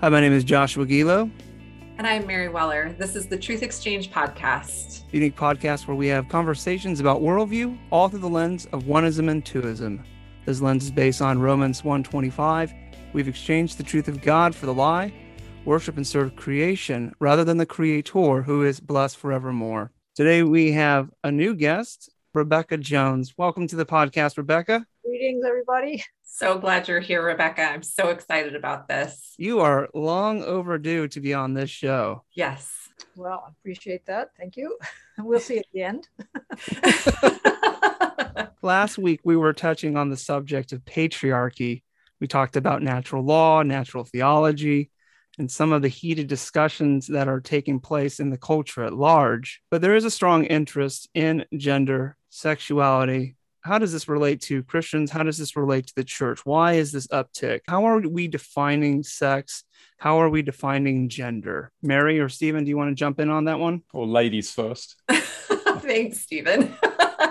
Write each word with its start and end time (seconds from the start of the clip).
Hi, 0.00 0.08
my 0.08 0.20
name 0.20 0.32
is 0.32 0.44
Joshua 0.44 0.86
Gilo. 0.86 1.28
And 1.96 2.06
I'm 2.06 2.24
Mary 2.24 2.48
Weller. 2.48 2.94
This 3.00 3.16
is 3.16 3.26
the 3.26 3.36
Truth 3.36 3.64
Exchange 3.64 4.12
podcast. 4.12 5.02
Unique 5.10 5.34
podcast 5.34 5.88
where 5.88 5.96
we 5.96 6.06
have 6.06 6.28
conversations 6.28 7.00
about 7.00 7.20
worldview, 7.20 7.76
all 7.90 8.08
through 8.08 8.20
the 8.20 8.28
lens 8.28 8.66
of 8.66 8.84
oneism 8.84 9.28
and 9.28 9.44
twoism. 9.44 10.04
This 10.46 10.60
lens 10.60 10.84
is 10.84 10.92
based 10.92 11.20
on 11.20 11.40
Romans 11.40 11.82
125. 11.82 12.72
We've 13.12 13.26
exchanged 13.26 13.76
the 13.76 13.82
truth 13.82 14.06
of 14.06 14.22
God 14.22 14.54
for 14.54 14.66
the 14.66 14.72
lie, 14.72 15.12
worship 15.64 15.96
and 15.96 16.06
serve 16.06 16.36
creation 16.36 17.12
rather 17.18 17.42
than 17.42 17.56
the 17.56 17.66
creator 17.66 18.42
who 18.42 18.62
is 18.62 18.78
blessed 18.78 19.16
forevermore. 19.16 19.90
Today 20.14 20.44
we 20.44 20.70
have 20.70 21.10
a 21.24 21.32
new 21.32 21.56
guest, 21.56 22.08
Rebecca 22.34 22.76
Jones. 22.76 23.34
Welcome 23.36 23.66
to 23.66 23.74
the 23.74 23.84
podcast, 23.84 24.36
Rebecca. 24.36 24.86
Greetings, 25.08 25.42
everybody. 25.42 26.04
So 26.22 26.58
glad 26.58 26.86
you're 26.86 27.00
here, 27.00 27.24
Rebecca. 27.24 27.62
I'm 27.62 27.82
so 27.82 28.10
excited 28.10 28.54
about 28.54 28.88
this. 28.88 29.32
You 29.38 29.60
are 29.60 29.88
long 29.94 30.44
overdue 30.44 31.08
to 31.08 31.20
be 31.20 31.32
on 31.32 31.54
this 31.54 31.70
show. 31.70 32.24
Yes. 32.34 32.70
Well, 33.16 33.42
I 33.46 33.50
appreciate 33.58 34.04
that. 34.04 34.32
Thank 34.38 34.58
you. 34.58 34.76
We'll 35.20 35.40
see 35.40 35.58
at 35.58 35.64
the 35.72 35.82
end. 35.82 36.08
Last 38.62 38.98
week, 38.98 39.20
we 39.24 39.34
were 39.34 39.54
touching 39.54 39.96
on 39.96 40.10
the 40.10 40.16
subject 40.16 40.72
of 40.72 40.84
patriarchy. 40.84 41.82
We 42.20 42.26
talked 42.26 42.56
about 42.56 42.82
natural 42.82 43.24
law, 43.24 43.62
natural 43.62 44.04
theology, 44.04 44.90
and 45.38 45.50
some 45.50 45.72
of 45.72 45.80
the 45.80 45.88
heated 45.88 46.26
discussions 46.26 47.06
that 47.06 47.28
are 47.28 47.40
taking 47.40 47.80
place 47.80 48.20
in 48.20 48.28
the 48.28 48.36
culture 48.36 48.84
at 48.84 48.92
large. 48.92 49.62
But 49.70 49.80
there 49.80 49.96
is 49.96 50.04
a 50.04 50.10
strong 50.10 50.44
interest 50.44 51.08
in 51.14 51.46
gender, 51.56 52.16
sexuality, 52.28 53.37
how 53.68 53.78
does 53.78 53.92
this 53.92 54.08
relate 54.08 54.40
to 54.40 54.62
Christians? 54.62 55.10
How 55.10 55.22
does 55.22 55.36
this 55.36 55.54
relate 55.54 55.88
to 55.88 55.94
the 55.94 56.02
church? 56.02 56.46
Why 56.46 56.72
is 56.74 56.90
this 56.90 57.06
uptick? 57.08 57.60
How 57.68 57.86
are 57.86 58.00
we 58.00 58.26
defining 58.26 59.02
sex? 59.02 59.62
How 59.98 60.22
are 60.22 60.30
we 60.30 60.40
defining 60.40 61.10
gender? 61.10 61.70
Mary 61.82 62.18
or 62.18 62.30
Stephen, 62.30 62.64
do 62.64 62.70
you 62.70 62.78
want 62.78 62.90
to 62.90 62.94
jump 62.94 63.20
in 63.20 63.28
on 63.28 63.44
that 63.44 63.58
one? 63.58 63.82
Or 63.92 64.06
ladies 64.06 64.50
first. 64.50 64.96
Thanks, 65.10 66.22
Stephen. 66.22 66.74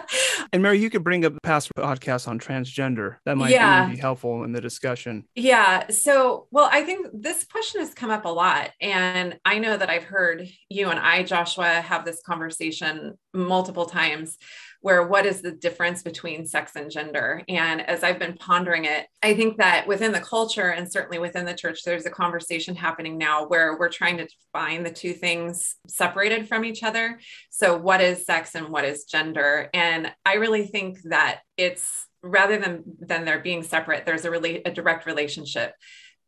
and 0.53 0.61
Mary, 0.61 0.80
you 0.80 0.92
could 0.92 1.03
bring 1.03 1.26
up 1.26 1.36
a 1.36 1.39
past 1.42 1.73
podcast 1.76 2.28
on 2.28 2.39
transgender. 2.39 3.16
That 3.26 3.38
might 3.38 3.52
yeah. 3.52 3.89
be 3.89 3.98
helpful 3.98 4.44
in 4.44 4.52
the 4.52 4.61
discussion. 4.61 5.26
Yeah. 5.33 5.89
So, 5.89 6.48
well, 6.52 6.70
I 6.72 6.83
think 6.83 7.08
this 7.14 7.45
question 7.45 7.81
has 7.81 7.95
come 7.95 8.11
up 8.11 8.26
a 8.26 8.30
lot. 8.30 8.72
And 8.80 9.39
I 9.44 9.58
know 9.58 9.76
that 9.76 9.89
I've 9.89 10.04
heard 10.04 10.48
you 10.70 10.89
and 10.89 11.00
I, 11.00 11.23
Joshua, 11.23 11.81
have 11.81 12.06
this 12.06 12.22
conversation 12.23 13.17
multiple 13.33 13.86
times 13.86 14.38
where 14.81 15.08
what 15.08 15.25
is 15.25 15.42
the 15.42 15.52
difference 15.52 16.03
between 16.03 16.45
sex 16.45 16.73
and 16.75 16.92
gender? 16.92 17.44
And 17.47 17.81
as 17.81 18.03
I've 18.03 18.20
been 18.20 18.38
pondering 18.38 18.86
it, 18.86 19.08
I 19.23 19.33
think 19.33 19.58
that 19.58 19.88
within 19.88 20.11
the 20.11 20.20
culture 20.20 20.70
and 20.70 20.92
certainly 20.92 21.20
within 21.20 21.45
the 21.45 21.53
church, 21.53 21.83
there's 21.83 22.06
a 22.06 22.11
conversation 22.11 22.75
happening 22.75 23.17
now 23.17 23.48
where 23.48 23.78
we're 23.78 23.89
trying 23.89 24.17
to 24.17 24.28
define 24.28 24.83
the 24.83 24.92
two 24.92 25.14
things 25.14 25.75
separated 25.88 26.48
from 26.48 26.66
each 26.66 26.83
other. 26.83 27.20
So, 27.50 27.78
what 27.78 28.02
is 28.02 28.25
sex 28.25 28.55
and 28.55 28.70
what 28.70 28.86
is 28.86 29.05
gender? 29.05 29.70
And 29.73 30.11
I 30.25 30.36
really 30.36 30.66
think 30.66 31.00
that 31.05 31.42
it's 31.58 32.08
rather 32.22 32.58
than 32.58 32.83
than 33.00 33.25
there 33.25 33.39
being 33.39 33.64
separate, 33.64 34.05
there's 34.05 34.25
a 34.25 34.31
really 34.31 34.61
a 34.64 34.72
direct 34.72 35.05
relationship 35.05 35.73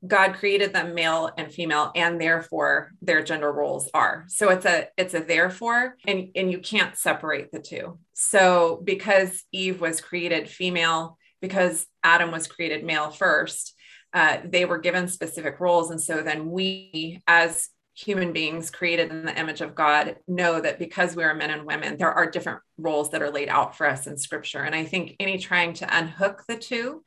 God 0.05 0.35
created 0.35 0.73
them 0.73 0.95
male 0.95 1.29
and 1.37 1.51
female, 1.51 1.91
and 1.95 2.19
therefore 2.19 2.91
their 3.01 3.21
gender 3.23 3.51
roles 3.51 3.89
are. 3.93 4.25
So 4.27 4.49
it's 4.49 4.65
a 4.65 4.87
it's 4.97 5.13
a 5.13 5.19
therefore, 5.19 5.95
and 6.07 6.29
and 6.35 6.51
you 6.51 6.59
can't 6.59 6.97
separate 6.97 7.51
the 7.51 7.59
two. 7.59 7.99
So 8.13 8.81
because 8.83 9.43
Eve 9.51 9.81
was 9.81 10.01
created 10.01 10.49
female, 10.49 11.17
because 11.41 11.85
Adam 12.03 12.31
was 12.31 12.47
created 12.47 12.85
male 12.85 13.11
first, 13.11 13.75
uh, 14.13 14.37
they 14.45 14.65
were 14.65 14.77
given 14.77 15.07
specific 15.07 15.59
roles, 15.59 15.91
and 15.91 16.01
so 16.01 16.21
then 16.21 16.49
we 16.49 17.21
as 17.27 17.69
human 17.93 18.31
beings 18.31 18.71
created 18.71 19.11
in 19.11 19.25
the 19.25 19.37
image 19.37 19.59
of 19.59 19.75
God 19.75 20.15
know 20.25 20.61
that 20.61 20.79
because 20.79 21.17
we 21.17 21.23
are 21.25 21.33
men 21.33 21.49
and 21.49 21.65
women, 21.65 21.97
there 21.97 22.13
are 22.13 22.31
different 22.31 22.61
roles 22.77 23.11
that 23.11 23.21
are 23.21 23.31
laid 23.31 23.49
out 23.49 23.75
for 23.75 23.85
us 23.85 24.07
in 24.07 24.17
Scripture. 24.17 24.63
And 24.63 24.73
I 24.73 24.85
think 24.85 25.17
any 25.19 25.37
trying 25.37 25.73
to 25.73 25.97
unhook 25.97 26.43
the 26.47 26.55
two 26.55 27.03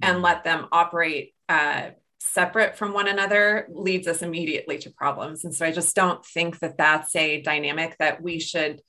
and 0.00 0.14
mm-hmm. 0.14 0.24
let 0.24 0.44
them 0.44 0.66
operate 0.70 1.34
uh, 1.48 1.88
separate 2.18 2.76
from 2.76 2.92
one 2.92 3.08
another 3.08 3.66
leads 3.70 4.06
us 4.06 4.22
immediately 4.22 4.78
to 4.78 4.90
problems. 4.90 5.44
And 5.44 5.54
so 5.54 5.66
I 5.66 5.72
just 5.72 5.94
don't 5.94 6.24
think 6.24 6.58
that 6.60 6.76
that's 6.76 7.14
a 7.14 7.40
dynamic 7.40 7.96
that 7.98 8.22
we 8.22 8.40
should 8.40 8.82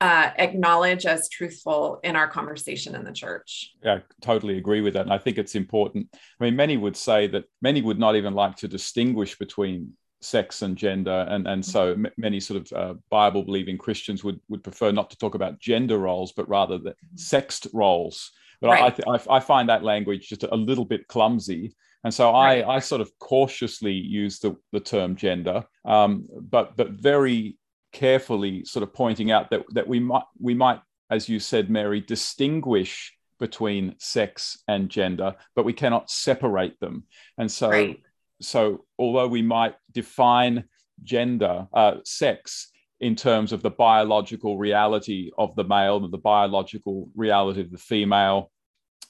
uh, 0.00 0.30
acknowledge 0.38 1.04
as 1.04 1.28
truthful 1.28 2.00
in 2.02 2.16
our 2.16 2.26
conversation 2.26 2.94
in 2.94 3.04
the 3.04 3.12
church. 3.12 3.72
Yeah, 3.84 3.96
I 3.96 4.02
totally 4.22 4.56
agree 4.56 4.80
with 4.80 4.94
that. 4.94 5.02
And 5.02 5.12
I 5.12 5.18
think 5.18 5.36
it's 5.36 5.54
important. 5.54 6.08
I 6.14 6.44
mean, 6.44 6.56
many 6.56 6.76
would 6.76 6.96
say 6.96 7.26
that 7.28 7.44
many 7.60 7.82
would 7.82 7.98
not 7.98 8.16
even 8.16 8.34
like 8.34 8.56
to 8.56 8.68
distinguish 8.68 9.38
between 9.38 9.92
sex 10.22 10.62
and 10.62 10.76
gender. 10.76 11.26
And, 11.28 11.46
and 11.46 11.64
so 11.64 11.92
m- 11.92 12.06
many 12.16 12.40
sort 12.40 12.60
of 12.60 12.72
uh, 12.72 12.94
Bible 13.10 13.42
believing 13.42 13.78
Christians 13.78 14.24
would, 14.24 14.40
would 14.48 14.62
prefer 14.62 14.90
not 14.90 15.10
to 15.10 15.18
talk 15.18 15.34
about 15.34 15.60
gender 15.60 15.98
roles, 15.98 16.32
but 16.32 16.48
rather 16.48 16.78
the 16.78 16.94
sexed 17.14 17.66
roles. 17.72 18.32
But 18.60 18.68
right. 18.68 18.84
I, 18.84 18.90
th- 18.90 19.08
I, 19.28 19.36
I 19.36 19.40
find 19.40 19.68
that 19.68 19.84
language 19.84 20.28
just 20.28 20.44
a 20.44 20.56
little 20.56 20.84
bit 20.84 21.08
clumsy 21.08 21.74
and 22.04 22.12
so 22.12 22.32
right. 22.32 22.64
I, 22.64 22.76
I 22.76 22.78
sort 22.78 23.00
of 23.00 23.10
cautiously 23.18 23.92
use 23.92 24.38
the, 24.38 24.56
the 24.72 24.80
term 24.80 25.16
gender, 25.16 25.64
um, 25.84 26.26
but 26.30 26.76
but 26.76 26.90
very 26.90 27.58
carefully 27.92 28.64
sort 28.64 28.82
of 28.82 28.94
pointing 28.94 29.30
out 29.30 29.50
that 29.50 29.64
that 29.72 29.86
we 29.86 30.00
might 30.00 30.24
we 30.38 30.54
might, 30.54 30.80
as 31.10 31.28
you 31.28 31.38
said, 31.38 31.70
Mary, 31.70 32.00
distinguish 32.00 33.14
between 33.38 33.94
sex 33.98 34.62
and 34.68 34.88
gender, 34.88 35.34
but 35.54 35.64
we 35.64 35.72
cannot 35.72 36.10
separate 36.10 36.78
them. 36.80 37.04
And 37.38 37.50
so 37.50 37.70
right. 37.70 38.00
so 38.40 38.84
although 38.98 39.28
we 39.28 39.42
might 39.42 39.74
define 39.92 40.64
gender, 41.02 41.66
uh, 41.72 41.96
sex 42.04 42.70
in 43.00 43.16
terms 43.16 43.52
of 43.52 43.62
the 43.62 43.70
biological 43.70 44.58
reality 44.58 45.30
of 45.38 45.54
the 45.56 45.64
male 45.64 46.02
and 46.04 46.12
the 46.12 46.18
biological 46.18 47.08
reality 47.14 47.62
of 47.62 47.70
the 47.70 47.78
female, 47.78 48.50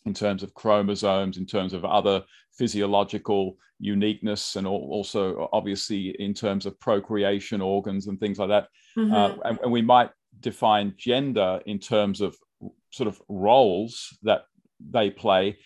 in 0.07 0.15
terms 0.15 0.43
of 0.43 0.55
chromosomes, 0.55 1.37
in 1.37 1.47
terms 1.47 1.73
of 1.73 1.85
other 1.85 2.23
physiological 2.57 3.57
uniqueness, 3.79 4.57
and 4.57 4.67
also 4.67 5.49
obviously 5.53 6.11
in 6.19 6.35
terms 6.35 6.67
of 6.67 6.79
procreation 6.81 7.61
organs 7.61 8.07
and 8.07 8.19
things 8.19 8.39
like 8.39 8.49
that. 8.49 8.69
Mm-hmm. 8.97 9.13
Uh, 9.13 9.35
and, 9.45 9.59
and 9.63 9.73
we 9.73 9.83
might 9.83 10.11
define 10.41 10.95
gender 10.97 11.61
in 11.67 11.79
terms 11.79 12.21
of 12.21 12.37
sort 12.91 13.09
of 13.09 13.21
roles 13.29 14.19
that 14.23 14.45
they 14.81 15.11
play. 15.11 15.59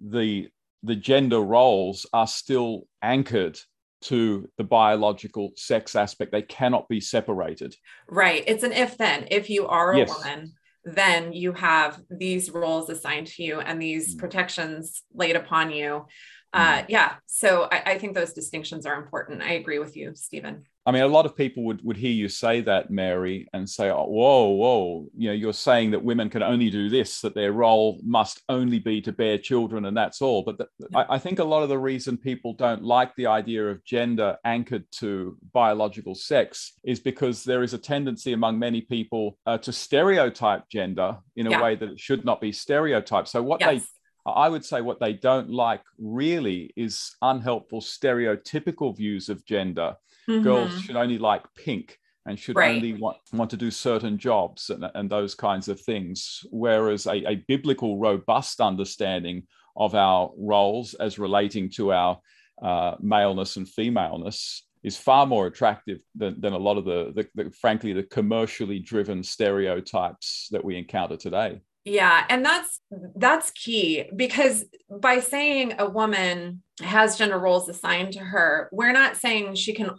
The 0.00 0.48
the 0.82 0.96
gender 0.96 1.40
roles 1.40 2.06
are 2.12 2.26
still 2.26 2.86
anchored 3.02 3.58
to 4.00 4.48
the 4.56 4.64
biological 4.64 5.50
sex 5.56 5.96
aspect. 5.96 6.30
They 6.30 6.42
cannot 6.42 6.88
be 6.88 7.00
separated. 7.00 7.74
Right. 8.08 8.44
It's 8.46 8.62
an 8.62 8.72
if 8.72 8.96
then. 8.96 9.26
If 9.30 9.50
you 9.50 9.66
are 9.66 9.92
a 9.92 9.98
yes. 9.98 10.14
woman, 10.14 10.52
then 10.94 11.32
you 11.32 11.52
have 11.52 12.00
these 12.10 12.50
roles 12.50 12.88
assigned 12.90 13.26
to 13.28 13.42
you 13.42 13.60
and 13.60 13.80
these 13.80 14.14
mm. 14.14 14.18
protections 14.18 15.02
laid 15.14 15.36
upon 15.36 15.70
you. 15.70 16.06
Uh, 16.52 16.78
mm. 16.78 16.84
yeah, 16.88 17.14
so 17.26 17.68
I, 17.70 17.82
I 17.92 17.98
think 17.98 18.14
those 18.14 18.32
distinctions 18.32 18.86
are 18.86 18.94
important. 18.94 19.42
I 19.42 19.52
agree 19.52 19.78
with 19.78 19.96
you, 19.96 20.12
Stephen. 20.14 20.64
I 20.88 20.90
mean, 20.90 21.02
a 21.02 21.06
lot 21.06 21.26
of 21.26 21.36
people 21.36 21.64
would, 21.64 21.84
would 21.84 21.98
hear 21.98 22.10
you 22.10 22.30
say 22.30 22.62
that, 22.62 22.90
Mary, 22.90 23.46
and 23.52 23.68
say, 23.68 23.90
oh, 23.90 24.06
whoa, 24.06 24.46
whoa, 24.48 25.06
you 25.14 25.28
know, 25.28 25.34
you're 25.34 25.52
saying 25.52 25.90
that 25.90 26.02
women 26.02 26.30
can 26.30 26.42
only 26.42 26.70
do 26.70 26.88
this, 26.88 27.20
that 27.20 27.34
their 27.34 27.52
role 27.52 28.00
must 28.02 28.42
only 28.48 28.78
be 28.78 29.02
to 29.02 29.12
bear 29.12 29.36
children, 29.36 29.84
and 29.84 29.94
that's 29.94 30.22
all. 30.22 30.42
But 30.42 30.56
the. 30.56 30.66
I, 30.94 31.16
I, 31.16 31.18
think 31.18 31.40
a 31.40 31.44
lot 31.44 31.62
of 31.62 31.68
the 31.68 31.76
reason 31.76 32.16
people 32.16 32.54
don't 32.54 32.82
like 32.82 33.14
the 33.16 33.26
idea 33.26 33.68
of 33.68 33.84
gender 33.84 34.38
anchored 34.46 34.86
to 34.92 35.36
biological 35.52 36.14
sex 36.14 36.72
is 36.82 37.00
because 37.00 37.44
there 37.44 37.62
is 37.62 37.74
a 37.74 37.78
tendency 37.78 38.32
among 38.32 38.58
many 38.58 38.80
people 38.80 39.36
uh, 39.44 39.58
to 39.58 39.74
stereotype 39.74 40.70
gender 40.70 41.18
in 41.36 41.48
a 41.48 41.50
yeah. 41.50 41.62
way 41.62 41.76
that 41.76 41.90
it 41.90 42.00
should 42.00 42.24
not 42.24 42.40
be 42.40 42.50
stereotyped. 42.50 43.28
So 43.28 43.42
what 43.42 43.60
yes. 43.60 43.68
they 43.68 43.86
I 44.26 44.48
would 44.48 44.64
say 44.64 44.80
what 44.80 45.00
they 45.00 45.12
don't 45.12 45.50
like 45.50 45.82
really 45.98 46.72
is 46.76 47.14
unhelpful 47.22 47.80
stereotypical 47.80 48.96
views 48.96 49.28
of 49.28 49.44
gender 49.44 49.96
Mm-hmm. 50.28 50.42
Girls 50.42 50.80
should 50.80 50.96
only 50.96 51.18
like 51.18 51.42
pink 51.54 51.98
and 52.26 52.38
should 52.38 52.56
right. 52.56 52.76
only 52.76 52.92
want, 52.92 53.16
want 53.32 53.50
to 53.50 53.56
do 53.56 53.70
certain 53.70 54.18
jobs 54.18 54.70
and, 54.70 54.84
and 54.94 55.10
those 55.10 55.34
kinds 55.34 55.68
of 55.68 55.80
things. 55.80 56.44
Whereas 56.50 57.06
a, 57.06 57.24
a, 57.26 57.36
biblical, 57.48 57.98
robust 57.98 58.60
understanding 58.60 59.44
of 59.76 59.94
our 59.94 60.30
roles 60.36 60.94
as 60.94 61.18
relating 61.18 61.70
to 61.70 61.92
our 61.92 62.20
uh, 62.62 62.96
maleness 63.00 63.56
and 63.56 63.68
femaleness 63.68 64.64
is 64.82 64.96
far 64.96 65.26
more 65.26 65.46
attractive 65.46 65.98
than, 66.14 66.40
than 66.40 66.52
a 66.52 66.58
lot 66.58 66.76
of 66.76 66.84
the, 66.84 67.12
the, 67.14 67.44
the, 67.44 67.50
frankly, 67.50 67.92
the 67.92 68.02
commercially 68.02 68.78
driven 68.78 69.22
stereotypes 69.22 70.48
that 70.50 70.64
we 70.64 70.76
encounter 70.76 71.16
today. 71.16 71.60
Yeah, 71.84 72.24
and 72.28 72.44
that's 72.44 72.80
that's 73.16 73.50
key 73.52 74.10
because 74.14 74.66
by 74.90 75.20
saying 75.20 75.76
a 75.78 75.88
woman 75.88 76.62
has 76.82 77.16
gender 77.16 77.38
roles 77.38 77.68
assigned 77.68 78.12
to 78.12 78.20
her, 78.20 78.68
we're 78.72 78.92
not 78.92 79.16
saying 79.16 79.54
she 79.54 79.72
can 79.72 79.92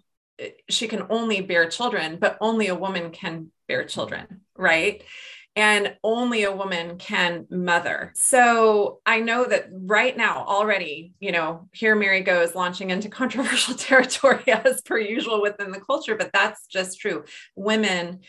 she 0.69 0.88
can 0.88 1.06
only 1.09 1.41
bear 1.41 1.69
children, 1.69 2.18
but 2.19 2.38
only 2.41 2.68
a 2.68 2.75
woman 2.75 3.12
can 3.12 3.51
bear 3.68 3.83
children, 3.86 4.41
right? 4.57 5.03
and 5.59 5.95
only 6.06 6.44
a 6.44 6.56
woman 6.56 6.97
can 6.97 7.45
mother. 7.50 8.13
So 8.15 9.01
I 9.06 9.19
know 9.19 9.44
that 9.44 9.68
right 9.71 10.15
now 10.15 10.45
already, 10.47 11.13
you 11.19 11.33
know, 11.33 11.68
here 11.74 11.95
Mary 11.95 12.21
goes 12.21 12.56
launching 12.56 12.91
into 12.91 13.09
controversial 13.21 13.75
territory 13.75 14.47
as 14.47 14.81
per 14.81 14.97
usual 14.97 15.41
within 15.41 15.71
the 15.71 15.81
culture, 15.81 16.15
but 16.15 16.31
that's 16.31 16.65
just 16.68 17.00
true. 17.00 17.25
Women 17.56 18.19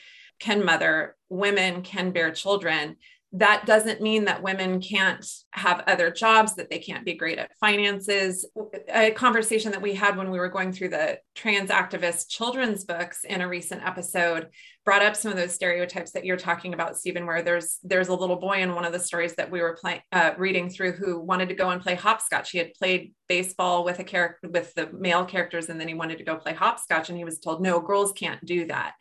can 0.40 0.64
mother, 0.64 1.16
women 1.28 1.82
can 1.82 2.10
bear 2.10 2.32
children 2.32 2.96
that 3.32 3.64
doesn't 3.64 4.00
mean 4.00 4.24
that 4.24 4.42
women 4.42 4.80
can't 4.80 5.24
have 5.52 5.84
other 5.86 6.10
jobs, 6.10 6.56
that 6.56 6.68
they 6.68 6.80
can't 6.80 7.04
be 7.04 7.14
great 7.14 7.38
at 7.38 7.56
finances. 7.60 8.44
A 8.88 9.12
conversation 9.12 9.70
that 9.70 9.82
we 9.82 9.94
had 9.94 10.16
when 10.16 10.32
we 10.32 10.38
were 10.38 10.48
going 10.48 10.72
through 10.72 10.88
the 10.88 11.18
trans 11.36 11.70
activist 11.70 12.28
children's 12.28 12.84
books 12.84 13.22
in 13.22 13.40
a 13.40 13.48
recent 13.48 13.86
episode 13.86 14.48
brought 14.84 15.02
up 15.02 15.14
some 15.14 15.30
of 15.30 15.36
those 15.36 15.54
stereotypes 15.54 16.10
that 16.10 16.24
you're 16.24 16.36
talking 16.36 16.74
about, 16.74 16.96
Stephen, 16.96 17.24
where 17.24 17.42
there's 17.42 17.78
there's 17.84 18.08
a 18.08 18.14
little 18.14 18.36
boy 18.36 18.62
in 18.62 18.74
one 18.74 18.84
of 18.84 18.92
the 18.92 18.98
stories 18.98 19.36
that 19.36 19.50
we 19.50 19.60
were 19.60 19.78
playing 19.80 20.00
uh, 20.10 20.32
reading 20.36 20.68
through 20.68 20.92
who 20.92 21.20
wanted 21.20 21.48
to 21.50 21.54
go 21.54 21.70
and 21.70 21.80
play 21.80 21.94
hopscotch. 21.94 22.50
He 22.50 22.58
had 22.58 22.74
played 22.74 23.14
baseball 23.28 23.84
with 23.84 24.00
a 24.00 24.04
character 24.04 24.48
with 24.48 24.74
the 24.74 24.90
male 24.92 25.24
characters, 25.24 25.68
and 25.68 25.80
then 25.80 25.86
he 25.86 25.94
wanted 25.94 26.18
to 26.18 26.24
go 26.24 26.34
play 26.34 26.54
hopscotch, 26.54 27.08
and 27.08 27.16
he 27.16 27.24
was 27.24 27.38
told, 27.38 27.62
no, 27.62 27.80
girls 27.80 28.12
can't 28.12 28.44
do 28.44 28.66
that. 28.66 28.94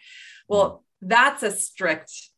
Well, 0.48 0.84
that's 1.02 1.42
a 1.42 1.52
strict 1.52 2.29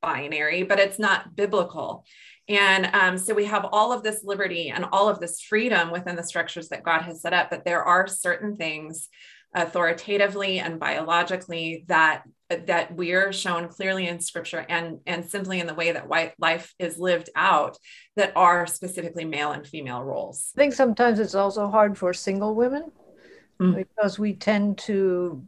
binary, 0.00 0.62
but 0.62 0.78
it's 0.78 0.98
not 0.98 1.34
biblical. 1.36 2.04
And 2.48 2.86
um, 2.94 3.18
so 3.18 3.34
we 3.34 3.44
have 3.44 3.66
all 3.72 3.92
of 3.92 4.02
this 4.02 4.24
liberty 4.24 4.70
and 4.70 4.86
all 4.90 5.08
of 5.08 5.20
this 5.20 5.40
freedom 5.40 5.90
within 5.90 6.16
the 6.16 6.22
structures 6.22 6.68
that 6.68 6.82
God 6.82 7.02
has 7.02 7.20
set 7.20 7.34
up, 7.34 7.50
but 7.50 7.64
there 7.64 7.82
are 7.82 8.06
certain 8.06 8.56
things 8.56 9.08
authoritatively 9.54 10.58
and 10.58 10.78
biologically 10.78 11.84
that 11.88 12.22
that 12.66 12.94
we 12.94 13.12
are 13.12 13.32
shown 13.32 13.68
clearly 13.68 14.08
in 14.08 14.20
scripture 14.20 14.64
and 14.68 15.00
and 15.06 15.28
simply 15.28 15.60
in 15.60 15.66
the 15.66 15.74
way 15.74 15.92
that 15.92 16.08
white 16.08 16.32
life 16.38 16.74
is 16.78 16.98
lived 16.98 17.28
out 17.34 17.76
that 18.16 18.32
are 18.36 18.66
specifically 18.66 19.24
male 19.24 19.52
and 19.52 19.66
female 19.66 20.02
roles. 20.02 20.50
I 20.56 20.60
think 20.60 20.74
sometimes 20.74 21.18
it's 21.18 21.34
also 21.34 21.68
hard 21.68 21.98
for 21.98 22.12
single 22.14 22.54
women 22.54 22.90
mm-hmm. 23.60 23.76
because 23.76 24.18
we 24.18 24.34
tend 24.34 24.78
to 24.78 25.44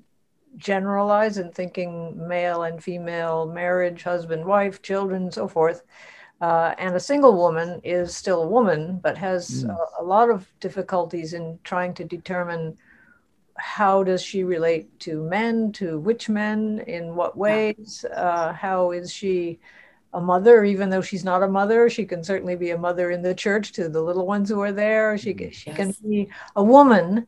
generalize 0.56 1.38
in 1.38 1.50
thinking 1.50 2.26
male 2.28 2.64
and 2.64 2.82
female 2.82 3.46
marriage, 3.46 4.02
husband, 4.02 4.44
wife, 4.44 4.82
children, 4.82 5.30
so 5.30 5.48
forth. 5.48 5.82
Uh, 6.40 6.74
and 6.78 6.94
a 6.94 7.00
single 7.00 7.36
woman 7.36 7.80
is 7.84 8.16
still 8.16 8.42
a 8.42 8.48
woman, 8.48 8.98
but 9.02 9.16
has 9.16 9.64
mm. 9.64 9.70
a, 9.70 10.02
a, 10.02 10.04
lot 10.04 10.30
of 10.30 10.50
difficulties 10.58 11.34
in 11.34 11.58
trying 11.64 11.92
to 11.92 12.02
determine 12.02 12.76
how 13.58 14.02
does 14.02 14.22
she 14.22 14.42
relate 14.42 14.98
to 15.00 15.22
men, 15.22 15.70
to 15.70 15.98
which 15.98 16.30
men, 16.30 16.82
in 16.86 17.14
what 17.14 17.36
ways, 17.36 18.06
uh, 18.16 18.54
how 18.54 18.90
is 18.90 19.12
she 19.12 19.58
a 20.14 20.20
mother, 20.20 20.64
even 20.64 20.90
though 20.90 21.02
she's 21.02 21.24
not 21.24 21.42
a 21.42 21.48
mother, 21.48 21.88
she 21.88 22.04
can 22.04 22.24
certainly 22.24 22.56
be 22.56 22.70
a 22.70 22.78
mother 22.78 23.10
in 23.10 23.22
the 23.22 23.34
church 23.34 23.72
to 23.72 23.88
the 23.88 24.00
little 24.00 24.26
ones 24.26 24.48
who 24.48 24.60
are 24.60 24.72
there. 24.72 25.16
She, 25.18 25.34
mm, 25.34 25.52
she 25.52 25.70
yes. 25.70 25.76
can 25.76 25.94
be 26.02 26.28
a 26.56 26.64
woman 26.64 27.26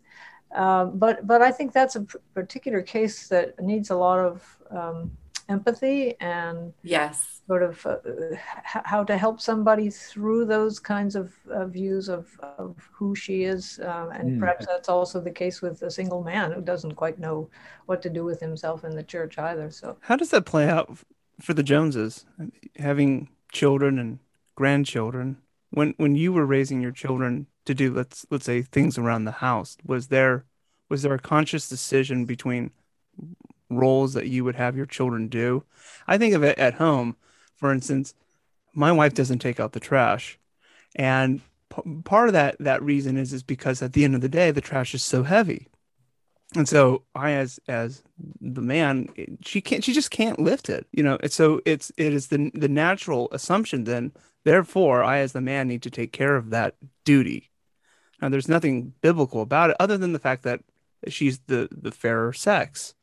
um, 0.54 0.98
but 0.98 1.26
but 1.26 1.42
I 1.42 1.50
think 1.50 1.72
that's 1.72 1.96
a 1.96 2.06
particular 2.34 2.82
case 2.82 3.28
that 3.28 3.58
needs 3.60 3.90
a 3.90 3.96
lot 3.96 4.18
of 4.18 4.56
um, 4.70 5.10
empathy 5.48 6.14
and 6.20 6.72
yes, 6.82 7.40
sort 7.46 7.62
of 7.62 7.84
uh, 7.86 7.96
how 8.62 9.04
to 9.04 9.16
help 9.16 9.40
somebody 9.40 9.90
through 9.90 10.44
those 10.44 10.78
kinds 10.78 11.16
of 11.16 11.32
uh, 11.50 11.66
views 11.66 12.08
of, 12.08 12.28
of 12.58 12.76
who 12.92 13.14
she 13.14 13.44
is, 13.44 13.80
um, 13.84 14.10
and 14.10 14.30
mm. 14.30 14.40
perhaps 14.40 14.66
that's 14.66 14.88
also 14.88 15.20
the 15.20 15.30
case 15.30 15.62
with 15.62 15.82
a 15.82 15.90
single 15.90 16.22
man 16.22 16.52
who 16.52 16.60
doesn't 16.60 16.94
quite 16.94 17.18
know 17.18 17.48
what 17.86 18.02
to 18.02 18.10
do 18.10 18.24
with 18.24 18.40
himself 18.40 18.84
in 18.84 18.94
the 18.94 19.02
church 19.02 19.38
either. 19.38 19.70
So 19.70 19.96
how 20.00 20.16
does 20.16 20.30
that 20.30 20.46
play 20.46 20.68
out 20.68 20.98
for 21.40 21.54
the 21.54 21.62
Joneses, 21.62 22.24
having 22.76 23.28
children 23.52 23.98
and 23.98 24.18
grandchildren? 24.54 25.38
When 25.72 25.94
when 25.96 26.14
you 26.14 26.32
were 26.32 26.46
raising 26.46 26.80
your 26.80 26.92
children, 26.92 27.46
to 27.64 27.74
do 27.74 27.92
let's 27.92 28.26
let's 28.30 28.44
say 28.44 28.62
things 28.62 28.98
around 28.98 29.24
the 29.24 29.32
house 29.32 29.76
was 29.84 30.08
there 30.08 30.44
was 30.88 31.02
there 31.02 31.14
a 31.14 31.18
conscious 31.18 31.68
decision 31.68 32.24
between 32.24 32.70
roles 33.70 34.12
that 34.14 34.28
you 34.28 34.44
would 34.44 34.56
have 34.56 34.76
your 34.76 34.86
children 34.86 35.28
do? 35.28 35.64
I 36.06 36.18
think 36.18 36.34
of 36.34 36.42
it 36.42 36.58
at 36.58 36.74
home. 36.74 37.16
For 37.56 37.72
instance 37.72 38.14
my 38.74 38.92
wife 38.92 39.14
doesn't 39.14 39.40
take 39.40 39.60
out 39.60 39.72
the 39.72 39.80
trash. 39.80 40.38
And 40.94 41.40
p- 41.74 42.00
part 42.04 42.28
of 42.28 42.32
that 42.34 42.56
that 42.58 42.82
reason 42.82 43.16
is 43.16 43.32
is 43.32 43.42
because 43.42 43.82
at 43.82 43.92
the 43.92 44.04
end 44.04 44.14
of 44.14 44.20
the 44.20 44.28
day 44.28 44.50
the 44.50 44.60
trash 44.60 44.94
is 44.94 45.02
so 45.02 45.22
heavy 45.22 45.68
and 46.54 46.68
so 46.68 47.02
i 47.14 47.32
as 47.32 47.58
as 47.68 48.02
the 48.40 48.60
man 48.60 49.08
she 49.42 49.60
can't 49.60 49.84
she 49.84 49.92
just 49.92 50.10
can't 50.10 50.38
lift 50.38 50.68
it 50.68 50.86
you 50.92 51.02
know 51.02 51.18
so 51.28 51.60
it's 51.64 51.90
it 51.96 52.12
is 52.12 52.28
the 52.28 52.50
the 52.54 52.68
natural 52.68 53.28
assumption 53.32 53.84
then 53.84 54.12
therefore 54.44 55.02
i 55.02 55.18
as 55.18 55.32
the 55.32 55.40
man 55.40 55.68
need 55.68 55.82
to 55.82 55.90
take 55.90 56.12
care 56.12 56.36
of 56.36 56.50
that 56.50 56.74
duty 57.04 57.52
now, 58.22 58.28
there's 58.28 58.48
nothing 58.48 58.94
biblical 59.00 59.42
about 59.42 59.70
it 59.70 59.76
other 59.80 59.98
than 59.98 60.12
the 60.12 60.20
fact 60.20 60.44
that 60.44 60.60
she's 61.08 61.40
the 61.48 61.68
the 61.72 61.90
fairer 61.90 62.32
sex. 62.32 62.94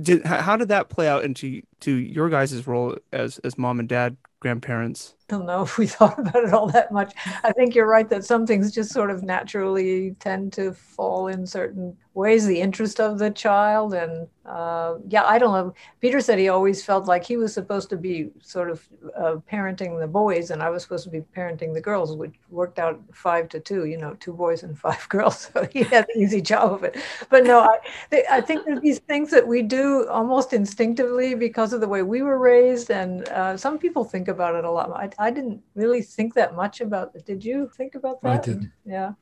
Did 0.00 0.24
how 0.24 0.56
did 0.56 0.68
that 0.68 0.88
play 0.88 1.08
out 1.08 1.24
into 1.24 1.62
to 1.80 1.92
your 1.92 2.30
guys' 2.30 2.66
role 2.66 2.96
as 3.12 3.38
as 3.38 3.58
mom 3.58 3.80
and 3.80 3.88
dad 3.88 4.16
grandparents? 4.38 5.14
Don't 5.30 5.46
know 5.46 5.62
if 5.68 5.78
we 5.78 5.86
thought 5.86 6.18
about 6.18 6.44
it 6.44 6.52
all 6.52 6.66
that 6.66 6.90
much. 6.90 7.14
I 7.44 7.52
think 7.52 7.74
you're 7.74 7.86
right 7.86 8.08
that 8.08 8.24
some 8.24 8.46
things 8.46 8.72
just 8.72 8.90
sort 8.90 9.12
of 9.12 9.22
naturally 9.22 10.16
tend 10.18 10.52
to 10.54 10.72
fall 10.72 11.28
in 11.28 11.46
certain 11.46 11.96
ways. 12.14 12.46
The 12.46 12.60
interest 12.60 12.98
of 12.98 13.20
the 13.20 13.30
child 13.30 13.94
and 13.94 14.26
uh, 14.50 14.98
yeah, 15.08 15.24
I 15.24 15.38
don't 15.38 15.52
know. 15.52 15.74
Peter 16.00 16.20
said 16.20 16.38
he 16.38 16.48
always 16.48 16.82
felt 16.82 17.06
like 17.06 17.24
he 17.24 17.36
was 17.36 17.54
supposed 17.54 17.88
to 17.90 17.96
be 17.96 18.30
sort 18.42 18.68
of 18.68 18.84
uh, 19.16 19.36
parenting 19.50 20.00
the 20.00 20.08
boys, 20.08 20.50
and 20.50 20.62
I 20.62 20.70
was 20.70 20.82
supposed 20.82 21.04
to 21.04 21.10
be 21.10 21.20
parenting 21.20 21.72
the 21.72 21.80
girls, 21.80 22.16
which 22.16 22.34
worked 22.48 22.78
out 22.78 23.00
five 23.12 23.48
to 23.50 23.60
two. 23.60 23.84
You 23.84 23.96
know, 23.96 24.14
two 24.14 24.32
boys 24.32 24.64
and 24.64 24.76
five 24.86 25.08
girls. 25.08 25.50
So 25.52 25.68
he 25.72 25.84
had 25.84 26.06
an 26.14 26.20
easy 26.20 26.40
job 26.40 26.72
of 26.72 26.84
it. 26.84 26.96
But 27.28 27.44
no, 27.44 27.60
I, 27.60 27.78
they, 28.10 28.24
I 28.30 28.40
think 28.40 28.64
there's 28.64 28.80
these 28.80 28.98
things 29.00 29.30
that 29.30 29.46
we 29.46 29.62
do 29.62 30.08
almost 30.08 30.52
instinctively 30.52 31.34
because 31.34 31.72
of 31.72 31.80
the 31.80 31.88
way 31.88 32.02
we 32.02 32.22
were 32.22 32.38
raised, 32.38 32.90
and 32.90 33.28
uh, 33.28 33.56
some 33.56 33.78
people 33.78 34.04
think 34.04 34.26
about 34.26 34.56
it 34.56 34.64
a 34.64 34.70
lot. 34.70 34.90
I, 34.90 35.10
I 35.20 35.30
didn't 35.30 35.62
really 35.74 36.02
think 36.02 36.34
that 36.34 36.56
much 36.56 36.80
about 36.80 37.14
it. 37.14 37.26
Did 37.26 37.44
you 37.44 37.70
think 37.76 37.94
about 37.94 38.22
that? 38.22 38.40
I 38.40 38.42
did. 38.42 38.72
Yeah. 38.84 39.12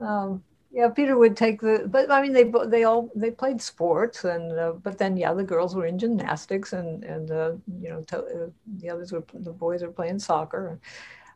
Um, 0.00 0.42
yeah, 0.72 0.88
Peter 0.88 1.16
would 1.16 1.36
take 1.36 1.60
the, 1.60 1.84
but 1.86 2.10
I 2.10 2.20
mean, 2.20 2.32
they 2.32 2.52
they 2.66 2.84
all 2.84 3.10
they 3.14 3.30
played 3.30 3.62
sports, 3.62 4.24
and 4.24 4.52
uh, 4.58 4.72
but 4.72 4.98
then 4.98 5.16
yeah, 5.16 5.32
the 5.32 5.44
girls 5.44 5.74
were 5.74 5.86
in 5.86 5.98
gymnastics, 5.98 6.72
and 6.74 7.04
and 7.04 7.30
uh, 7.30 7.52
you 7.80 7.88
know 7.88 8.02
to, 8.02 8.18
uh, 8.18 8.50
the 8.78 8.90
others 8.90 9.12
were 9.12 9.24
the 9.32 9.52
boys 9.52 9.82
were 9.82 9.92
playing 9.92 10.18
soccer. 10.18 10.78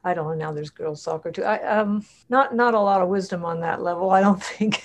I 0.02 0.14
don't 0.14 0.26
know. 0.26 0.34
Now 0.34 0.52
there's 0.52 0.70
girls 0.70 1.00
soccer 1.02 1.30
too. 1.30 1.44
I 1.44 1.62
um 1.78 2.04
not 2.28 2.54
not 2.54 2.74
a 2.74 2.80
lot 2.80 3.02
of 3.02 3.08
wisdom 3.08 3.44
on 3.44 3.60
that 3.60 3.82
level. 3.82 4.10
I 4.10 4.20
don't 4.20 4.42
think. 4.58 4.82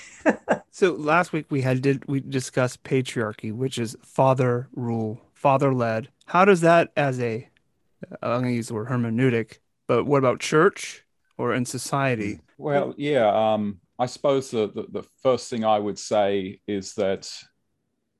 so 0.71 0.93
last 0.93 1.33
week 1.33 1.47
we 1.49 1.61
had 1.61 1.81
did 1.81 2.05
we 2.07 2.19
discussed 2.19 2.83
patriarchy, 2.83 3.51
which 3.51 3.77
is 3.77 3.97
father 4.03 4.69
rule, 4.73 5.21
father 5.33 5.73
led. 5.73 6.09
How 6.27 6.45
does 6.45 6.61
that 6.61 6.91
as 6.95 7.19
a 7.19 7.49
I'm 8.21 8.41
going 8.41 8.51
to 8.51 8.55
use 8.55 8.67
the 8.67 8.73
word 8.73 8.87
hermeneutic, 8.87 9.59
but 9.87 10.05
what 10.05 10.19
about 10.19 10.39
church 10.39 11.03
or 11.37 11.53
in 11.53 11.65
society? 11.65 12.39
Well, 12.57 12.93
yeah. 12.97 13.53
Um, 13.53 13.79
I 13.97 14.05
suppose 14.05 14.51
the, 14.51 14.67
the, 14.67 15.01
the, 15.01 15.07
first 15.23 15.49
thing 15.49 15.63
I 15.63 15.79
would 15.79 15.97
say 15.97 16.59
is 16.67 16.93
that 16.95 17.31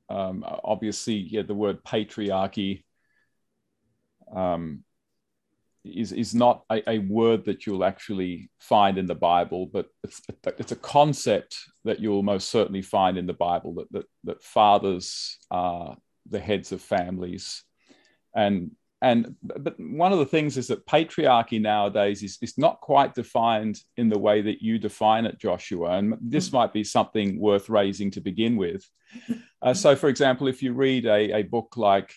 um, 0.10 0.46
obviously, 0.64 1.16
yeah, 1.16 1.42
the 1.42 1.54
word 1.54 1.84
patriarchy 1.84 2.84
um, 4.34 4.84
is, 5.84 6.12
is 6.12 6.34
not 6.34 6.64
a, 6.70 6.90
a, 6.90 7.00
word 7.00 7.46
that 7.46 7.66
you'll 7.66 7.84
actually 7.84 8.50
find 8.60 8.98
in 8.98 9.06
the 9.06 9.16
Bible, 9.16 9.66
but 9.66 9.88
it's, 10.04 10.22
it's 10.46 10.72
a 10.72 10.78
concept 10.78 11.58
that 11.84 12.00
you'll 12.00 12.24
most 12.24 12.50
certainly 12.50 12.82
find 12.82 13.18
in 13.18 13.28
the 13.28 13.34
Bible 13.34 13.76
that, 13.76 13.92
that, 13.92 14.06
that 14.24 14.44
fathers 14.44 15.38
are 15.52 15.98
the 16.30 16.40
heads 16.40 16.72
of 16.72 16.82
families. 16.82 17.64
And 18.36 18.72
and 19.06 19.36
but 19.44 19.80
one 19.80 20.12
of 20.12 20.18
the 20.18 20.26
things 20.26 20.58
is 20.58 20.68
that 20.68 20.88
patriarchy 20.88 21.62
nowadays 21.62 22.24
is, 22.24 22.40
is 22.42 22.58
not 22.58 22.82
quite 22.82 23.14
defined 23.14 23.80
in 23.98 24.10
the 24.10 24.18
way 24.18 24.42
that 24.42 24.64
you 24.64 24.80
define 24.80 25.26
it 25.28 25.38
joshua. 25.38 25.92
And 25.98 26.18
this 26.20 26.52
might 26.52 26.74
be 26.74 26.84
something 26.84 27.40
worth 27.40 27.70
raising 27.70 28.10
to 28.12 28.22
begin 28.22 28.58
with. 28.58 28.84
Uh, 29.62 29.74
so 29.74 29.96
for 29.96 30.10
example 30.10 30.48
if 30.48 30.62
you 30.62 30.74
read 30.74 31.08
a, 31.08 31.38
a 31.38 31.42
book 31.42 31.76
like 31.76 32.14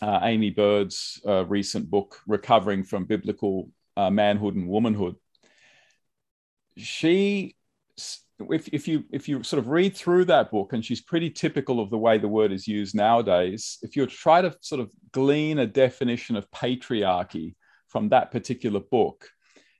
uh, 0.00 0.20
Aimee 0.22 0.48
Byrd's 0.48 1.20
uh, 1.26 1.44
recent 1.44 1.90
book 1.90 2.18
recovering 2.26 2.84
from 2.84 3.04
biblical 3.04 3.68
uh, 3.98 4.08
manhood 4.08 4.54
and 4.54 4.66
womanhood 4.66 5.16
she 6.78 7.54
if, 8.50 8.68
if 8.68 8.88
you 8.88 9.04
if 9.12 9.28
you 9.28 9.42
sort 9.42 9.58
of 9.58 9.68
read 9.68 9.96
through 9.96 10.24
that 10.26 10.50
book 10.50 10.72
and 10.72 10.84
she's 10.84 11.00
pretty 11.00 11.30
typical 11.30 11.80
of 11.80 11.90
the 11.90 11.98
way 11.98 12.18
the 12.18 12.28
word 12.28 12.52
is 12.52 12.66
used 12.66 12.94
nowadays 12.94 13.78
if 13.82 13.96
you 13.96 14.06
try 14.06 14.40
to 14.40 14.54
sort 14.60 14.80
of 14.80 14.90
glean 15.12 15.58
a 15.58 15.66
definition 15.66 16.36
of 16.36 16.50
patriarchy 16.50 17.54
from 17.88 18.08
that 18.08 18.30
particular 18.30 18.80
book 18.80 19.28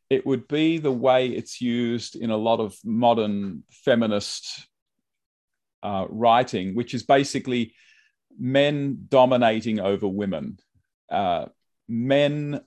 it 0.08 0.26
would 0.26 0.48
be 0.48 0.78
the 0.78 0.92
way 0.92 1.28
it's 1.28 1.60
used 1.60 2.16
in 2.16 2.30
a 2.30 2.36
lot 2.36 2.60
of 2.60 2.74
modern 2.84 3.62
feminist 3.70 4.66
uh, 5.82 6.06
writing 6.08 6.74
which 6.74 6.94
is 6.94 7.02
basically 7.02 7.72
men 8.38 9.06
dominating 9.08 9.80
over 9.80 10.08
women. 10.08 10.58
Uh, 11.10 11.46
men 11.88 12.60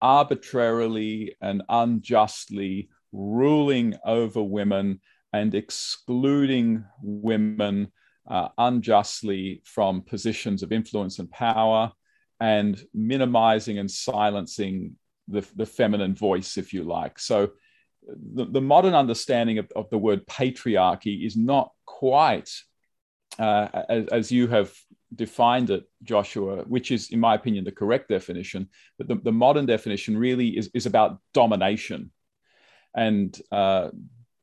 arbitrarily 0.00 1.36
and 1.40 1.62
unjustly 1.68 2.88
ruling 3.12 3.94
over 4.04 4.42
women 4.42 5.00
and 5.32 5.54
excluding 5.54 6.84
women 7.02 7.90
uh, 8.28 8.48
unjustly 8.58 9.62
from 9.64 10.02
positions 10.02 10.62
of 10.62 10.72
influence 10.72 11.18
and 11.18 11.30
power 11.30 11.92
and 12.40 12.82
minimizing 12.94 13.78
and 13.78 13.90
silencing 13.90 14.96
the, 15.28 15.46
the 15.56 15.66
feminine 15.66 16.14
voice, 16.14 16.56
if 16.56 16.72
you 16.72 16.82
like. 16.82 17.18
So 17.18 17.52
the, 18.06 18.44
the 18.44 18.60
modern 18.60 18.94
understanding 18.94 19.58
of, 19.58 19.70
of 19.76 19.88
the 19.90 19.98
word 19.98 20.26
patriarchy 20.26 21.24
is 21.24 21.36
not 21.36 21.72
quite 21.86 22.50
uh, 23.38 23.68
as, 23.88 24.06
as, 24.08 24.32
you 24.32 24.46
have 24.48 24.72
defined 25.14 25.70
it, 25.70 25.84
Joshua, 26.02 26.64
which 26.64 26.90
is, 26.90 27.10
in 27.10 27.20
my 27.20 27.34
opinion, 27.34 27.64
the 27.64 27.72
correct 27.72 28.08
definition. 28.08 28.68
But 28.98 29.08
the, 29.08 29.14
the 29.14 29.32
modern 29.32 29.64
definition 29.64 30.18
really 30.18 30.48
is, 30.48 30.70
is 30.74 30.84
about 30.84 31.18
domination. 31.32 32.10
And 32.94 33.40
uh, 33.50 33.88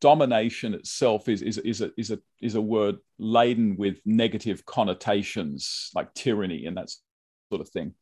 domination 0.02 0.74
itself 0.74 1.28
is, 1.28 1.42
is, 1.42 1.58
is, 1.60 1.82
a, 1.82 1.92
is, 1.98 2.12
a, 2.12 2.20
is 2.42 2.56
a 2.56 2.62
word 2.62 2.98
laden 3.18 3.76
with 3.78 4.00
negative 4.06 4.66
connotations 4.66 5.92
like 5.96 6.14
tyranny 6.14 6.66
and 6.66 6.78
that 6.78 6.90
sort 7.50 7.62
of 7.62 7.70
thing. 7.70 7.94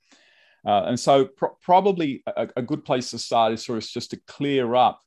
Uh, 0.65 0.83
and 0.87 0.99
so, 0.99 1.25
pro- 1.25 1.55
probably 1.61 2.23
a, 2.25 2.49
a, 2.57 2.61
good 2.61 2.83
place 2.83 3.11
to 3.11 3.17
start 3.17 3.53
is 3.53 3.63
sort 3.63 3.77
of 3.77 3.87
just 3.87 4.11
to 4.11 4.19
clear 4.27 4.75
up 4.75 4.99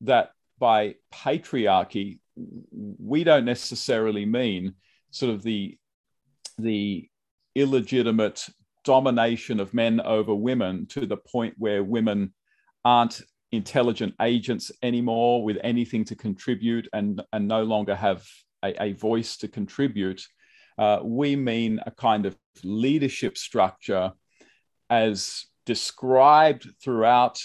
that 0.00 0.30
by 0.58 0.94
patriarchy, 1.12 2.18
we 2.34 3.22
don't 3.22 3.44
necessarily 3.44 4.26
mean 4.26 4.74
sort 5.10 5.32
of 5.32 5.42
the 5.42 5.78
the 6.58 7.08
illegitimate 7.54 8.46
domination 8.84 9.60
of 9.60 9.74
men 9.74 10.00
over 10.00 10.34
women 10.34 10.86
to 10.86 11.06
the 11.06 11.16
point 11.16 11.54
where 11.58 11.84
women 11.84 12.32
aren't 12.84 13.22
intelligent 13.52 14.14
agents 14.20 14.72
anymore 14.82 15.44
with 15.44 15.58
anything 15.62 16.04
to 16.04 16.16
contribute 16.16 16.88
and, 16.92 17.22
and 17.32 17.46
no 17.46 17.62
longer 17.62 17.94
have 17.94 18.24
a, 18.64 18.82
a 18.82 18.92
voice 18.92 19.36
to 19.38 19.48
contribute. 19.48 20.22
Uh, 20.78 21.00
we 21.02 21.36
mean 21.36 21.80
a 21.86 21.90
kind 21.90 22.26
of 22.26 22.36
leadership 22.62 23.38
structure 23.38 24.12
as 24.90 25.46
described 25.64 26.68
throughout 26.82 27.40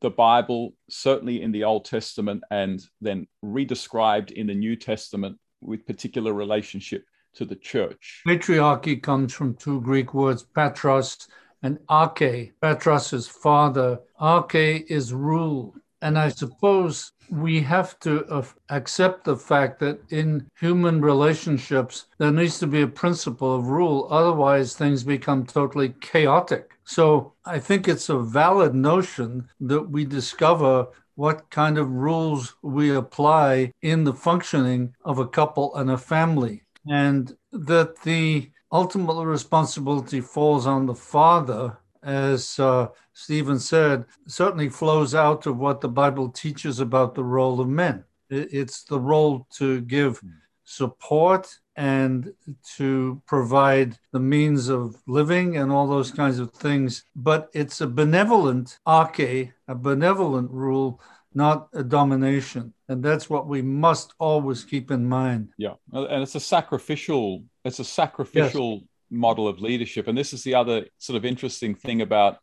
the 0.00 0.10
Bible, 0.10 0.74
certainly 0.90 1.40
in 1.40 1.52
the 1.52 1.64
Old 1.64 1.84
Testament, 1.84 2.42
and 2.50 2.82
then 3.00 3.26
redescribed 3.44 4.32
in 4.32 4.46
the 4.46 4.54
New 4.54 4.76
Testament 4.76 5.38
with 5.60 5.86
particular 5.86 6.32
relationship 6.32 7.04
to 7.36 7.44
the 7.44 7.56
church. 7.56 8.22
Patriarchy 8.26 9.02
comes 9.02 9.32
from 9.32 9.54
two 9.54 9.80
Greek 9.80 10.14
words, 10.14 10.44
patros 10.54 11.26
and 11.64 11.78
arche. 11.88 12.52
Patros 12.62 13.12
is 13.12 13.26
father, 13.26 13.98
arche 14.20 14.84
is 14.88 15.12
rule. 15.12 15.74
And 16.02 16.18
I 16.18 16.28
suppose 16.28 17.12
we 17.30 17.60
have 17.62 17.98
to 18.00 18.26
uh, 18.26 18.44
accept 18.68 19.24
the 19.24 19.36
fact 19.36 19.80
that 19.80 19.98
in 20.10 20.46
human 20.60 21.00
relationships, 21.00 22.06
there 22.18 22.30
needs 22.30 22.58
to 22.58 22.66
be 22.66 22.82
a 22.82 22.86
principle 22.86 23.56
of 23.56 23.68
rule. 23.68 24.06
Otherwise, 24.10 24.74
things 24.74 25.02
become 25.02 25.46
totally 25.46 25.94
chaotic. 26.02 26.72
So 26.84 27.32
I 27.46 27.58
think 27.58 27.88
it's 27.88 28.10
a 28.10 28.18
valid 28.18 28.74
notion 28.74 29.48
that 29.60 29.88
we 29.90 30.04
discover 30.04 30.88
what 31.14 31.48
kind 31.48 31.78
of 31.78 31.88
rules 31.88 32.54
we 32.60 32.94
apply 32.94 33.72
in 33.80 34.04
the 34.04 34.12
functioning 34.12 34.94
of 35.04 35.18
a 35.18 35.28
couple 35.28 35.74
and 35.76 35.90
a 35.90 35.96
family 35.96 36.64
and 36.86 37.36
that 37.52 38.00
the 38.02 38.50
ultimate 38.74 39.24
responsibility 39.24 40.20
falls 40.20 40.66
on 40.66 40.84
the 40.84 40.94
father, 40.94 41.78
as 42.02 42.58
uh, 42.58 42.88
Stephen 43.12 43.58
said, 43.58 44.04
certainly 44.26 44.68
flows 44.68 45.14
out 45.14 45.46
of 45.46 45.56
what 45.58 45.80
the 45.80 45.88
Bible 45.88 46.28
teaches 46.28 46.80
about 46.80 47.14
the 47.14 47.24
role 47.24 47.60
of 47.60 47.68
men. 47.68 48.04
It's 48.28 48.82
the 48.82 48.98
role 48.98 49.46
to 49.58 49.80
give 49.82 50.20
support 50.64 51.56
and 51.76 52.32
to 52.76 53.22
provide 53.26 53.96
the 54.12 54.20
means 54.20 54.68
of 54.68 55.00
living 55.06 55.56
and 55.56 55.70
all 55.70 55.86
those 55.86 56.10
kinds 56.10 56.40
of 56.40 56.50
things. 56.52 57.04
But 57.14 57.50
it's 57.54 57.80
a 57.80 57.86
benevolent 57.86 58.78
arche, 58.86 59.52
a 59.68 59.74
benevolent 59.74 60.50
rule 60.50 61.00
not 61.34 61.68
a 61.72 61.82
domination. 61.82 62.72
And 62.88 63.02
that's 63.02 63.28
what 63.28 63.46
we 63.46 63.60
must 63.60 64.14
always 64.18 64.64
keep 64.64 64.90
in 64.90 65.04
mind. 65.06 65.50
Yeah. 65.58 65.74
And 65.92 66.22
it's 66.22 66.36
a 66.36 66.40
sacrificial, 66.40 67.42
it's 67.64 67.78
a 67.78 67.84
sacrificial 67.84 68.72
yes. 68.72 68.82
model 69.10 69.48
of 69.48 69.60
leadership. 69.60 70.08
And 70.08 70.16
this 70.16 70.32
is 70.32 70.42
the 70.42 70.54
other 70.54 70.86
sort 70.98 71.16
of 71.16 71.24
interesting 71.24 71.74
thing 71.74 72.02
about 72.02 72.38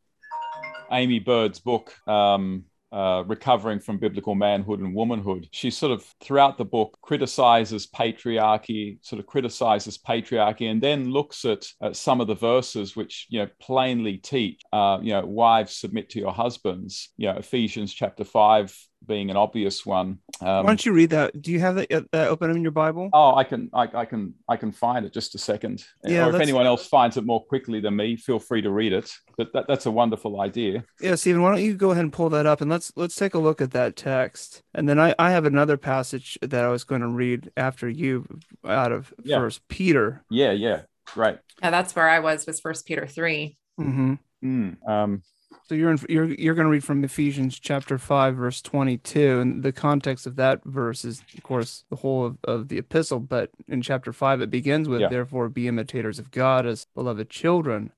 Aimee 0.91 1.19
Byrd's 1.19 1.59
book, 1.59 1.93
um, 2.07 2.65
uh, 2.91 3.23
recovering 3.25 3.79
from 3.79 3.97
biblical 3.97 4.35
manhood 4.35 4.81
and 4.81 4.93
womanhood. 4.93 5.47
She 5.51 5.71
sort 5.71 5.93
of 5.93 6.03
throughout 6.21 6.57
the 6.57 6.65
book 6.65 6.97
criticizes 7.01 7.87
patriarchy, 7.87 8.97
sort 9.01 9.21
of 9.21 9.27
criticizes 9.27 9.97
patriarchy, 9.97 10.69
and 10.69 10.81
then 10.81 11.09
looks 11.09 11.45
at, 11.45 11.65
at 11.81 11.95
some 11.95 12.19
of 12.19 12.27
the 12.27 12.35
verses 12.35 12.95
which 12.95 13.27
you 13.29 13.39
know 13.39 13.47
plainly 13.61 14.17
teach, 14.17 14.61
uh, 14.73 14.97
you 15.01 15.13
know, 15.13 15.25
wives 15.25 15.77
submit 15.77 16.09
to 16.09 16.19
your 16.19 16.33
husbands. 16.33 17.13
You 17.15 17.27
know, 17.27 17.37
Ephesians 17.37 17.93
chapter 17.93 18.25
five 18.25 18.75
being 19.05 19.29
an 19.29 19.37
obvious 19.37 19.85
one. 19.85 20.19
Um, 20.41 20.47
Why 20.47 20.63
don't 20.63 20.85
you 20.85 20.93
read 20.93 21.11
that? 21.11 21.41
Do 21.41 21.51
you 21.51 21.59
have 21.59 21.75
that, 21.75 21.91
uh, 21.91 22.01
that 22.11 22.27
open 22.27 22.51
in 22.51 22.61
your 22.61 22.71
Bible? 22.71 23.09
Oh, 23.13 23.35
I 23.35 23.43
can, 23.43 23.69
I, 23.73 23.87
I, 23.93 24.05
can, 24.05 24.33
I 24.47 24.57
can 24.57 24.71
find 24.71 25.05
it. 25.05 25.13
Just 25.13 25.35
a 25.35 25.37
second. 25.37 25.83
Yeah, 26.03 26.27
or 26.27 26.35
if 26.35 26.41
anyone 26.41 26.65
else 26.65 26.87
finds 26.87 27.17
it 27.17 27.25
more 27.25 27.43
quickly 27.43 27.79
than 27.79 27.95
me, 27.95 28.15
feel 28.15 28.39
free 28.39 28.61
to 28.61 28.69
read 28.69 28.93
it. 28.93 29.11
But 29.37 29.53
that, 29.53 29.65
that's 29.67 29.85
a 29.85 29.91
wonderful 29.91 30.39
idea. 30.41 30.83
Yeah, 30.99 31.15
Stephen, 31.15 31.41
why 31.41 31.51
don't 31.51 31.63
you 31.63 31.73
go 31.73 31.91
ahead 31.91 32.03
and 32.03 32.13
pull 32.13 32.29
that 32.29 32.45
up 32.45 32.61
and 32.61 32.69
let's 32.69 32.91
let's 32.95 33.15
take 33.15 33.33
a 33.33 33.39
look 33.39 33.61
at 33.61 33.71
that 33.71 33.95
text. 33.95 34.61
And 34.73 34.87
then 34.87 34.99
I, 34.99 35.15
I 35.17 35.31
have 35.31 35.45
another 35.45 35.77
passage 35.77 36.37
that 36.41 36.63
I 36.63 36.69
was 36.69 36.83
going 36.83 37.01
to 37.01 37.07
read 37.07 37.51
after 37.57 37.89
you 37.89 38.25
out 38.65 38.91
of 38.91 39.13
yeah. 39.23 39.37
First 39.37 39.67
Peter. 39.67 40.23
Yeah, 40.29 40.51
yeah, 40.51 40.81
right. 41.15 41.39
Yeah, 41.61 41.71
that's 41.71 41.95
where 41.95 42.09
I 42.09 42.19
was. 42.19 42.45
Was 42.45 42.59
First 42.59 42.85
Peter 42.85 43.07
3 43.07 43.57
Mm-hmm. 43.79 44.13
Mm, 44.43 44.89
um, 44.89 45.23
so 45.71 45.75
you're 45.75 45.91
in, 45.91 45.99
you're 46.09 46.25
you're 46.25 46.53
going 46.53 46.65
to 46.65 46.69
read 46.69 46.83
from 46.83 47.01
Ephesians 47.01 47.57
chapter 47.57 47.97
five, 47.97 48.35
verse 48.35 48.61
twenty-two, 48.61 49.39
and 49.39 49.63
the 49.63 49.71
context 49.71 50.27
of 50.27 50.35
that 50.35 50.61
verse 50.65 51.05
is, 51.05 51.23
of 51.33 51.43
course, 51.43 51.85
the 51.89 51.95
whole 51.95 52.25
of, 52.25 52.37
of 52.43 52.67
the 52.67 52.77
epistle. 52.77 53.21
But 53.21 53.51
in 53.69 53.81
chapter 53.81 54.11
five, 54.11 54.41
it 54.41 54.49
begins 54.49 54.89
with, 54.89 54.99
yeah. 54.99 55.07
"Therefore, 55.07 55.47
be 55.47 55.69
imitators 55.69 56.19
of 56.19 56.29
God 56.29 56.65
as 56.65 56.87
beloved 56.93 57.29
children, 57.29 57.93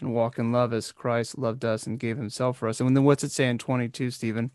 and 0.00 0.14
walk 0.14 0.38
in 0.38 0.52
love 0.52 0.72
as 0.72 0.92
Christ 0.92 1.36
loved 1.36 1.64
us 1.64 1.84
and 1.84 1.98
gave 1.98 2.16
Himself 2.16 2.58
for 2.58 2.68
us." 2.68 2.80
And 2.80 2.96
then 2.96 3.02
what's 3.02 3.24
it 3.24 3.32
say 3.32 3.48
in 3.48 3.58
twenty-two, 3.58 4.12
Stephen? 4.12 4.52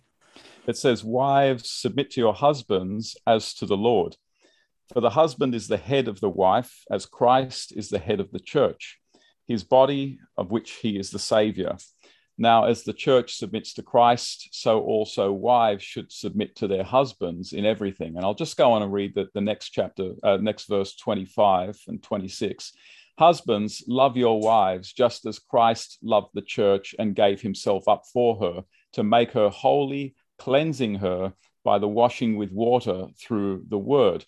It 0.65 0.77
says, 0.77 1.03
"Wives, 1.03 1.69
submit 1.69 2.09
to 2.11 2.21
your 2.21 2.33
husbands 2.33 3.17
as 3.27 3.53
to 3.55 3.65
the 3.65 3.75
Lord, 3.75 4.15
for 4.93 5.01
the 5.01 5.09
husband 5.09 5.53
is 5.53 5.67
the 5.67 5.75
head 5.75 6.07
of 6.07 6.21
the 6.21 6.29
wife, 6.29 6.85
as 6.89 7.05
Christ 7.05 7.73
is 7.75 7.89
the 7.89 7.99
head 7.99 8.21
of 8.21 8.31
the 8.31 8.39
church, 8.39 8.97
His 9.45 9.65
body, 9.65 10.19
of 10.37 10.51
which 10.51 10.71
He 10.81 10.97
is 10.97 11.09
the 11.09 11.19
Savior." 11.19 11.75
Now, 12.41 12.63
as 12.63 12.83
the 12.83 12.93
church 12.93 13.35
submits 13.35 13.73
to 13.73 13.83
Christ, 13.83 14.47
so 14.53 14.79
also 14.79 15.29
wives 15.29 15.83
should 15.83 16.09
submit 16.09 16.55
to 16.55 16.67
their 16.67 16.85
husbands 16.85 17.51
in 17.51 17.65
everything. 17.65 18.15
And 18.15 18.23
I'll 18.23 18.33
just 18.33 18.55
go 18.55 18.71
on 18.71 18.81
and 18.81 18.93
read 18.93 19.13
the, 19.13 19.27
the 19.33 19.41
next 19.41 19.71
chapter, 19.71 20.13
uh, 20.23 20.37
next 20.37 20.69
verse 20.69 20.95
25 20.95 21.77
and 21.89 22.01
26. 22.01 22.71
Husbands, 23.19 23.83
love 23.89 24.15
your 24.15 24.39
wives 24.39 24.93
just 24.93 25.25
as 25.25 25.37
Christ 25.37 25.97
loved 26.01 26.29
the 26.33 26.41
church 26.41 26.95
and 26.97 27.13
gave 27.13 27.41
himself 27.41 27.89
up 27.89 28.03
for 28.13 28.39
her 28.39 28.63
to 28.93 29.03
make 29.03 29.33
her 29.33 29.49
holy, 29.49 30.15
cleansing 30.37 30.95
her 30.95 31.33
by 31.65 31.77
the 31.77 31.89
washing 31.89 32.37
with 32.37 32.53
water 32.53 33.07
through 33.21 33.65
the 33.67 33.77
word. 33.77 34.23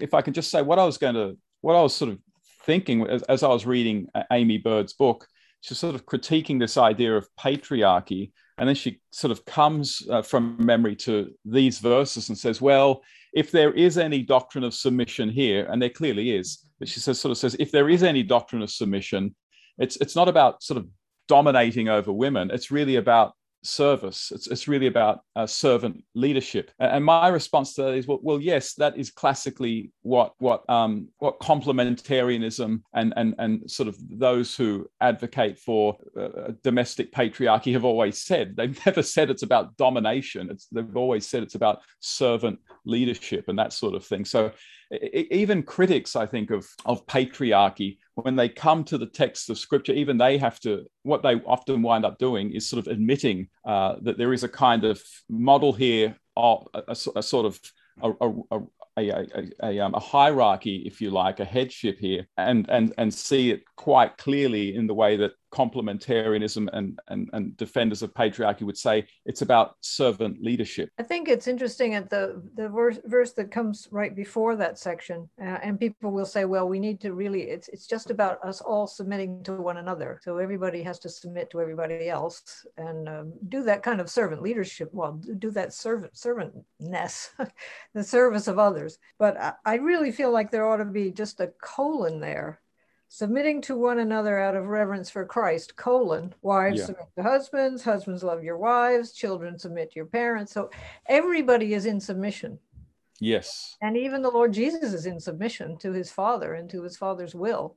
If 0.00 0.12
I 0.12 0.22
can 0.22 0.34
just 0.34 0.50
say 0.50 0.60
what 0.60 0.80
I 0.80 0.84
was 0.84 0.98
going 0.98 1.14
to, 1.14 1.38
what 1.60 1.76
I 1.76 1.82
was 1.82 1.94
sort 1.94 2.10
of 2.10 2.18
thinking 2.64 3.06
as, 3.06 3.22
as 3.22 3.44
I 3.44 3.48
was 3.48 3.64
reading 3.64 4.08
Aimee 4.32 4.58
Byrd's 4.58 4.94
book, 4.94 5.28
she's 5.66 5.78
sort 5.78 5.96
of 5.96 6.06
critiquing 6.06 6.60
this 6.60 6.76
idea 6.76 7.16
of 7.16 7.28
patriarchy. 7.38 8.30
And 8.58 8.68
then 8.68 8.76
she 8.76 9.00
sort 9.10 9.32
of 9.32 9.44
comes 9.44 10.06
uh, 10.10 10.22
from 10.22 10.56
memory 10.64 10.94
to 10.96 11.34
these 11.44 11.78
verses 11.80 12.28
and 12.28 12.38
says, 12.38 12.60
well, 12.60 13.02
if 13.34 13.50
there 13.50 13.72
is 13.72 13.98
any 13.98 14.22
doctrine 14.22 14.64
of 14.64 14.72
submission 14.72 15.28
here, 15.28 15.66
and 15.68 15.82
there 15.82 15.90
clearly 15.90 16.30
is, 16.30 16.64
but 16.78 16.88
she 16.88 17.00
says, 17.00 17.20
sort 17.20 17.32
of 17.32 17.38
says, 17.38 17.56
if 17.58 17.72
there 17.72 17.90
is 17.90 18.02
any 18.02 18.22
doctrine 18.22 18.62
of 18.62 18.70
submission, 18.70 19.34
it's, 19.76 19.96
it's 19.96 20.16
not 20.16 20.28
about 20.28 20.62
sort 20.62 20.78
of 20.78 20.86
dominating 21.28 21.88
over 21.88 22.12
women. 22.12 22.50
It's 22.50 22.70
really 22.70 22.96
about 22.96 23.32
service. 23.66 24.32
It's, 24.34 24.46
it's 24.46 24.68
really 24.68 24.86
about 24.86 25.20
uh, 25.34 25.46
servant 25.46 26.04
leadership. 26.14 26.70
And 26.78 27.04
my 27.04 27.28
response 27.28 27.74
to 27.74 27.82
that 27.82 27.94
is, 27.94 28.06
well, 28.06 28.20
well 28.22 28.40
yes, 28.40 28.74
that 28.74 28.96
is 28.96 29.10
classically 29.10 29.92
what 30.02 30.34
what 30.38 30.68
um, 30.68 31.08
what 31.18 31.40
complementarianism 31.40 32.82
and 32.94 33.14
and 33.16 33.34
and 33.38 33.70
sort 33.70 33.88
of 33.88 33.96
those 34.08 34.56
who 34.56 34.86
advocate 35.00 35.58
for 35.58 35.96
uh, 36.18 36.52
domestic 36.62 37.12
patriarchy 37.12 37.72
have 37.72 37.84
always 37.84 38.18
said. 38.18 38.56
They've 38.56 38.78
never 38.86 39.02
said 39.02 39.30
it's 39.30 39.42
about 39.42 39.76
domination. 39.76 40.50
It's 40.50 40.66
they've 40.66 40.96
always 40.96 41.26
said 41.26 41.42
it's 41.42 41.54
about 41.54 41.82
servant 42.00 42.58
leadership 42.84 43.48
and 43.48 43.58
that 43.58 43.72
sort 43.72 43.94
of 43.94 44.04
thing. 44.04 44.24
So 44.24 44.52
even 44.90 45.62
critics, 45.62 46.16
I 46.16 46.26
think, 46.26 46.50
of, 46.50 46.66
of 46.84 47.06
patriarchy, 47.06 47.98
when 48.14 48.36
they 48.36 48.48
come 48.48 48.84
to 48.84 48.98
the 48.98 49.06
text 49.06 49.50
of 49.50 49.58
scripture, 49.58 49.92
even 49.92 50.16
they 50.16 50.38
have 50.38 50.60
to, 50.60 50.86
what 51.02 51.22
they 51.22 51.34
often 51.46 51.82
wind 51.82 52.04
up 52.04 52.18
doing 52.18 52.52
is 52.52 52.68
sort 52.68 52.86
of 52.86 52.92
admitting 52.92 53.48
uh, 53.64 53.96
that 54.02 54.16
there 54.16 54.32
is 54.32 54.44
a 54.44 54.48
kind 54.48 54.84
of 54.84 55.02
model 55.28 55.72
here, 55.72 56.16
of 56.36 56.68
a, 56.74 56.82
a, 56.88 56.96
a 57.16 57.22
sort 57.22 57.46
of 57.46 57.60
a, 58.02 58.10
a, 58.20 58.32
a, 58.50 58.60
a, 58.98 59.26
a, 59.62 59.80
um, 59.80 59.94
a, 59.94 60.00
hierarchy, 60.00 60.82
if 60.86 61.00
you 61.00 61.10
like, 61.10 61.40
a 61.40 61.44
headship 61.44 61.98
here, 61.98 62.26
and 62.36 62.66
and 62.70 62.94
and 62.98 63.12
see 63.12 63.50
it 63.50 63.62
quite 63.76 64.16
clearly 64.16 64.74
in 64.74 64.86
the 64.86 64.94
way 64.94 65.16
that 65.16 65.32
complementarianism 65.52 66.68
and, 66.72 66.98
and, 67.08 67.30
and 67.32 67.56
defenders 67.56 68.02
of 68.02 68.12
patriarchy 68.12 68.62
would 68.62 68.76
say 68.76 69.06
it's 69.24 69.42
about 69.42 69.76
servant 69.80 70.42
leadership. 70.42 70.90
I 70.98 71.02
think 71.02 71.28
it's 71.28 71.46
interesting 71.46 71.94
at 71.94 72.10
the, 72.10 72.42
the 72.56 72.68
verse, 72.68 72.98
verse 73.04 73.32
that 73.34 73.50
comes 73.50 73.88
right 73.90 74.14
before 74.14 74.56
that 74.56 74.78
section, 74.78 75.28
uh, 75.40 75.58
and 75.62 75.78
people 75.78 76.10
will 76.10 76.26
say, 76.26 76.44
well, 76.44 76.68
we 76.68 76.78
need 76.78 77.00
to 77.00 77.12
really, 77.12 77.42
it's, 77.42 77.68
it's 77.68 77.86
just 77.86 78.10
about 78.10 78.44
us 78.44 78.60
all 78.60 78.86
submitting 78.86 79.42
to 79.44 79.54
one 79.54 79.76
another. 79.76 80.20
So 80.24 80.38
everybody 80.38 80.82
has 80.82 80.98
to 81.00 81.08
submit 81.08 81.50
to 81.50 81.60
everybody 81.60 82.08
else 82.08 82.66
and 82.76 83.08
um, 83.08 83.32
do 83.48 83.62
that 83.64 83.82
kind 83.82 84.00
of 84.00 84.10
servant 84.10 84.42
leadership. 84.42 84.90
Well, 84.92 85.20
do 85.38 85.50
that 85.52 85.72
servant 85.72 86.16
servantness, 86.16 87.30
the 87.94 88.04
service 88.04 88.48
of 88.48 88.58
others. 88.58 88.98
But 89.18 89.40
I, 89.40 89.52
I 89.64 89.74
really 89.76 90.12
feel 90.12 90.32
like 90.32 90.50
there 90.50 90.68
ought 90.68 90.78
to 90.78 90.84
be 90.84 91.10
just 91.12 91.40
a 91.40 91.52
colon 91.62 92.20
there 92.20 92.60
submitting 93.08 93.60
to 93.62 93.76
one 93.76 94.00
another 94.00 94.38
out 94.38 94.56
of 94.56 94.66
reverence 94.66 95.10
for 95.10 95.24
Christ, 95.24 95.76
colon, 95.76 96.34
wives 96.42 96.80
yeah. 96.80 96.86
submit 96.86 97.06
to 97.16 97.22
husbands, 97.22 97.82
husbands 97.82 98.22
love 98.22 98.42
your 98.42 98.58
wives, 98.58 99.12
children 99.12 99.58
submit 99.58 99.92
to 99.92 99.96
your 99.96 100.06
parents. 100.06 100.52
So 100.52 100.70
everybody 101.06 101.74
is 101.74 101.86
in 101.86 102.00
submission. 102.00 102.58
Yes. 103.20 103.76
And 103.80 103.96
even 103.96 104.22
the 104.22 104.30
Lord 104.30 104.52
Jesus 104.52 104.92
is 104.92 105.06
in 105.06 105.20
submission 105.20 105.78
to 105.78 105.92
his 105.92 106.10
Father 106.10 106.54
and 106.54 106.68
to 106.70 106.82
his 106.82 106.96
Father's 106.96 107.34
will. 107.34 107.76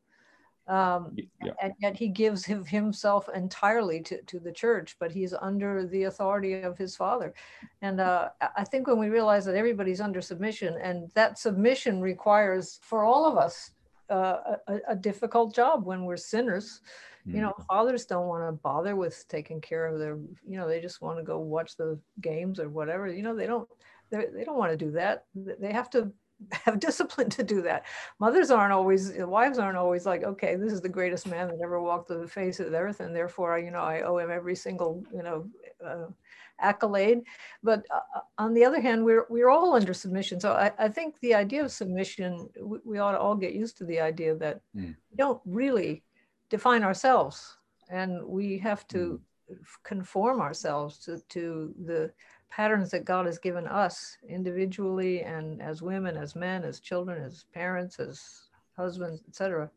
Um, 0.68 1.16
yeah. 1.44 1.54
And 1.64 1.74
yet 1.80 1.98
he 1.98 2.10
gives 2.10 2.46
himself 2.46 3.28
entirely 3.34 4.02
to, 4.02 4.22
to 4.22 4.40
the 4.40 4.52
church, 4.52 4.98
but 5.00 5.12
he's 5.12 5.34
under 5.34 5.88
the 5.88 6.04
authority 6.04 6.62
of 6.62 6.78
his 6.78 6.96
Father. 6.96 7.34
And 7.82 8.00
uh, 8.00 8.30
I 8.56 8.64
think 8.66 8.86
when 8.86 9.00
we 9.00 9.10
realize 9.10 9.46
that 9.46 9.56
everybody's 9.56 10.00
under 10.00 10.22
submission, 10.22 10.78
and 10.80 11.10
that 11.16 11.40
submission 11.40 12.02
requires 12.02 12.80
for 12.84 13.04
all 13.04 13.26
of 13.26 13.36
us 13.36 13.72
a, 14.10 14.80
a, 14.90 14.96
difficult 14.96 15.54
job 15.54 15.86
when 15.86 16.06
we're 16.06 16.18
sinners. 16.18 16.82
Mm. 17.28 17.36
You 17.36 17.42
know, 17.42 17.54
mm. 17.60 17.66
fathers 17.66 18.06
don't 18.06 18.28
want 18.28 18.48
to 18.48 18.52
bother 18.52 18.96
with 18.96 19.26
taking 19.28 19.62
care 19.62 19.86
of 19.86 20.00
their, 20.00 20.18
you 20.48 20.58
know, 20.58 20.68
they 20.68 20.82
just 20.82 21.02
want 21.02 21.18
to 21.18 21.24
go 21.24 21.40
watch 21.40 21.78
the 21.78 22.00
games 22.22 22.60
or 22.60 22.70
whatever. 22.70 23.08
You 23.08 23.24
know, 23.24 23.36
they 23.36 23.48
don't, 23.48 23.68
they 24.12 24.44
don't 24.44 24.58
want 24.58 24.72
to 24.72 24.78
do 24.78 24.92
that. 24.92 25.26
They 25.36 25.72
have 25.72 25.90
to 25.92 26.12
have 26.52 26.80
discipline 26.80 27.30
to 27.30 27.44
do 27.44 27.62
that. 27.62 27.86
Mothers 28.20 28.52
aren't 28.52 28.74
always, 28.74 29.12
wives 29.18 29.60
aren't 29.60 29.78
always 29.78 30.06
like, 30.06 30.24
okay, 30.24 30.56
this 30.56 30.74
is 30.74 30.82
the 30.82 30.90
greatest 30.90 31.28
man 31.28 31.48
that 31.48 31.60
ever 31.64 31.82
walked 31.82 32.08
the 32.08 32.28
face 32.28 32.60
of 32.60 32.72
the 32.72 32.78
earth, 32.78 33.00
and 33.02 33.16
therefore, 33.16 33.60
you 33.60 33.72
know, 33.72 33.82
I 33.82 34.02
owe 34.02 34.18
him 34.18 34.32
every 34.32 34.56
single, 34.56 35.04
you 35.14 35.24
know, 35.24 35.46
uh, 35.86 36.08
accolade. 36.62 37.22
But 37.64 37.86
uh, 37.92 38.00
uh, 38.16 38.22
on 38.38 38.54
the 38.54 38.66
other 38.66 38.82
hand, 38.82 39.04
we're 39.04 39.26
we're 39.30 39.50
all 39.50 39.74
under 39.74 39.94
submission. 39.94 40.40
So 40.40 40.54
I, 40.54 40.72
I 40.78 40.90
think 40.90 41.20
the 41.20 41.36
idea 41.36 41.64
of 41.64 41.72
submission, 41.72 42.50
we, 42.62 42.80
we, 42.86 43.00
ought 43.00 43.14
to 43.14 43.20
all 43.20 43.36
get 43.36 43.54
used 43.54 43.78
to 43.78 43.86
the 43.86 44.00
idea 44.00 44.36
that 44.36 44.62
mm. 44.76 44.96
we 45.10 45.18
don't 45.18 45.42
really 45.46 46.04
define 46.50 46.84
ourselves, 46.84 47.58
and 47.90 48.24
we 48.26 48.58
have 48.60 48.88
to 48.90 49.22
mm. 49.52 49.58
conform 49.84 50.42
ourselves 50.42 50.98
to 51.00 51.20
to 51.30 51.74
the 51.86 52.12
patterns 52.50 52.90
that 52.92 53.06
God 53.06 53.26
has 53.26 53.38
given 53.38 53.68
us 53.68 54.18
individually 54.28 55.22
and 55.22 55.62
as 55.62 55.82
women, 55.82 56.18
as 56.18 56.36
men, 56.36 56.64
as 56.64 56.80
children, 56.80 57.24
as 57.24 57.46
parents, 57.54 58.00
as 58.00 58.50
husbands, 58.76 59.22
etc. 59.28 59.70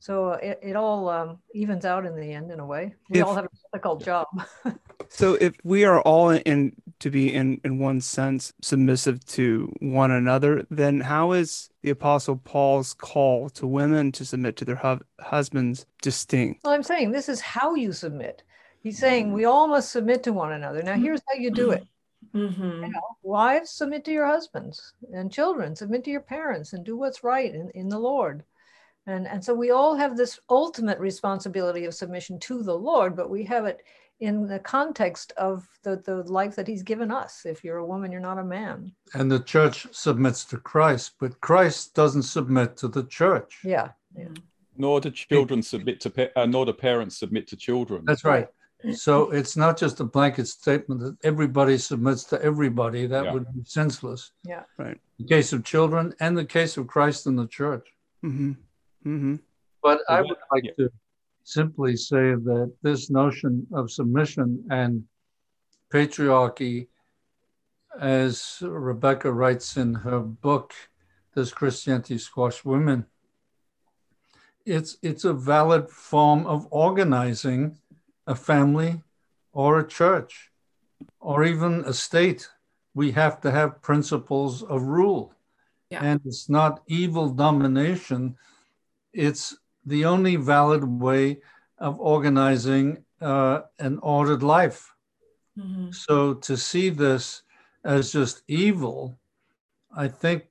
So 0.00 0.32
it, 0.32 0.58
it 0.62 0.76
all 0.76 1.08
um, 1.08 1.38
evens 1.54 1.84
out 1.84 2.04
in 2.04 2.14
the 2.14 2.32
end, 2.32 2.50
in 2.50 2.60
a 2.60 2.66
way. 2.66 2.94
We 3.08 3.20
if, 3.20 3.26
all 3.26 3.34
have 3.34 3.46
a 3.46 3.48
difficult 3.72 4.04
job. 4.04 4.26
so 5.14 5.34
if 5.34 5.54
we 5.62 5.84
are 5.84 6.00
all 6.00 6.30
in 6.30 6.72
to 6.98 7.10
be 7.10 7.32
in 7.32 7.60
in 7.64 7.78
one 7.78 8.00
sense 8.00 8.52
submissive 8.62 9.24
to 9.26 9.72
one 9.78 10.10
another, 10.10 10.66
then 10.70 11.00
how 11.00 11.32
is 11.32 11.70
the 11.82 11.90
Apostle 11.90 12.36
Paul's 12.36 12.94
call 12.94 13.48
to 13.50 13.66
women 13.66 14.10
to 14.12 14.24
submit 14.24 14.56
to 14.56 14.64
their 14.64 14.76
hu- 14.76 15.00
husbands 15.20 15.86
distinct? 16.02 16.64
Well, 16.64 16.72
I'm 16.72 16.82
saying 16.82 17.12
this 17.12 17.28
is 17.28 17.40
how 17.40 17.76
you 17.76 17.92
submit. 17.92 18.42
He's 18.82 18.98
saying 18.98 19.32
we 19.32 19.44
all 19.44 19.68
must 19.68 19.92
submit 19.92 20.24
to 20.24 20.32
one 20.32 20.52
another. 20.52 20.82
Now, 20.82 20.94
here's 20.94 21.22
how 21.28 21.38
you 21.38 21.50
do 21.50 21.70
it. 21.70 21.86
Mm-hmm. 22.34 22.62
You 22.62 22.88
know, 22.88 23.16
wives, 23.22 23.70
submit 23.70 24.04
to 24.06 24.12
your 24.12 24.26
husbands, 24.26 24.94
and 25.12 25.32
children, 25.32 25.76
submit 25.76 26.04
to 26.04 26.10
your 26.10 26.20
parents, 26.20 26.72
and 26.72 26.84
do 26.84 26.96
what's 26.96 27.22
right 27.22 27.54
in, 27.54 27.70
in 27.70 27.88
the 27.88 27.98
Lord. 27.98 28.42
And, 29.06 29.26
and 29.26 29.44
so 29.44 29.54
we 29.54 29.70
all 29.70 29.94
have 29.94 30.16
this 30.16 30.40
ultimate 30.50 30.98
responsibility 30.98 31.84
of 31.84 31.94
submission 31.94 32.40
to 32.40 32.62
the 32.62 32.76
Lord, 32.76 33.14
but 33.14 33.30
we 33.30 33.44
have 33.44 33.66
it 33.66 33.82
in 34.20 34.46
the 34.46 34.58
context 34.58 35.32
of 35.36 35.68
the, 35.82 35.96
the 35.96 36.22
life 36.24 36.56
that 36.56 36.68
he's 36.68 36.82
given 36.82 37.10
us. 37.10 37.44
If 37.44 37.64
you're 37.64 37.78
a 37.78 37.86
woman, 37.86 38.12
you're 38.12 38.20
not 38.20 38.38
a 38.38 38.44
man. 38.44 38.92
And 39.14 39.30
the 39.30 39.40
church 39.40 39.86
submits 39.92 40.44
to 40.46 40.56
Christ, 40.58 41.12
but 41.18 41.40
Christ 41.40 41.94
doesn't 41.94 42.22
submit 42.22 42.76
to 42.78 42.88
the 42.88 43.04
church. 43.04 43.58
Yeah. 43.64 43.90
yeah. 44.16 44.28
Nor 44.76 45.00
do 45.00 45.10
children 45.10 45.62
submit 45.62 46.00
to, 46.00 46.38
uh, 46.38 46.46
nor 46.46 46.66
do 46.66 46.72
parents 46.72 47.18
submit 47.18 47.48
to 47.48 47.56
children. 47.56 48.04
That's 48.04 48.24
right. 48.24 48.48
So 48.92 49.30
it's 49.30 49.56
not 49.56 49.78
just 49.78 50.00
a 50.00 50.04
blanket 50.04 50.46
statement 50.46 51.00
that 51.00 51.16
everybody 51.24 51.78
submits 51.78 52.24
to 52.24 52.42
everybody. 52.42 53.06
That 53.06 53.24
yeah. 53.24 53.32
would 53.32 53.46
be 53.54 53.64
senseless. 53.64 54.32
Yeah. 54.44 54.64
Right. 54.76 55.00
The 55.18 55.24
case 55.24 55.54
of 55.54 55.64
children 55.64 56.12
and 56.20 56.36
the 56.36 56.44
case 56.44 56.76
of 56.76 56.86
Christ 56.86 57.26
and 57.26 57.38
the 57.38 57.46
church. 57.46 57.86
Mm-hmm. 58.22 58.50
Mm-hmm. 59.06 59.36
But 59.82 60.00
I 60.08 60.20
would 60.20 60.36
like 60.52 60.64
yeah. 60.64 60.84
to 60.84 60.92
simply 61.44 61.96
say 61.96 62.34
that 62.34 62.72
this 62.82 63.10
notion 63.10 63.66
of 63.72 63.90
submission 63.90 64.64
and 64.70 65.04
patriarchy, 65.92 66.88
as 68.00 68.58
Rebecca 68.60 69.32
writes 69.32 69.76
in 69.76 69.94
her 69.94 70.20
book, 70.20 70.74
Does 71.34 71.52
Christianity 71.52 72.18
Squash 72.18 72.64
Women? 72.64 73.06
It's, 74.66 74.96
it's 75.02 75.24
a 75.24 75.34
valid 75.34 75.90
form 75.90 76.46
of 76.46 76.66
organizing 76.70 77.78
a 78.26 78.34
family 78.34 79.02
or 79.52 79.78
a 79.78 79.86
church 79.86 80.50
or 81.20 81.44
even 81.44 81.84
a 81.84 81.92
state. 81.92 82.48
We 82.94 83.12
have 83.12 83.40
to 83.42 83.50
have 83.50 83.82
principles 83.82 84.62
of 84.62 84.82
rule. 84.82 85.34
Yeah. 85.90 86.02
And 86.02 86.20
it's 86.24 86.48
not 86.48 86.82
evil 86.86 87.28
domination 87.28 88.36
it's 89.14 89.56
the 89.86 90.04
only 90.04 90.36
valid 90.36 90.84
way 90.84 91.40
of 91.78 92.00
organizing 92.00 93.04
uh, 93.20 93.62
an 93.78 93.98
ordered 94.02 94.42
life. 94.42 94.92
Mm-hmm. 95.58 95.90
So 95.92 96.34
to 96.34 96.56
see 96.56 96.90
this 96.90 97.42
as 97.84 98.12
just 98.12 98.42
evil, 98.48 99.18
I 99.96 100.08
think 100.08 100.44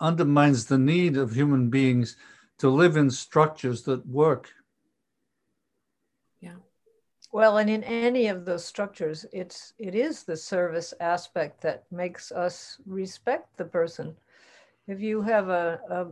undermines 0.00 0.66
the 0.66 0.78
need 0.78 1.16
of 1.16 1.34
human 1.34 1.70
beings 1.70 2.16
to 2.58 2.68
live 2.68 2.96
in 2.96 3.10
structures 3.10 3.82
that 3.82 4.06
work. 4.06 4.52
Yeah. 6.40 6.56
Well, 7.32 7.58
and 7.58 7.68
in 7.68 7.84
any 7.84 8.28
of 8.28 8.44
those 8.44 8.64
structures, 8.64 9.26
it's 9.32 9.74
it 9.78 9.94
is 9.94 10.22
the 10.22 10.36
service 10.36 10.94
aspect 11.00 11.60
that 11.62 11.84
makes 11.90 12.32
us 12.32 12.78
respect 12.86 13.56
the 13.56 13.64
person. 13.64 14.16
If 14.86 15.00
you 15.00 15.22
have 15.22 15.48
a, 15.48 15.80
a 15.90 16.06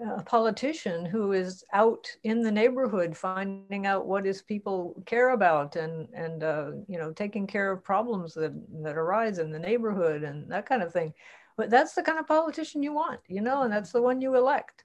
a 0.00 0.22
politician 0.22 1.04
who 1.04 1.32
is 1.32 1.64
out 1.72 2.06
in 2.22 2.42
the 2.42 2.50
neighborhood 2.50 3.16
finding 3.16 3.86
out 3.86 4.06
what 4.06 4.24
his 4.24 4.42
people 4.42 5.00
care 5.06 5.30
about 5.30 5.76
and 5.76 6.08
and 6.14 6.42
uh, 6.42 6.70
you 6.88 6.98
know 6.98 7.12
taking 7.12 7.46
care 7.46 7.70
of 7.70 7.84
problems 7.84 8.34
that 8.34 8.52
that 8.82 8.96
arise 8.96 9.38
in 9.38 9.50
the 9.50 9.58
neighborhood 9.58 10.22
and 10.22 10.50
that 10.50 10.66
kind 10.66 10.82
of 10.82 10.92
thing 10.92 11.12
but 11.56 11.70
that's 11.70 11.94
the 11.94 12.02
kind 12.02 12.18
of 12.18 12.26
politician 12.26 12.82
you 12.82 12.92
want 12.92 13.20
you 13.28 13.40
know 13.40 13.62
and 13.62 13.72
that's 13.72 13.92
the 13.92 14.00
one 14.00 14.20
you 14.20 14.34
elect 14.36 14.84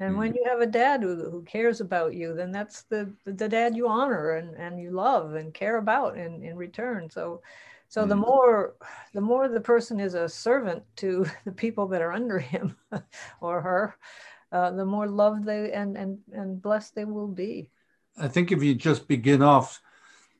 and 0.00 0.10
mm-hmm. 0.10 0.18
when 0.18 0.34
you 0.34 0.44
have 0.46 0.60
a 0.60 0.66
dad 0.66 1.02
who, 1.02 1.30
who 1.30 1.42
cares 1.42 1.80
about 1.80 2.14
you 2.14 2.34
then 2.34 2.52
that's 2.52 2.82
the 2.84 3.12
the 3.24 3.48
dad 3.48 3.76
you 3.76 3.88
honor 3.88 4.32
and 4.32 4.54
and 4.56 4.80
you 4.80 4.90
love 4.90 5.34
and 5.34 5.54
care 5.54 5.78
about 5.78 6.16
in 6.16 6.42
in 6.42 6.56
return 6.56 7.10
so 7.10 7.40
so 7.88 8.00
mm-hmm. 8.00 8.10
the 8.10 8.16
more 8.16 8.74
the 9.12 9.20
more 9.20 9.48
the 9.48 9.60
person 9.60 10.00
is 10.00 10.14
a 10.14 10.28
servant 10.28 10.82
to 10.96 11.26
the 11.44 11.52
people 11.52 11.86
that 11.88 12.02
are 12.02 12.12
under 12.12 12.38
him 12.38 12.76
or 13.40 13.60
her 13.60 13.96
uh, 14.54 14.70
the 14.70 14.84
more 14.84 15.08
loved 15.08 15.44
they 15.44 15.72
and, 15.72 15.96
and, 15.96 16.18
and 16.32 16.62
blessed 16.62 16.94
they 16.94 17.04
will 17.04 17.28
be. 17.28 17.68
I 18.16 18.28
think 18.28 18.52
if 18.52 18.62
you 18.62 18.74
just 18.74 19.08
begin 19.08 19.42
off 19.42 19.82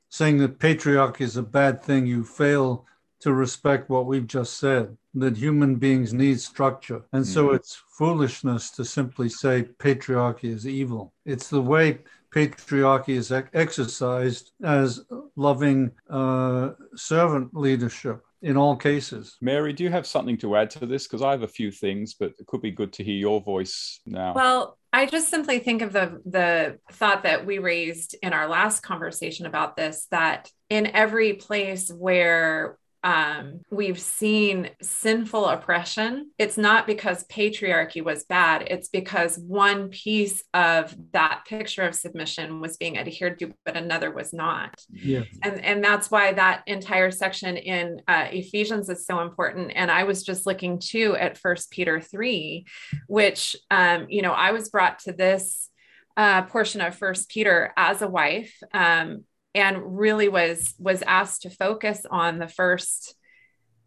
saying 0.09 0.38
that 0.38 0.61
patriarchy 0.61 1.22
is 1.22 1.37
a 1.37 1.42
bad 1.42 1.83
thing, 1.83 2.07
you 2.07 2.22
fail 2.22 2.87
to 3.20 3.33
respect 3.33 3.90
what 3.90 4.07
we've 4.07 4.29
just 4.29 4.59
said 4.59 4.96
that 5.14 5.37
human 5.37 5.74
beings 5.77 6.12
need 6.12 6.40
structure. 6.40 7.03
And 7.12 7.27
so 7.27 7.48
mm. 7.48 7.57
it's 7.57 7.83
foolishness 7.88 8.70
to 8.72 8.85
simply 8.85 9.29
say 9.29 9.64
patriarchy 9.79 10.50
is 10.53 10.66
evil. 10.66 11.12
It's 11.24 11.48
the 11.48 11.62
way 11.62 11.98
patriarchy 12.31 13.11
is 13.11 13.33
exercised 13.33 14.53
as 14.62 15.05
loving 15.35 15.90
uh, 16.09 16.70
servant 16.94 17.55
leadership 17.55 18.24
in 18.44 18.59
all 18.59 18.76
cases. 18.76 19.38
Mary, 19.40 19.72
do 19.72 19.83
you 19.83 19.90
have 19.90 20.07
something 20.07 20.37
to 20.37 20.54
add 20.54 20.68
to 20.70 20.85
this? 20.85 21.04
Because 21.04 21.22
I 21.22 21.30
have 21.30 21.42
a 21.42 21.48
few 21.48 21.70
things, 21.70 22.12
but 22.12 22.35
it 22.38 22.46
could 22.46 22.61
be 22.61 22.70
good 22.70 22.92
to 22.92 23.02
hear 23.02 23.14
your 23.14 23.40
voice 23.40 24.00
now. 24.04 24.35
Well, 24.35 24.78
I 24.92 25.07
just 25.07 25.30
simply 25.30 25.59
think 25.59 25.80
of 25.80 25.92
the 25.92 26.20
the 26.26 26.78
thought 26.92 27.22
that 27.22 27.46
we 27.46 27.59
raised 27.59 28.14
in 28.22 28.35
our 28.35 28.46
last 28.46 28.83
conversation 28.83 29.46
about 29.46 29.76
this 29.76 30.07
that 30.11 30.50
in 30.68 30.87
every 30.87 31.33
place 31.33 31.90
where 31.90 32.78
um, 33.05 33.61
we've 33.71 34.01
seen 34.01 34.71
sinful 34.81 35.47
oppression, 35.47 36.31
it's 36.38 36.57
not 36.57 36.87
because 36.87 37.25
patriarchy 37.25 38.03
was 38.03 38.25
bad. 38.25 38.67
It's 38.71 38.88
because 38.88 39.38
one 39.38 39.90
piece 39.90 40.43
of 40.55 40.97
that 41.12 41.43
picture 41.47 41.83
of 41.83 41.95
submission 41.95 42.61
was 42.61 42.79
being 42.79 42.99
adhered 42.99 43.38
to, 43.40 43.53
but 43.67 43.77
another 43.77 44.11
was 44.11 44.33
not. 44.33 44.75
Yeah. 44.90 45.25
And, 45.43 45.62
and 45.62 45.85
that's 45.85 46.11
why 46.11 46.33
that 46.33 46.62
entire 46.67 47.11
section 47.11 47.59
in 47.59 48.01
uh, 48.09 48.29
Ephesians 48.33 48.88
is 48.88 49.07
so 49.07 49.21
important. 49.21 49.73
And 49.77 49.90
I 49.90 50.05
was 50.05 50.23
just 50.23 50.47
looking 50.47 50.79
too 50.79 51.14
at 51.14 51.37
First 51.37 51.71
Peter 51.71 52.01
3, 52.01 52.64
which, 53.07 53.55
um, 53.71 54.07
you 54.09 54.23
know, 54.23 54.33
I 54.33 54.53
was 54.53 54.71
brought 54.71 55.01
to 55.01 55.12
this 55.12 55.69
uh, 56.17 56.43
portion 56.43 56.81
of 56.81 56.95
First 56.95 57.29
Peter 57.29 57.73
as 57.77 58.01
a 58.01 58.09
wife. 58.09 58.55
Um, 58.73 59.25
and 59.55 59.99
really 59.99 60.29
was 60.29 60.75
was 60.79 61.03
asked 61.03 61.43
to 61.43 61.51
focus 61.51 62.05
on 62.11 62.38
the 62.38 62.49
first 62.49 63.14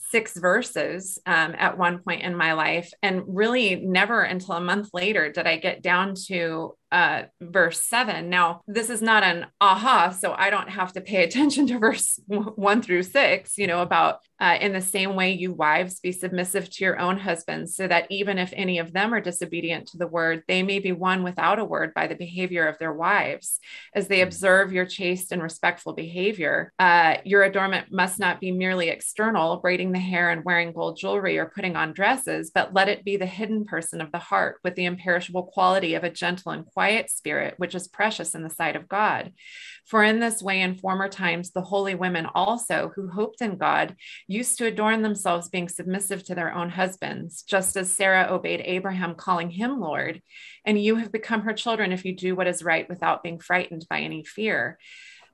six 0.10 0.38
verses 0.38 1.20
um, 1.26 1.54
at 1.58 1.78
one 1.78 2.00
point 2.00 2.22
in 2.22 2.36
my 2.36 2.54
life. 2.54 2.90
And 3.04 3.24
really 3.28 3.76
never 3.76 4.22
until 4.22 4.56
a 4.56 4.62
month 4.62 4.90
later 4.94 5.32
did 5.32 5.46
i 5.46 5.58
get 5.58 5.82
down 5.82 6.16
to 6.28 6.76
uh, 6.92 7.24
verse 7.42 7.82
seven. 7.82 8.30
Now, 8.30 8.62
this 8.68 8.90
is 8.90 9.02
not 9.02 9.24
an 9.24 9.48
aha, 9.60 10.10
so 10.10 10.34
I 10.38 10.50
don't 10.50 10.70
have 10.70 10.94
to 10.94 11.02
pay 11.02 11.24
attention 11.28 11.68
to 11.68 11.80
verse 11.80 12.20
one 12.28 12.82
through 12.82 13.04
six, 13.04 13.58
you 13.58 13.68
know, 13.68 13.82
about 13.82 14.20
uh, 14.40 14.58
in 14.62 14.72
the 14.72 14.82
same 14.82 15.16
way, 15.16 15.32
you 15.32 15.52
wives 15.52 16.00
be 16.00 16.12
submissive 16.12 16.70
to 16.70 16.84
your 16.84 17.00
own 17.00 17.18
husbands, 17.18 17.76
so 17.76 17.88
that 17.88 18.06
even 18.12 18.38
if 18.38 18.54
any 18.56 18.78
of 18.78 18.94
them 18.94 19.14
are 19.14 19.22
disobedient 19.22 19.88
to 19.88 19.98
the 19.98 20.08
word, 20.08 20.44
they 20.48 20.62
may 20.62 20.80
be 20.80 20.92
won 20.92 21.24
without 21.24 21.58
a 21.58 21.66
word 21.66 21.94
by 21.96 22.06
the 22.06 22.16
behavior 22.16 22.68
of 22.68 22.78
their 22.78 22.94
wives. 22.94 23.60
As 23.96 24.08
they 24.08 24.22
observe 24.22 24.72
your 24.72 24.86
chaste 24.86 25.32
and 25.32 25.42
respectful 25.42 25.94
behavior, 25.94 26.72
uh, 26.78 27.18
your 27.26 27.44
adornment 27.44 27.92
must 27.92 28.20
not 28.20 28.40
be 28.40 28.52
merely 28.52 28.90
external, 28.90 29.58
braiding 29.58 29.92
the 29.92 30.00
hair 30.00 30.30
and 30.30 30.46
wearing 30.46 30.72
gold 30.72 30.98
jewelry 30.98 31.40
or 31.40 31.52
putting 31.54 31.76
on 31.76 31.94
dresses, 31.94 32.52
but 32.54 32.74
let 32.74 32.90
it 32.90 33.04
be 33.04 33.18
the 33.18 33.26
hidden 33.26 33.66
person 33.66 34.02
of 34.02 34.12
the 34.12 34.20
heart 34.20 34.58
with 34.64 34.76
the 34.76 34.86
imperishable 34.86 35.44
quality 35.44 35.96
of 35.96 36.04
a 36.04 36.12
gentle 36.12 36.52
and 36.52 36.66
quiet 36.78 37.10
spirit, 37.10 37.56
which 37.58 37.74
is 37.74 37.88
precious 37.88 38.36
in 38.36 38.44
the 38.44 38.52
sight 38.52 38.76
of 38.76 38.88
God. 38.88 39.34
For 39.88 40.04
in 40.04 40.20
this 40.20 40.44
way, 40.44 40.62
in 40.62 40.76
former 40.76 41.10
times, 41.10 41.50
the 41.50 41.64
holy 41.64 41.96
women 41.96 42.28
also, 42.36 42.92
who 42.96 43.10
hoped 43.10 43.42
in 43.42 43.58
God, 43.58 43.96
used 44.28 44.60
to 44.60 44.68
adorn 44.68 45.02
themselves, 45.02 45.50
being 45.50 45.70
submissive 45.70 46.24
to 46.26 46.36
their 46.36 46.54
own 46.54 46.70
husbands, 46.70 47.42
just 47.42 47.76
as 47.78 47.92
Sarah 47.92 48.28
obeyed 48.30 48.62
Abraham, 48.64 49.16
calling 49.16 49.50
him 49.50 49.80
Lord. 49.80 50.22
And 50.66 50.80
you 50.80 50.98
have 50.98 51.12
become 51.12 51.42
her 51.42 51.54
children 51.54 51.92
if 51.92 52.06
you 52.06 52.16
do 52.16 52.36
what 52.36 52.46
is 52.46 52.62
right 52.62 52.88
without 52.88 53.24
being 53.24 53.40
frightened 53.40 53.88
by 53.90 54.02
any 54.02 54.24
fear. 54.24 54.78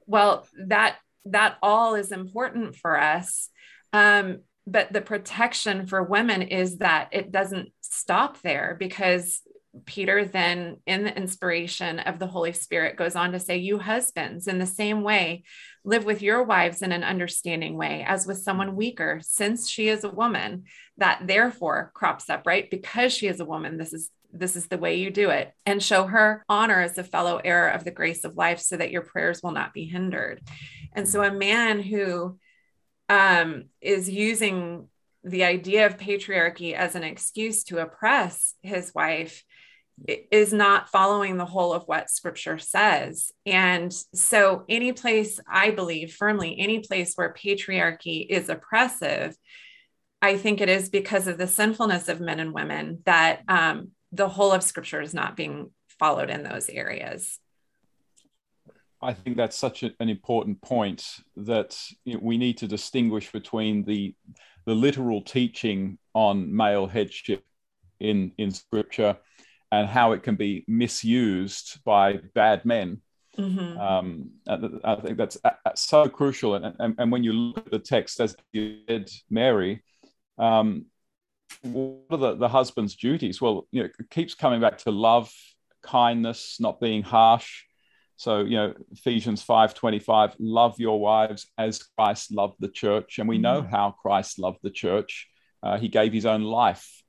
Well, 0.05 0.47
that 0.67 0.95
that 1.25 1.57
all 1.61 1.95
is 1.95 2.13
important 2.13 2.77
for 2.77 2.97
us. 2.97 3.49
Um, 3.91 4.43
but 4.65 4.93
the 4.93 5.01
protection 5.01 5.87
for 5.87 6.01
women 6.03 6.41
is 6.41 6.77
that 6.77 7.09
it 7.11 7.33
doesn't 7.33 7.73
stop 7.81 8.41
there 8.43 8.77
because 8.79 9.41
Peter 9.85 10.23
then, 10.25 10.77
in 10.85 11.03
the 11.03 11.15
inspiration 11.15 11.99
of 11.99 12.19
the 12.19 12.27
Holy 12.27 12.53
Spirit, 12.53 12.95
goes 12.95 13.15
on 13.15 13.31
to 13.31 13.39
say, 13.39 13.57
You 13.57 13.79
husbands, 13.79 14.47
in 14.47 14.59
the 14.59 14.65
same 14.65 15.01
way, 15.03 15.43
live 15.83 16.05
with 16.05 16.21
your 16.21 16.43
wives 16.43 16.81
in 16.81 16.91
an 16.91 17.03
understanding 17.03 17.75
way, 17.75 18.05
as 18.07 18.27
with 18.27 18.37
someone 18.37 18.75
weaker, 18.75 19.19
since 19.23 19.69
she 19.69 19.89
is 19.89 20.03
a 20.03 20.09
woman. 20.09 20.65
That 20.97 21.23
therefore 21.25 21.91
crops 21.95 22.29
up, 22.29 22.45
right? 22.45 22.69
Because 22.69 23.13
she 23.13 23.27
is 23.27 23.39
a 23.39 23.45
woman, 23.45 23.77
this 23.77 23.93
is 23.93 24.09
this 24.35 24.55
is 24.55 24.67
the 24.67 24.79
way 24.79 24.95
you 24.95 25.11
do 25.11 25.29
it 25.29 25.53
and 25.65 25.81
show 25.81 26.07
her 26.07 26.43
honor 26.49 26.81
as 26.81 26.97
a 26.97 27.03
fellow 27.03 27.37
heir 27.37 27.69
of 27.69 27.83
the 27.83 27.91
grace 27.91 28.23
of 28.23 28.35
life 28.35 28.59
so 28.59 28.75
that 28.75 28.89
your 28.89 29.03
prayers 29.03 29.43
will 29.43 29.51
not 29.51 29.73
be 29.73 29.85
hindered 29.85 30.41
and 30.93 31.07
so 31.07 31.21
a 31.21 31.31
man 31.31 31.79
who 31.79 32.37
um, 33.09 33.65
is 33.79 34.09
using 34.09 34.87
the 35.23 35.43
idea 35.43 35.85
of 35.85 35.97
patriarchy 35.97 36.73
as 36.73 36.95
an 36.95 37.03
excuse 37.03 37.63
to 37.63 37.77
oppress 37.77 38.55
his 38.61 38.91
wife 38.93 39.43
is 40.07 40.51
not 40.51 40.89
following 40.89 41.37
the 41.37 41.45
whole 41.45 41.73
of 41.73 41.83
what 41.83 42.09
scripture 42.09 42.57
says. 42.57 43.31
And 43.45 43.93
so, 44.13 44.65
any 44.67 44.91
place, 44.93 45.39
I 45.47 45.71
believe 45.71 46.13
firmly, 46.13 46.55
any 46.59 46.79
place 46.79 47.13
where 47.15 47.33
patriarchy 47.33 48.25
is 48.27 48.49
oppressive, 48.49 49.35
I 50.21 50.37
think 50.37 50.61
it 50.61 50.69
is 50.69 50.89
because 50.89 51.27
of 51.27 51.37
the 51.37 51.47
sinfulness 51.47 52.07
of 52.07 52.21
men 52.21 52.39
and 52.39 52.53
women 52.53 52.99
that 53.05 53.41
um, 53.47 53.91
the 54.11 54.29
whole 54.29 54.51
of 54.51 54.63
scripture 54.63 55.01
is 55.01 55.13
not 55.13 55.35
being 55.35 55.71
followed 55.99 56.29
in 56.29 56.43
those 56.43 56.69
areas. 56.69 57.39
I 59.01 59.13
think 59.13 59.35
that's 59.35 59.57
such 59.57 59.83
an 59.83 59.93
important 59.99 60.61
point 60.61 61.05
that 61.35 61.77
we 62.21 62.37
need 62.37 62.57
to 62.59 62.67
distinguish 62.67 63.31
between 63.31 63.83
the 63.83 64.15
the 64.65 64.73
literal 64.73 65.21
teaching 65.21 65.97
on 66.13 66.55
male 66.55 66.87
headship 66.87 67.43
in 67.99 68.31
in 68.37 68.51
scripture 68.51 69.17
and 69.73 69.89
how 69.89 70.11
it 70.11 70.21
can 70.21 70.35
be 70.35 70.63
misused 70.67 71.83
by 71.83 72.19
bad 72.35 72.63
men. 72.63 73.01
Mm-hmm. 73.37 73.79
Um, 73.79 74.29
I 74.83 74.95
think 74.97 75.17
that's 75.17 75.39
so 75.75 76.07
crucial. 76.07 76.53
And, 76.53 76.75
and, 76.77 76.95
and, 76.99 77.11
when 77.11 77.23
you 77.23 77.33
look 77.33 77.65
at 77.65 77.71
the 77.71 77.79
text, 77.79 78.19
as 78.19 78.35
you 78.51 78.81
said, 78.87 79.09
Mary, 79.31 79.83
um, 80.37 80.85
what 81.63 82.03
are 82.11 82.17
the, 82.17 82.35
the 82.35 82.47
husband's 82.47 82.95
duties? 82.95 83.41
Well, 83.41 83.67
you 83.71 83.81
know, 83.81 83.89
it 83.97 84.09
keeps 84.11 84.35
coming 84.35 84.61
back 84.61 84.77
to 84.79 84.91
love, 84.91 85.33
kindness, 85.81 86.57
not 86.59 86.79
being 86.79 87.01
harsh. 87.01 87.63
So, 88.17 88.41
you 88.41 88.57
know, 88.57 88.75
Ephesians 88.91 89.43
5:25, 89.43 90.35
love 90.37 90.79
your 90.79 90.99
wives 90.99 91.47
as 91.57 91.81
Christ 91.81 92.31
loved 92.31 92.57
the 92.59 92.67
church. 92.67 93.17
And 93.17 93.27
we 93.27 93.39
know 93.39 93.63
mm-hmm. 93.63 93.71
how 93.71 93.95
Christ 93.99 94.37
loved 94.37 94.59
the 94.61 94.69
church. 94.69 95.27
Uh, 95.63 95.79
he 95.79 95.87
gave 95.87 96.13
his 96.13 96.27
own 96.27 96.43
life. 96.43 97.01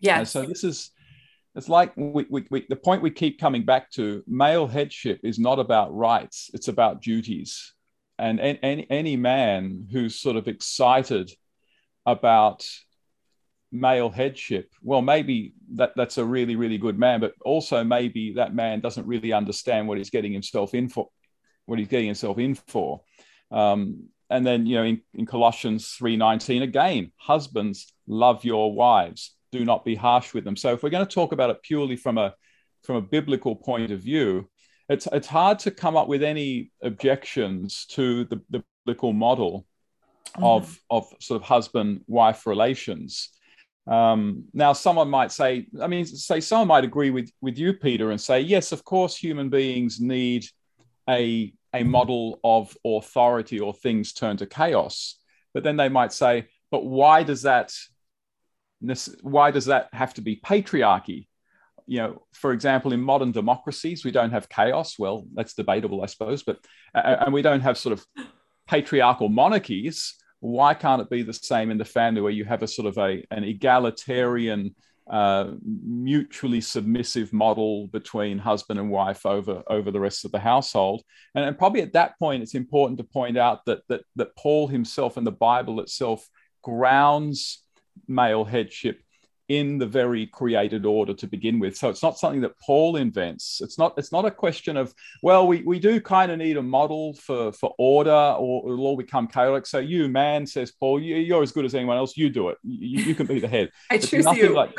Yeah. 0.00 0.24
so 0.24 0.44
this 0.44 0.64
is 0.64 0.90
it's 1.54 1.68
like 1.68 1.92
we, 1.96 2.26
we, 2.30 2.46
we, 2.50 2.66
the 2.68 2.76
point 2.76 3.02
we 3.02 3.10
keep 3.10 3.40
coming 3.40 3.64
back 3.64 3.90
to 3.92 4.22
male 4.26 4.66
headship 4.66 5.20
is 5.22 5.38
not 5.38 5.58
about 5.58 5.94
rights 5.94 6.50
it's 6.54 6.68
about 6.68 7.02
duties. 7.02 7.74
And 8.18 8.38
any, 8.38 8.86
any 8.90 9.16
man 9.16 9.88
who's 9.90 10.14
sort 10.20 10.36
of 10.36 10.46
excited 10.46 11.30
about 12.04 12.66
male 13.72 14.10
headship 14.10 14.72
well 14.82 15.00
maybe 15.00 15.54
that, 15.74 15.92
that's 15.94 16.18
a 16.18 16.24
really 16.24 16.56
really 16.56 16.76
good 16.76 16.98
man 16.98 17.20
but 17.20 17.32
also 17.44 17.84
maybe 17.84 18.32
that 18.34 18.52
man 18.52 18.80
doesn't 18.80 19.06
really 19.06 19.32
understand 19.32 19.86
what 19.86 19.96
he's 19.96 20.10
getting 20.10 20.32
himself 20.32 20.74
in 20.74 20.88
for 20.88 21.08
what 21.66 21.78
he's 21.78 21.88
getting 21.88 22.06
himself 22.06 22.36
in 22.38 22.56
for. 22.56 23.00
Um, 23.52 24.08
and 24.28 24.46
then 24.46 24.66
you 24.66 24.76
know 24.76 24.84
in, 24.84 25.02
in 25.14 25.26
colossians 25.26 25.96
3.19 26.00 26.62
again 26.62 27.12
husbands 27.16 27.92
love 28.06 28.44
your 28.44 28.72
wives 28.72 29.34
do 29.52 29.64
not 29.64 29.84
be 29.84 29.94
harsh 29.94 30.34
with 30.34 30.44
them. 30.44 30.56
So 30.56 30.72
if 30.72 30.82
we're 30.82 30.90
going 30.90 31.06
to 31.06 31.14
talk 31.14 31.32
about 31.32 31.50
it 31.50 31.62
purely 31.62 31.96
from 31.96 32.18
a 32.18 32.34
from 32.84 32.96
a 32.96 33.02
biblical 33.02 33.54
point 33.56 33.90
of 33.90 34.00
view, 34.00 34.48
it's 34.88 35.06
it's 35.12 35.26
hard 35.26 35.58
to 35.60 35.70
come 35.70 35.96
up 35.96 36.08
with 36.08 36.22
any 36.22 36.72
objections 36.82 37.86
to 37.90 38.24
the, 38.24 38.40
the 38.50 38.64
biblical 38.84 39.12
model 39.12 39.66
mm-hmm. 40.34 40.44
of 40.44 40.78
of 40.90 41.06
sort 41.20 41.40
of 41.42 41.46
husband 41.46 42.02
wife 42.06 42.46
relations. 42.46 43.30
Um, 43.86 44.44
now, 44.52 44.72
someone 44.72 45.10
might 45.10 45.32
say, 45.32 45.66
I 45.82 45.88
mean, 45.88 46.04
say 46.06 46.40
someone 46.40 46.68
might 46.68 46.84
agree 46.84 47.10
with 47.10 47.30
with 47.40 47.58
you, 47.58 47.72
Peter, 47.72 48.10
and 48.10 48.20
say, 48.20 48.40
yes, 48.40 48.72
of 48.72 48.84
course, 48.84 49.16
human 49.16 49.48
beings 49.48 50.00
need 50.00 50.46
a 51.08 51.52
a 51.72 51.82
model 51.84 52.40
of 52.42 52.76
authority 52.84 53.60
or 53.60 53.72
things 53.72 54.12
turn 54.12 54.36
to 54.38 54.46
chaos. 54.46 55.16
But 55.54 55.62
then 55.64 55.76
they 55.76 55.88
might 55.88 56.12
say, 56.12 56.46
but 56.70 56.84
why 56.84 57.22
does 57.22 57.42
that 57.42 57.72
why 59.22 59.50
does 59.50 59.66
that 59.66 59.88
have 59.92 60.14
to 60.14 60.20
be 60.20 60.36
patriarchy? 60.36 61.26
You 61.86 61.98
know, 61.98 62.22
for 62.32 62.52
example, 62.52 62.92
in 62.92 63.00
modern 63.00 63.32
democracies, 63.32 64.04
we 64.04 64.10
don't 64.10 64.30
have 64.30 64.48
chaos. 64.48 64.98
Well, 64.98 65.26
that's 65.34 65.54
debatable, 65.54 66.02
I 66.02 66.06
suppose, 66.06 66.42
but 66.42 66.58
and 66.94 67.32
we 67.32 67.42
don't 67.42 67.60
have 67.60 67.76
sort 67.76 67.92
of 67.92 68.04
patriarchal 68.68 69.28
monarchies. 69.28 70.14
Why 70.38 70.74
can't 70.74 71.02
it 71.02 71.10
be 71.10 71.22
the 71.22 71.32
same 71.32 71.70
in 71.70 71.78
the 71.78 71.84
family 71.84 72.20
where 72.20 72.32
you 72.32 72.44
have 72.44 72.62
a 72.62 72.68
sort 72.68 72.86
of 72.86 72.96
a 72.98 73.24
an 73.30 73.44
egalitarian, 73.44 74.74
uh, 75.10 75.52
mutually 75.84 76.60
submissive 76.60 77.32
model 77.32 77.88
between 77.88 78.38
husband 78.38 78.78
and 78.78 78.90
wife 78.90 79.26
over 79.26 79.62
over 79.68 79.90
the 79.90 80.00
rest 80.00 80.24
of 80.24 80.32
the 80.32 80.38
household? 80.38 81.02
And, 81.34 81.44
and 81.44 81.58
probably 81.58 81.82
at 81.82 81.92
that 81.94 82.18
point, 82.18 82.42
it's 82.42 82.54
important 82.54 82.98
to 82.98 83.04
point 83.04 83.36
out 83.36 83.64
that 83.66 83.80
that 83.88 84.02
that 84.16 84.36
Paul 84.36 84.68
himself 84.68 85.16
and 85.16 85.26
the 85.26 85.32
Bible 85.32 85.80
itself 85.80 86.26
grounds 86.62 87.64
male 88.06 88.44
headship 88.44 89.00
in 89.50 89.78
the 89.78 89.86
very 89.86 90.28
created 90.28 90.86
order 90.86 91.12
to 91.12 91.26
begin 91.26 91.58
with. 91.58 91.76
So 91.76 91.88
it's 91.88 92.04
not 92.04 92.16
something 92.16 92.40
that 92.42 92.56
Paul 92.60 92.94
invents. 92.94 93.60
It's 93.60 93.78
not 93.78 93.94
it's 93.98 94.12
not 94.12 94.24
a 94.24 94.30
question 94.30 94.76
of 94.76 94.94
well 95.24 95.44
we, 95.44 95.62
we 95.62 95.80
do 95.80 96.00
kind 96.00 96.30
of 96.30 96.38
need 96.38 96.56
a 96.56 96.62
model 96.62 97.14
for 97.14 97.50
for 97.52 97.74
order 97.76 98.12
or 98.38 98.72
it'll 98.72 98.86
all 98.86 98.96
become 98.96 99.26
chaotic. 99.26 99.66
So 99.66 99.80
you 99.80 100.08
man 100.08 100.46
says 100.46 100.70
Paul 100.70 101.00
you, 101.00 101.16
you're 101.16 101.42
as 101.42 101.50
good 101.50 101.64
as 101.64 101.74
anyone 101.74 101.96
else. 101.96 102.16
You 102.16 102.30
do 102.30 102.50
it. 102.50 102.58
You, 102.62 103.02
you 103.02 103.14
can 103.16 103.26
be 103.26 103.40
the 103.40 103.48
head. 103.48 103.72
I 103.90 103.96
it's 103.96 104.08
choose 104.08 104.24
you. 104.36 104.54
Like, 104.54 104.78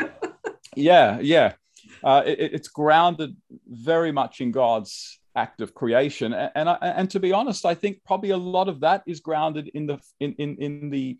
yeah, 0.78 1.20
yeah. 1.20 1.54
Uh, 2.02 2.24
it, 2.26 2.54
it's 2.54 2.70
grounded 2.70 3.36
very 3.68 4.14
much 4.14 4.40
in 4.40 4.52
God's 4.52 5.20
act 5.36 5.60
of 5.60 5.74
creation, 5.74 6.34
and 6.34 6.52
and, 6.56 6.78
and 6.82 7.10
to 7.10 7.20
be 7.20 7.34
honest, 7.34 7.66
I 7.66 7.76
think 7.76 8.00
probably 8.06 8.30
a 8.30 8.38
lot 8.38 8.70
of 8.70 8.80
that 8.80 9.04
is 9.06 9.20
grounded 9.20 9.70
in 9.74 9.86
the 9.86 10.00
in 10.22 10.34
in, 10.36 10.56
in 10.58 10.90
the 10.90 11.20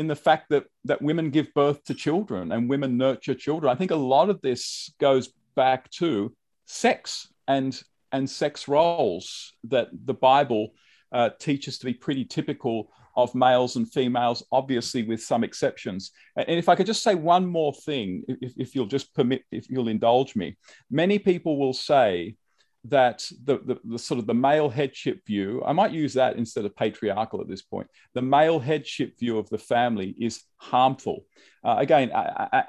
in 0.00 0.06
the 0.06 0.16
fact 0.16 0.46
that 0.48 0.64
that 0.86 1.02
women 1.02 1.28
give 1.28 1.52
birth 1.52 1.84
to 1.84 1.92
children 1.92 2.52
and 2.52 2.70
women 2.70 2.96
nurture 2.96 3.34
children. 3.34 3.70
I 3.70 3.76
think 3.76 3.90
a 3.90 4.06
lot 4.14 4.30
of 4.30 4.40
this 4.40 4.90
goes 4.98 5.28
back 5.54 5.90
to 6.02 6.34
sex 6.64 7.28
and 7.46 7.78
and 8.10 8.28
sex 8.28 8.66
roles 8.66 9.52
that 9.64 9.88
the 10.06 10.14
Bible 10.14 10.70
uh, 11.12 11.28
teaches 11.38 11.78
to 11.78 11.84
be 11.84 11.92
pretty 11.92 12.24
typical 12.24 12.90
of 13.14 13.34
males 13.34 13.76
and 13.76 13.92
females, 13.92 14.42
obviously 14.50 15.02
with 15.02 15.22
some 15.22 15.44
exceptions. 15.44 16.12
And 16.34 16.58
if 16.58 16.70
I 16.70 16.76
could 16.76 16.86
just 16.86 17.02
say 17.02 17.14
one 17.14 17.44
more 17.44 17.74
thing, 17.74 18.24
if, 18.26 18.54
if 18.56 18.74
you'll 18.74 18.86
just 18.86 19.14
permit, 19.14 19.42
if 19.52 19.68
you'll 19.68 19.88
indulge 19.88 20.34
me, 20.34 20.56
many 20.90 21.18
people 21.18 21.58
will 21.58 21.74
say 21.74 22.36
that 22.84 23.30
the, 23.44 23.58
the, 23.58 23.78
the, 23.84 23.98
sort 23.98 24.18
of 24.18 24.26
the 24.26 24.34
male 24.34 24.70
headship 24.70 25.26
view, 25.26 25.62
I 25.66 25.72
might 25.72 25.92
use 25.92 26.14
that 26.14 26.36
instead 26.36 26.64
of 26.64 26.74
patriarchal 26.74 27.40
at 27.40 27.48
this 27.48 27.62
point, 27.62 27.88
the 28.14 28.22
male 28.22 28.58
headship 28.58 29.18
view 29.18 29.38
of 29.38 29.50
the 29.50 29.58
family 29.58 30.14
is 30.18 30.42
harmful. 30.56 31.24
Uh, 31.62 31.76
again, 31.78 32.10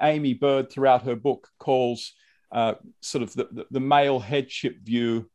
Aimee 0.02 0.34
Byrd 0.34 0.70
throughout 0.70 1.02
her 1.04 1.16
book 1.16 1.48
calls 1.58 2.12
uh, 2.52 2.74
sort 3.00 3.22
of 3.22 3.32
the, 3.32 3.66
the, 3.70 3.80
male 3.80 4.20
headship 4.20 4.76
view, 4.82 5.30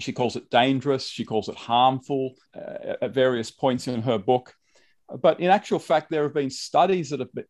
she 0.00 0.12
calls 0.12 0.36
it 0.36 0.50
dangerous, 0.50 1.06
she 1.06 1.24
calls 1.24 1.48
it 1.48 1.54
harmful 1.54 2.34
uh, 2.54 2.96
at 3.00 3.14
various 3.14 3.50
points 3.50 3.88
in 3.88 4.02
her 4.02 4.18
book. 4.18 4.52
But 5.22 5.40
in 5.40 5.48
actual 5.48 5.78
fact, 5.78 6.10
there 6.10 6.24
have 6.24 6.34
been 6.34 6.50
studies 6.50 7.10
that 7.10 7.20
have 7.20 7.32
been 7.32 7.46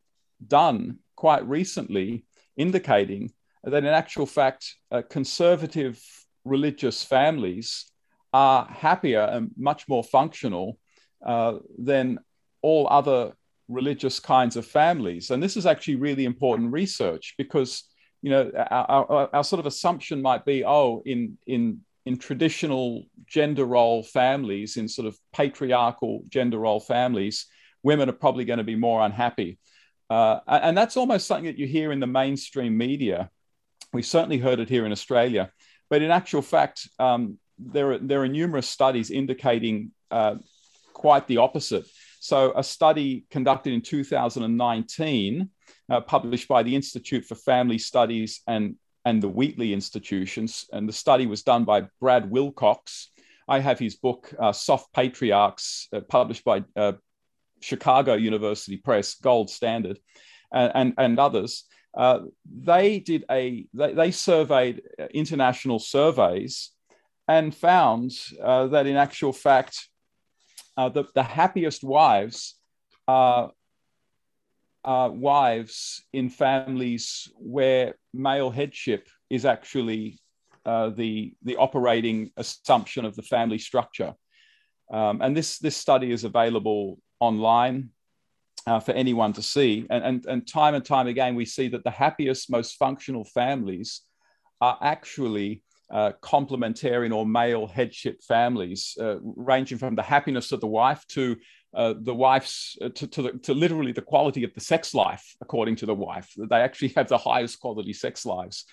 done 0.46 0.98
quite 1.16 1.46
recently 1.48 2.24
indicating 2.56 3.32
that 3.64 3.84
in 3.84 3.86
actual 3.86 4.26
fact, 4.26 4.76
conservative 5.10 6.00
religious 6.44 7.02
families 7.02 7.86
are 8.32 8.66
happier 8.66 9.22
and 9.22 9.50
much 9.56 9.88
more 9.88 10.04
functional 10.04 10.78
uh, 11.24 11.58
than 11.78 12.18
all 12.62 12.86
other 12.90 13.32
religious 13.68 14.20
kinds 14.20 14.56
of 14.56 14.66
families. 14.66 15.30
And 15.30 15.42
this 15.42 15.56
is 15.56 15.66
actually 15.66 15.96
really 15.96 16.24
important 16.24 16.72
research 16.72 17.34
because 17.38 17.84
you 18.22 18.30
know 18.30 18.50
our, 18.70 19.06
our, 19.10 19.30
our, 19.32 19.44
sort 19.44 19.60
of 19.60 19.66
assumption 19.66 20.20
might 20.20 20.44
be 20.44 20.62
oh 20.64 21.02
in 21.06 21.38
in 21.46 21.80
in 22.04 22.18
traditional 22.18 23.04
gender 23.26 23.64
role 23.64 24.02
families 24.02 24.76
in 24.76 24.88
sort 24.88 25.08
of 25.08 25.16
patriarchal 25.32 26.22
gender 26.28 26.58
role 26.58 26.80
families 26.80 27.46
women 27.82 28.10
are 28.10 28.12
probably 28.12 28.44
going 28.44 28.58
to 28.58 28.64
be 28.64 28.76
more 28.76 29.02
unhappy. 29.02 29.58
Uh, 30.10 30.40
and 30.46 30.76
that's 30.76 30.96
almost 30.96 31.26
something 31.26 31.46
that 31.46 31.58
you 31.58 31.66
hear 31.66 31.92
in 31.92 32.00
the 32.00 32.06
mainstream 32.06 32.76
media. 32.76 33.30
We've 33.92 34.04
certainly 34.04 34.38
heard 34.38 34.60
it 34.60 34.68
here 34.68 34.84
in 34.84 34.92
australia 34.92 35.50
but 35.90 36.02
in 36.02 36.10
actual 36.10 36.40
fact, 36.40 36.88
um, 36.98 37.38
there, 37.58 37.92
are, 37.92 37.98
there 37.98 38.22
are 38.22 38.28
numerous 38.28 38.68
studies 38.68 39.10
indicating 39.10 39.90
uh, 40.10 40.36
quite 40.94 41.26
the 41.26 41.38
opposite. 41.38 41.84
So, 42.20 42.52
a 42.54 42.62
study 42.62 43.24
conducted 43.30 43.72
in 43.72 43.80
2019, 43.80 45.48
uh, 45.88 46.00
published 46.02 46.48
by 46.48 46.62
the 46.62 46.76
Institute 46.76 47.24
for 47.24 47.34
Family 47.34 47.78
Studies 47.78 48.42
and, 48.46 48.76
and 49.04 49.22
the 49.22 49.28
Wheatley 49.28 49.72
Institutions, 49.72 50.66
and 50.72 50.88
the 50.88 50.92
study 50.92 51.26
was 51.26 51.42
done 51.42 51.64
by 51.64 51.86
Brad 51.98 52.30
Wilcox. 52.30 53.10
I 53.48 53.58
have 53.58 53.78
his 53.78 53.96
book, 53.96 54.32
uh, 54.38 54.52
Soft 54.52 54.92
Patriarchs, 54.92 55.88
uh, 55.92 56.00
published 56.00 56.44
by 56.44 56.62
uh, 56.76 56.92
Chicago 57.60 58.14
University 58.14 58.76
Press, 58.76 59.14
Gold 59.14 59.50
Standard, 59.50 59.98
and, 60.52 60.94
and 60.98 61.18
others. 61.18 61.64
Uh, 61.96 62.20
they 62.44 63.00
did 63.00 63.24
a 63.30 63.66
they, 63.74 63.92
they, 63.92 64.10
surveyed 64.12 64.82
international 65.12 65.80
surveys 65.80 66.70
and 67.26 67.54
found 67.54 68.12
uh, 68.40 68.68
that 68.68 68.86
in 68.86 68.96
actual 68.96 69.32
fact 69.32 69.88
uh, 70.76 70.88
the, 70.88 71.04
the 71.14 71.22
happiest 71.22 71.82
wives 71.82 72.54
are 73.08 73.50
wives 74.84 76.04
in 76.12 76.30
families 76.30 77.28
where 77.36 77.96
male 78.14 78.50
headship 78.50 79.08
is 79.28 79.44
actually 79.44 80.20
uh, 80.66 80.90
the 80.90 81.34
the 81.42 81.56
operating 81.56 82.30
assumption 82.36 83.04
of 83.04 83.16
the 83.16 83.22
family 83.22 83.58
structure. 83.58 84.14
Um, 84.92 85.22
and 85.22 85.36
this 85.36 85.58
this 85.58 85.76
study 85.76 86.12
is 86.12 86.24
available 86.24 86.98
online 87.18 87.90
uh, 88.66 88.80
for 88.80 88.92
anyone 88.92 89.32
to 89.34 89.42
see. 89.42 89.86
And, 89.90 90.04
and, 90.04 90.26
and 90.26 90.46
time 90.46 90.74
and 90.74 90.84
time 90.84 91.06
again, 91.06 91.34
we 91.34 91.44
see 91.44 91.68
that 91.68 91.84
the 91.84 91.90
happiest, 91.90 92.50
most 92.50 92.76
functional 92.76 93.24
families 93.24 94.02
are 94.60 94.78
actually 94.80 95.62
uh, 95.90 96.12
complementarian 96.22 97.14
or 97.14 97.26
male 97.26 97.66
headship 97.66 98.22
families, 98.22 98.96
uh, 99.00 99.16
ranging 99.20 99.78
from 99.78 99.96
the 99.96 100.02
happiness 100.02 100.52
of 100.52 100.60
the 100.60 100.66
wife 100.66 101.04
to 101.08 101.36
uh, 101.74 101.94
the 102.00 102.14
wife's 102.14 102.76
uh, 102.82 102.88
to, 102.90 103.06
to, 103.06 103.22
the, 103.22 103.32
to, 103.38 103.54
literally 103.54 103.92
the 103.92 104.02
quality 104.02 104.44
of 104.44 104.52
the 104.54 104.60
sex 104.60 104.92
life, 104.94 105.36
according 105.40 105.76
to 105.76 105.86
the 105.86 105.94
wife. 105.94 106.32
They 106.36 106.56
actually 106.56 106.92
have 106.96 107.08
the 107.08 107.18
highest 107.18 107.60
quality 107.60 107.92
sex 107.92 108.26
lives. 108.26 108.64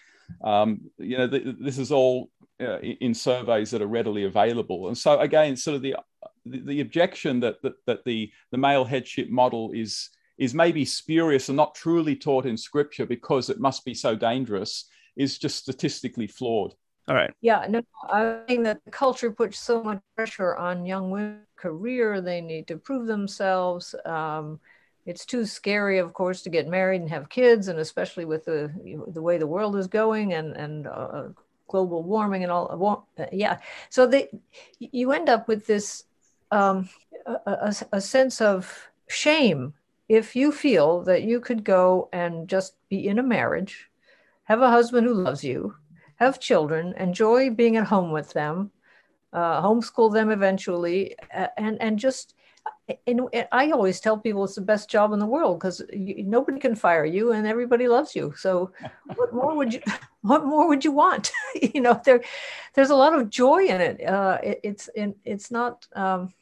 Um, 0.44 0.82
you 0.98 1.18
know, 1.18 1.28
th- 1.28 1.56
this 1.60 1.78
is 1.78 1.92
all 1.92 2.30
uh, 2.60 2.80
in 2.80 3.14
surveys 3.14 3.72
that 3.72 3.82
are 3.82 3.88
readily 3.88 4.24
available. 4.24 4.88
And 4.88 4.98
so 4.98 5.20
again, 5.20 5.56
sort 5.56 5.76
of 5.76 5.82
the 5.82 5.96
the, 6.50 6.60
the 6.60 6.82
objection 6.82 7.40
that, 7.42 7.62
that 7.62 7.74
that 7.86 8.06
the 8.06 8.32
the 8.52 8.58
male 8.58 8.86
headship 8.86 9.30
model 9.30 9.72
is 9.74 10.10
is 10.38 10.54
maybe 10.54 10.86
spurious 10.86 11.50
and 11.50 11.58
not 11.58 11.76
truly 11.76 12.16
taught 12.16 12.46
in 12.46 12.58
scripture 12.58 13.06
because 13.06 13.50
it 13.50 13.60
must 13.60 13.84
be 13.84 13.94
so 13.94 14.16
dangerous 14.16 14.86
is 15.16 15.38
just 15.38 15.58
statistically 15.58 16.28
flawed. 16.28 16.74
All 17.08 17.16
right. 17.16 17.32
Yeah, 17.42 17.66
no, 17.70 17.82
I 18.10 18.42
think 18.48 18.66
that 18.66 18.84
the 18.84 18.92
culture 18.92 19.32
puts 19.32 19.60
so 19.60 19.82
much 19.82 20.02
pressure 20.16 20.56
on 20.56 20.86
young 20.86 21.10
women's 21.10 21.48
career. 21.56 22.22
They 22.22 22.42
need 22.42 22.68
to 22.68 22.78
prove 22.78 23.08
themselves. 23.08 23.96
Um, 24.06 24.60
it's 25.06 25.26
too 25.26 25.46
scary, 25.46 26.00
of 26.00 26.14
course, 26.14 26.42
to 26.42 26.50
get 26.50 26.68
married 26.68 27.00
and 27.02 27.10
have 27.10 27.30
kids, 27.30 27.70
and 27.70 27.80
especially 27.80 28.26
with 28.26 28.44
the 28.44 28.72
the 29.08 29.22
way 29.22 29.38
the 29.38 29.48
world 29.48 29.78
is 29.78 29.88
going 29.88 30.34
and 30.34 30.58
and 30.58 30.86
uh, 30.86 31.30
global 31.68 32.04
warming 32.04 32.44
and 32.44 32.52
all. 32.52 33.08
Uh, 33.18 33.26
yeah, 33.32 33.60
so 33.90 34.06
they 34.06 34.28
you 34.80 35.14
end 35.14 35.30
up 35.30 35.48
with 35.48 35.66
this 35.66 36.04
um, 36.52 36.90
a, 37.26 37.76
a, 37.92 38.02
sense 38.02 38.42
of 38.42 38.90
shame 39.08 39.74
if 40.08 40.36
you 40.36 40.52
feel 40.52 41.02
that 41.04 41.24
you 41.24 41.40
could 41.40 41.64
go 41.64 42.08
and 42.14 42.48
just 42.48 42.76
be 42.90 43.08
in 43.08 43.20
a 43.20 43.24
marriage, 43.24 43.90
have 44.44 44.62
a 44.62 44.70
husband 44.70 45.06
who 45.06 45.14
loves 45.14 45.44
you, 45.44 45.76
have 46.16 46.40
children, 46.40 46.94
enjoy 46.98 47.50
being 47.50 47.76
at 47.76 47.88
home 47.88 48.12
with 48.12 48.32
them, 48.34 48.72
uh, 49.34 49.62
homeschool 49.62 50.14
them 50.14 50.32
eventually, 50.32 51.16
and 51.58 51.82
and 51.82 52.00
just. 52.00 52.34
And 53.06 53.30
I 53.52 53.72
always 53.72 54.00
tell 54.00 54.18
people 54.18 54.46
it's 54.46 54.56
the 54.56 54.62
best 54.62 54.90
job 54.90 55.12
in 55.12 55.20
the 55.20 55.26
world 55.26 55.60
because 55.60 55.82
nobody 55.92 56.58
can 56.58 56.76
fire 56.76 57.04
you 57.04 57.34
and 57.34 57.46
everybody 57.46 57.88
loves 57.88 58.16
you. 58.16 58.34
So, 58.38 58.72
what 59.16 59.34
more 59.34 59.56
would 59.56 59.74
you? 59.74 59.82
What 60.22 60.46
more 60.46 60.68
would 60.68 60.84
you 60.84 60.92
want? 60.92 61.32
you 61.74 61.80
know, 61.80 62.02
there, 62.04 62.22
there's 62.74 62.90
a 62.90 62.96
lot 62.96 63.18
of 63.18 63.30
joy 63.30 63.64
in 63.68 63.80
it. 63.80 64.06
Uh, 64.06 64.38
it 64.44 64.60
it's 64.62 64.90
in, 64.90 65.16
it's 65.24 65.52
not. 65.52 65.88
Um, 65.96 66.34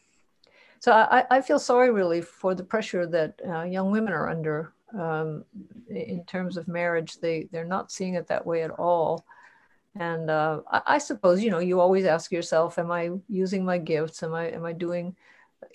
so 0.80 0.92
I, 0.92 1.24
I 1.30 1.42
feel 1.42 1.60
sorry 1.60 1.92
really 1.92 2.22
for 2.22 2.56
the 2.56 2.64
pressure 2.64 3.06
that 3.06 3.40
uh, 3.48 3.62
young 3.64 3.92
women 3.92 4.12
are 4.12 4.30
under 4.30 4.74
um, 4.98 5.44
in 5.90 6.24
terms 6.26 6.58
of 6.58 6.68
marriage. 6.68 7.20
They 7.20 7.48
they're 7.52 7.66
not 7.66 7.92
seeing 7.92 8.16
it 8.16 8.28
that 8.28 8.46
way 8.46 8.64
at 8.64 8.72
all. 8.72 9.26
And 9.96 10.32
uh, 10.32 10.62
I, 10.72 10.82
I, 10.86 10.98
suppose 10.98 11.44
you 11.44 11.52
know 11.52 11.60
you 11.60 11.80
always 11.80 12.06
ask 12.06 12.32
yourself, 12.32 12.80
am 12.80 12.92
I 12.92 13.12
using 13.30 13.64
my 13.64 13.78
gifts? 13.78 14.24
Am 14.24 14.34
I 14.34 14.52
am 14.52 14.66
I 14.66 14.74
doing 14.74 15.16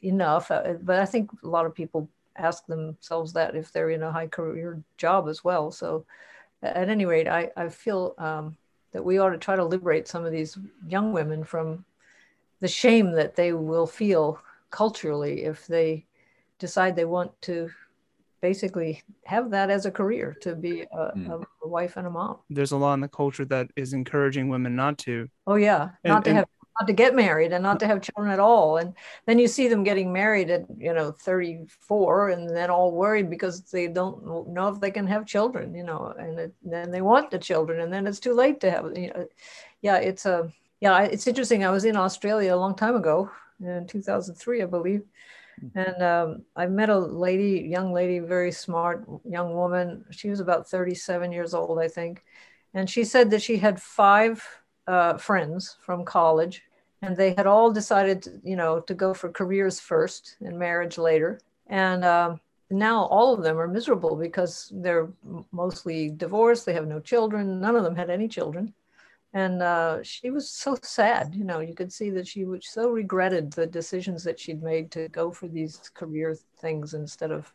enough? 0.02 0.50
Uh, 0.50 0.74
but 0.82 0.98
I 0.98 1.06
think 1.06 1.30
a 1.42 1.48
lot 1.48 1.66
of 1.66 1.74
people 1.74 2.08
ask 2.36 2.66
themselves 2.66 3.32
that 3.34 3.54
if 3.54 3.72
they're 3.72 3.90
in 3.90 4.02
a 4.02 4.12
high 4.12 4.28
career 4.28 4.82
job 4.96 5.28
as 5.28 5.44
well. 5.44 5.70
So 5.70 6.04
at 6.62 6.88
any 6.88 7.06
rate, 7.06 7.28
I 7.28 7.50
I 7.56 7.68
feel 7.68 8.14
um, 8.18 8.56
that 8.92 9.04
we 9.04 9.18
ought 9.18 9.30
to 9.30 9.38
try 9.38 9.56
to 9.56 9.64
liberate 9.64 10.08
some 10.08 10.24
of 10.24 10.32
these 10.32 10.58
young 10.86 11.12
women 11.12 11.44
from 11.44 11.84
the 12.60 12.68
shame 12.68 13.12
that 13.12 13.36
they 13.36 13.52
will 13.52 13.86
feel 13.86 14.40
culturally 14.70 15.44
if 15.44 15.66
they 15.66 16.06
decide 16.58 16.94
they 16.94 17.04
want 17.04 17.32
to 17.42 17.70
basically 18.40 19.02
have 19.24 19.50
that 19.50 19.70
as 19.70 19.86
a 19.86 19.90
career 19.90 20.36
to 20.40 20.54
be 20.54 20.82
a, 20.82 21.12
mm. 21.16 21.44
a, 21.62 21.68
wife 21.68 21.96
and 21.96 22.06
a 22.06 22.10
mom. 22.10 22.38
There's 22.48 22.72
a 22.72 22.76
lot 22.76 22.94
in 22.94 23.00
the 23.00 23.08
culture 23.08 23.44
that 23.46 23.70
is 23.76 23.92
encouraging 23.92 24.48
women 24.48 24.74
not 24.74 24.98
to. 24.98 25.28
Oh 25.46 25.56
yeah, 25.56 25.90
and, 26.04 26.12
not 26.12 26.24
to 26.24 26.30
and, 26.30 26.38
have 26.38 26.48
not 26.80 26.86
to 26.86 26.92
get 26.94 27.14
married 27.14 27.52
and 27.52 27.62
not 27.62 27.78
to 27.80 27.86
have 27.86 28.00
children 28.00 28.32
at 28.32 28.40
all. 28.40 28.78
And 28.78 28.94
then 29.26 29.38
you 29.38 29.46
see 29.46 29.68
them 29.68 29.84
getting 29.84 30.12
married 30.12 30.50
at, 30.50 30.64
you 30.78 30.94
know, 30.94 31.12
34 31.12 32.30
and 32.30 32.48
then 32.48 32.70
all 32.70 32.92
worried 32.92 33.28
because 33.28 33.62
they 33.70 33.86
don't 33.86 34.48
know 34.48 34.68
if 34.68 34.80
they 34.80 34.90
can 34.90 35.06
have 35.06 35.26
children, 35.26 35.74
you 35.74 35.84
know, 35.84 36.14
and 36.18 36.38
it, 36.38 36.54
then 36.62 36.90
they 36.90 37.02
want 37.02 37.30
the 37.30 37.38
children 37.38 37.80
and 37.80 37.92
then 37.92 38.06
it's 38.06 38.20
too 38.20 38.32
late 38.32 38.60
to 38.60 38.70
have, 38.70 38.96
you 38.96 39.08
know, 39.08 39.28
yeah, 39.82 39.96
it's 39.96 40.24
a, 40.24 40.50
yeah, 40.80 41.02
it's 41.02 41.26
interesting. 41.26 41.64
I 41.64 41.70
was 41.70 41.84
in 41.84 41.96
Australia 41.96 42.54
a 42.54 42.56
long 42.56 42.74
time 42.74 42.96
ago 42.96 43.30
in 43.60 43.86
2003, 43.86 44.62
I 44.62 44.66
believe. 44.66 45.02
And 45.74 46.02
um, 46.02 46.42
I 46.56 46.66
met 46.66 46.88
a 46.88 46.98
lady, 46.98 47.68
young 47.68 47.92
lady, 47.92 48.18
very 48.20 48.50
smart 48.50 49.06
young 49.28 49.54
woman. 49.54 50.06
She 50.10 50.30
was 50.30 50.40
about 50.40 50.68
37 50.68 51.32
years 51.32 51.52
old, 51.52 51.78
I 51.78 51.88
think. 51.88 52.24
And 52.72 52.88
she 52.88 53.04
said 53.04 53.30
that 53.30 53.42
she 53.42 53.58
had 53.58 53.82
five 53.82 54.42
uh, 54.86 55.18
friends 55.18 55.76
from 55.82 56.04
college, 56.04 56.62
and 57.02 57.16
they 57.16 57.34
had 57.36 57.46
all 57.46 57.70
decided, 57.72 58.22
to, 58.22 58.40
you 58.44 58.56
know, 58.56 58.80
to 58.80 58.94
go 58.94 59.14
for 59.14 59.30
careers 59.30 59.80
first 59.80 60.36
and 60.40 60.58
marriage 60.58 60.98
later. 60.98 61.40
And 61.66 62.04
um, 62.04 62.40
now 62.70 63.04
all 63.04 63.32
of 63.32 63.42
them 63.42 63.58
are 63.58 63.68
miserable 63.68 64.16
because 64.16 64.70
they're 64.74 65.08
mostly 65.50 66.10
divorced. 66.10 66.66
They 66.66 66.74
have 66.74 66.86
no 66.86 67.00
children. 67.00 67.60
None 67.60 67.76
of 67.76 67.84
them 67.84 67.96
had 67.96 68.10
any 68.10 68.28
children. 68.28 68.74
And 69.32 69.62
uh, 69.62 70.02
she 70.02 70.30
was 70.30 70.50
so 70.50 70.76
sad. 70.82 71.34
You 71.34 71.44
know, 71.44 71.60
you 71.60 71.74
could 71.74 71.92
see 71.92 72.10
that 72.10 72.26
she 72.26 72.44
was 72.44 72.66
so 72.66 72.90
regretted 72.90 73.52
the 73.52 73.66
decisions 73.66 74.24
that 74.24 74.38
she'd 74.38 74.62
made 74.62 74.90
to 74.90 75.08
go 75.08 75.30
for 75.30 75.48
these 75.48 75.90
career 75.94 76.36
things 76.58 76.94
instead 76.94 77.30
of, 77.30 77.52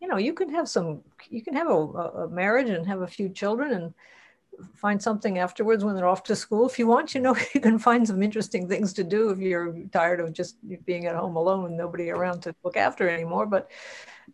you 0.00 0.08
know, 0.08 0.18
you 0.18 0.32
can 0.32 0.48
have 0.50 0.68
some, 0.68 1.02
you 1.28 1.42
can 1.42 1.54
have 1.54 1.68
a, 1.68 1.72
a 1.72 2.28
marriage 2.28 2.70
and 2.70 2.86
have 2.86 3.02
a 3.02 3.06
few 3.06 3.28
children 3.28 3.72
and 3.72 3.94
find 4.74 5.02
something 5.02 5.38
afterwards 5.38 5.84
when 5.84 5.94
they're 5.94 6.08
off 6.08 6.22
to 6.24 6.36
school. 6.36 6.66
If 6.66 6.78
you 6.78 6.86
want 6.86 7.14
you 7.14 7.20
know 7.20 7.36
you 7.54 7.60
can 7.60 7.78
find 7.78 8.06
some 8.06 8.22
interesting 8.22 8.68
things 8.68 8.92
to 8.94 9.04
do 9.04 9.30
if 9.30 9.38
you're 9.38 9.74
tired 9.92 10.20
of 10.20 10.32
just 10.32 10.56
being 10.84 11.06
at 11.06 11.16
home 11.16 11.36
alone 11.36 11.76
nobody 11.76 12.10
around 12.10 12.42
to 12.42 12.54
look 12.62 12.76
after 12.76 13.08
anymore. 13.08 13.46
But 13.46 13.70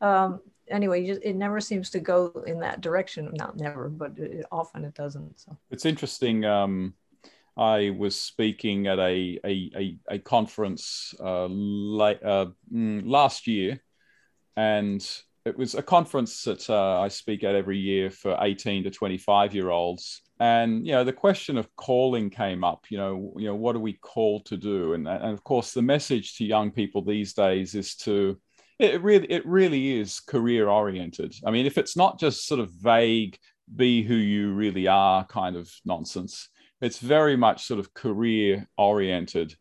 um, 0.01 0.41
anyway 0.69 1.07
it 1.07 1.37
never 1.37 1.61
seems 1.61 1.91
to 1.91 2.01
go 2.01 2.45
in 2.47 2.61
that 2.61 2.81
direction. 2.81 3.31
Not 3.35 3.57
never 3.57 3.89
but 3.89 4.19
it, 4.19 4.47
often 4.51 4.85
it 4.85 4.95
doesn't 4.95 5.41
so. 5.41 5.57
It's 5.71 5.87
interesting 5.87 6.45
um, 6.45 6.95
I 7.57 7.91
was 7.91 8.19
speaking 8.19 8.87
at 8.87 8.99
a 8.99 9.39
a, 9.45 9.71
a, 9.77 9.99
a 10.09 10.19
conference 10.19 11.15
uh, 11.21 11.47
late, 11.47 12.23
uh, 12.23 12.47
mm, 12.73 13.03
last 13.05 13.47
year, 13.47 13.81
and 14.57 15.07
it 15.45 15.57
was 15.57 15.75
a 15.75 15.83
conference 15.83 16.45
that 16.45 16.71
uh, 16.71 17.01
I 17.01 17.09
speak 17.09 17.43
at 17.43 17.55
every 17.55 17.79
year 17.79 18.11
for 18.11 18.37
18 18.41 18.85
to 18.85 18.91
25 18.91 19.55
year 19.55 19.71
olds. 19.71 20.23
And 20.39 20.87
you 20.87 20.93
know, 20.93 21.05
the 21.05 21.13
question 21.13 21.57
of 21.57 21.75
calling 21.77 22.31
came 22.31 22.65
up. 22.65 22.87
You 22.91 22.99
know, 22.99 23.35
you 23.37 23.47
know, 23.47 23.55
what 23.55 23.77
are 23.77 23.81
we 23.81 23.95
called 23.95 24.47
to 24.47 24.57
do? 24.57 24.95
And, 24.95 25.09
and 25.09 25.33
of 25.33 25.43
course, 25.45 25.73
the 25.73 25.83
message 25.83 26.37
to 26.37 26.45
young 26.45 26.71
people 26.71 27.03
these 27.03 27.33
days 27.33 27.75
is 27.75 27.97
to 27.97 28.41
it 28.79 29.03
really 29.03 29.31
it 29.31 29.47
really 29.47 29.99
is 29.99 30.21
career 30.21 30.69
oriented. 30.69 31.35
I 31.47 31.51
mean, 31.51 31.67
if 31.67 31.79
it's 31.79 31.97
not 31.97 32.19
just 32.19 32.47
sort 32.47 32.61
of 32.61 32.71
vague, 32.73 33.39
be 33.75 34.03
who 34.03 34.15
you 34.15 34.53
really 34.53 34.89
are 34.89 35.25
kind 35.27 35.57
of 35.57 35.71
nonsense, 35.85 36.49
it's 36.81 36.99
very 36.99 37.37
much 37.37 37.65
sort 37.65 37.81
of 37.81 37.95
career 37.95 38.69
oriented. 38.77 39.55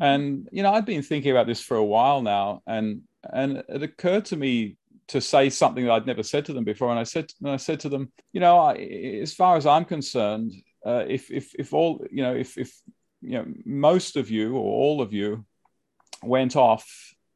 And 0.00 0.48
you 0.52 0.62
know, 0.62 0.72
I've 0.72 0.86
been 0.86 1.02
thinking 1.02 1.30
about 1.30 1.46
this 1.46 1.60
for 1.60 1.76
a 1.76 1.84
while 1.84 2.22
now, 2.22 2.62
and 2.66 3.02
and 3.32 3.62
it 3.68 3.82
occurred 3.82 4.26
to 4.26 4.36
me 4.36 4.76
to 5.08 5.20
say 5.20 5.50
something 5.50 5.84
that 5.84 5.92
I'd 5.92 6.06
never 6.06 6.22
said 6.22 6.44
to 6.46 6.52
them 6.52 6.64
before. 6.64 6.90
And 6.90 6.98
I 6.98 7.04
said, 7.04 7.30
and 7.40 7.50
I 7.50 7.56
said 7.56 7.80
to 7.80 7.88
them, 7.88 8.12
you 8.32 8.40
know, 8.40 8.58
I, 8.58 8.74
as 9.22 9.34
far 9.34 9.56
as 9.56 9.66
I'm 9.66 9.84
concerned, 9.84 10.52
uh, 10.84 11.04
if 11.08 11.30
if 11.30 11.54
if 11.58 11.72
all 11.72 12.04
you 12.10 12.22
know, 12.22 12.34
if 12.34 12.58
if 12.58 12.72
you 13.20 13.38
know, 13.38 13.46
most 13.64 14.16
of 14.16 14.30
you 14.30 14.54
or 14.54 14.62
all 14.62 15.00
of 15.00 15.12
you 15.12 15.44
went 16.22 16.56
off 16.56 16.86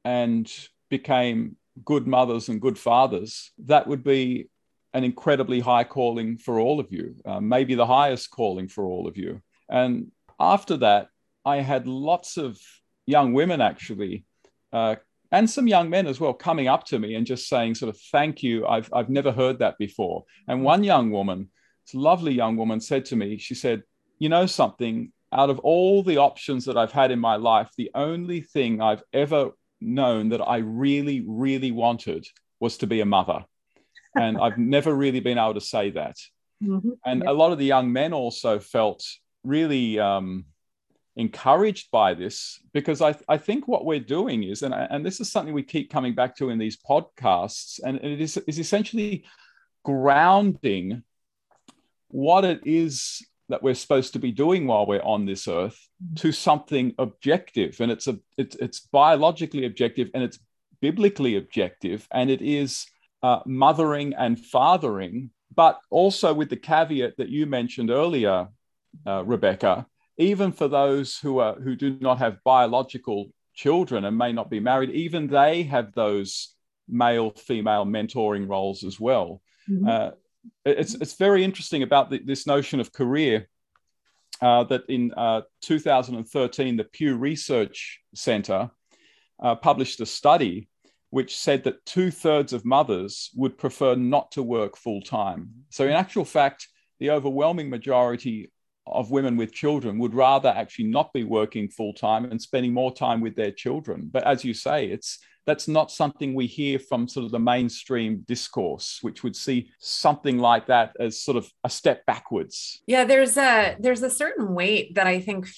and 0.05 0.51
became 0.91 1.57
good 1.85 2.07
mothers 2.07 2.49
and 2.49 2.61
good 2.61 2.79
fathers, 2.79 3.53
that 3.67 3.87
would 3.87 4.05
be 4.05 4.49
an 4.95 5.05
incredibly 5.05 5.61
high 5.61 5.85
calling 5.85 6.39
for 6.39 6.59
all 6.59 6.81
of 6.81 6.91
you, 6.91 7.15
uh, 7.25 7.41
maybe 7.41 7.75
the 7.75 7.87
highest 7.87 8.31
calling 8.31 8.69
for 8.69 8.85
all 8.87 9.07
of 9.07 9.17
you. 9.17 9.41
And 9.69 10.11
after 10.41 10.79
that, 10.79 11.09
I 11.45 11.57
had 11.59 11.87
lots 11.87 12.37
of 12.37 12.59
young 13.07 13.33
women 13.33 13.61
actually 13.61 14.25
uh, 14.73 14.97
and 15.31 15.49
some 15.49 15.67
young 15.67 15.91
men 15.91 16.07
as 16.07 16.19
well 16.19 16.33
coming 16.33 16.69
up 16.69 16.85
to 16.87 16.99
me 16.99 17.15
and 17.15 17.27
just 17.27 17.49
saying 17.49 17.75
sort 17.75 17.95
of 17.95 18.01
thank 18.13 18.43
you. 18.43 18.67
I've, 18.67 18.89
I've 18.93 19.11
never 19.11 19.33
heard 19.33 19.59
that 19.59 19.77
before. 19.79 20.25
And 20.47 20.63
one 20.63 20.85
young 20.85 21.11
woman 21.11 21.51
this 21.87 21.95
lovely 21.95 22.33
young 22.33 22.57
woman 22.57 22.81
said 22.81 23.05
to 23.07 23.17
me 23.17 23.39
she 23.39 23.55
said 23.55 23.83
you 24.19 24.29
know 24.29 24.47
something? 24.47 25.13
Out 25.31 25.51
of 25.51 25.59
all 25.59 26.03
the 26.03 26.17
options 26.17 26.65
that 26.65 26.79
i've 26.79 26.93
had 26.93 27.11
in 27.11 27.19
my 27.19 27.37
life 27.37 27.69
the 27.77 27.91
only 27.95 28.41
thing 28.41 28.81
i've 28.81 29.03
ever 29.13 29.51
known 29.79 30.31
that 30.31 30.41
i 30.41 30.57
really 30.57 31.23
really 31.27 31.71
wanted 31.71 32.27
was 32.61 32.79
to 32.79 32.87
be 32.87 33.01
a 33.01 33.07
mother. 33.07 33.45
And 34.15 34.39
i've 34.39 34.59
never 34.77 34.95
really 34.95 35.21
been 35.21 35.39
able 35.39 35.55
to 35.55 35.61
say 35.61 35.91
that. 35.91 36.17
Mm-hmm. 36.65 36.91
and 37.05 37.23
a 37.23 37.33
lot 37.33 37.53
of 37.53 37.59
the 37.59 37.67
young 37.67 37.93
men 37.93 38.13
also 38.13 38.59
felt 38.59 39.05
really 39.45 40.01
um, 40.01 40.47
encouraged 41.19 41.91
by 41.91 42.15
this 42.15 42.61
because 42.73 43.03
I, 43.03 43.15
I 43.29 43.37
think 43.37 43.67
what 43.67 43.85
we're 43.85 43.99
doing 43.99 44.45
is, 44.45 44.63
and, 44.63 44.73
and 44.73 45.05
this 45.05 45.21
is 45.21 45.31
something 45.31 45.53
we 45.53 45.65
keep 45.65 45.91
coming 45.91 46.15
back 46.15 46.37
to 46.37 46.49
in 46.49 46.59
these 46.59 46.79
podcasts, 46.79 47.81
and 47.85 47.97
it 47.99 48.21
is, 48.21 48.37
is 48.47 48.59
essentially 48.59 49.25
grounding 49.85 51.03
what 52.07 52.45
it 52.45 52.61
is 52.65 53.21
that 53.49 53.63
we're 53.63 53.75
supposed 53.75 54.13
to 54.13 54.19
be 54.21 54.31
doing 54.31 54.67
while 54.67 54.87
we're 54.87 55.03
on 55.03 55.27
this 55.27 55.49
earth 55.49 55.89
to 56.17 56.31
something 56.31 56.95
objective. 56.99 57.81
And 57.81 57.91
it's 57.91 58.07
a 58.07 58.19
it's, 58.37 58.57
it's 58.57 58.81
biologically 58.81 59.65
objective 59.65 60.11
and 60.15 60.23
it's 60.23 60.39
biblically 60.81 61.37
objective 61.37 62.07
and 62.13 62.31
it 62.31 62.43
is 62.43 62.87
uh, 63.23 63.41
mothering 63.45 64.15
and 64.15 64.39
fathering 64.39 65.31
but 65.55 65.81
also 65.91 66.33
with 66.33 66.51
the 66.51 66.57
caveat 66.57 67.17
that 67.17 67.29
you 67.29 67.47
mentioned 67.47 67.91
earlier 67.91 68.47
uh, 69.05 69.25
rebecca 69.25 69.87
even 70.19 70.53
for 70.53 70.69
those 70.69 71.17
who 71.19 71.39
are 71.39 71.55
who 71.55 71.77
do 71.77 71.97
not 72.01 72.19
have 72.19 72.43
biological 72.45 73.31
children 73.55 74.05
and 74.05 74.19
may 74.19 74.33
not 74.33 74.51
be 74.51 74.61
married, 74.61 74.91
even 74.91 75.29
they 75.29 75.63
have 75.63 75.93
those 75.95 76.55
male 76.89 77.31
female 77.31 77.85
mentoring 77.85 78.49
roles 78.49 78.85
as 78.85 78.99
well. 78.99 79.41
Mm-hmm. 79.69 79.89
Uh, 79.89 80.11
it's 80.65 80.95
it's 80.95 81.15
very 81.15 81.45
interesting 81.45 81.83
about 81.83 82.11
the, 82.11 82.19
this 82.19 82.47
notion 82.47 82.81
of 82.81 82.93
career. 82.93 83.49
Uh, 84.41 84.63
that 84.63 84.83
in 84.89 85.13
uh, 85.17 85.41
2013, 85.63 86.77
the 86.77 86.85
Pew 86.85 87.17
Research 87.17 88.01
Center 88.15 88.71
uh, 89.43 89.57
published 89.57 90.01
a 90.01 90.07
study 90.07 90.69
which 91.11 91.37
said 91.37 91.65
that 91.65 91.85
two 91.85 92.13
thirds 92.13 92.53
of 92.53 92.65
mothers 92.65 93.31
would 93.35 93.59
prefer 93.59 93.97
not 93.97 94.31
to 94.33 94.43
work 94.43 94.77
full 94.77 95.01
time. 95.01 95.51
So, 95.71 95.87
in 95.87 95.93
actual 95.93 96.25
fact, 96.25 96.69
the 97.01 97.11
overwhelming 97.11 97.71
majority 97.71 98.53
of 98.93 99.11
women 99.11 99.37
with 99.37 99.53
children 99.53 99.99
would 99.99 100.15
rather 100.15 100.49
actually 100.49 100.87
not 100.87 101.13
be 101.13 101.25
working 101.25 101.69
full 101.69 101.93
time 101.93 102.25
and 102.27 102.41
spending 102.41 102.73
more 102.73 102.93
time 102.93 103.21
with 103.21 103.37
their 103.37 103.53
children. 103.53 104.09
But 104.13 104.27
as 104.27 104.45
you 104.45 104.55
say, 104.55 104.87
it's 104.87 105.19
that's 105.49 105.67
not 105.67 105.91
something 105.91 106.35
we 106.35 106.47
hear 106.47 106.79
from 106.79 107.09
sort 107.09 107.25
of 107.25 107.33
the 107.33 107.39
mainstream 107.39 108.23
discourse, 108.29 108.99
which 109.01 109.23
would 109.23 109.35
see 109.35 109.71
something 109.79 110.37
like 110.37 110.67
that 110.67 110.95
as 111.01 111.23
sort 111.23 111.39
of 111.39 111.51
a 111.65 111.71
step 111.71 112.05
backwards. 112.05 112.83
Yeah, 112.87 113.05
there's 113.05 113.39
a 113.39 113.77
there's 113.81 114.03
a 114.03 114.11
certain 114.11 114.55
weight 114.55 114.95
that 114.97 115.07
I 115.07 115.21
think 115.21 115.49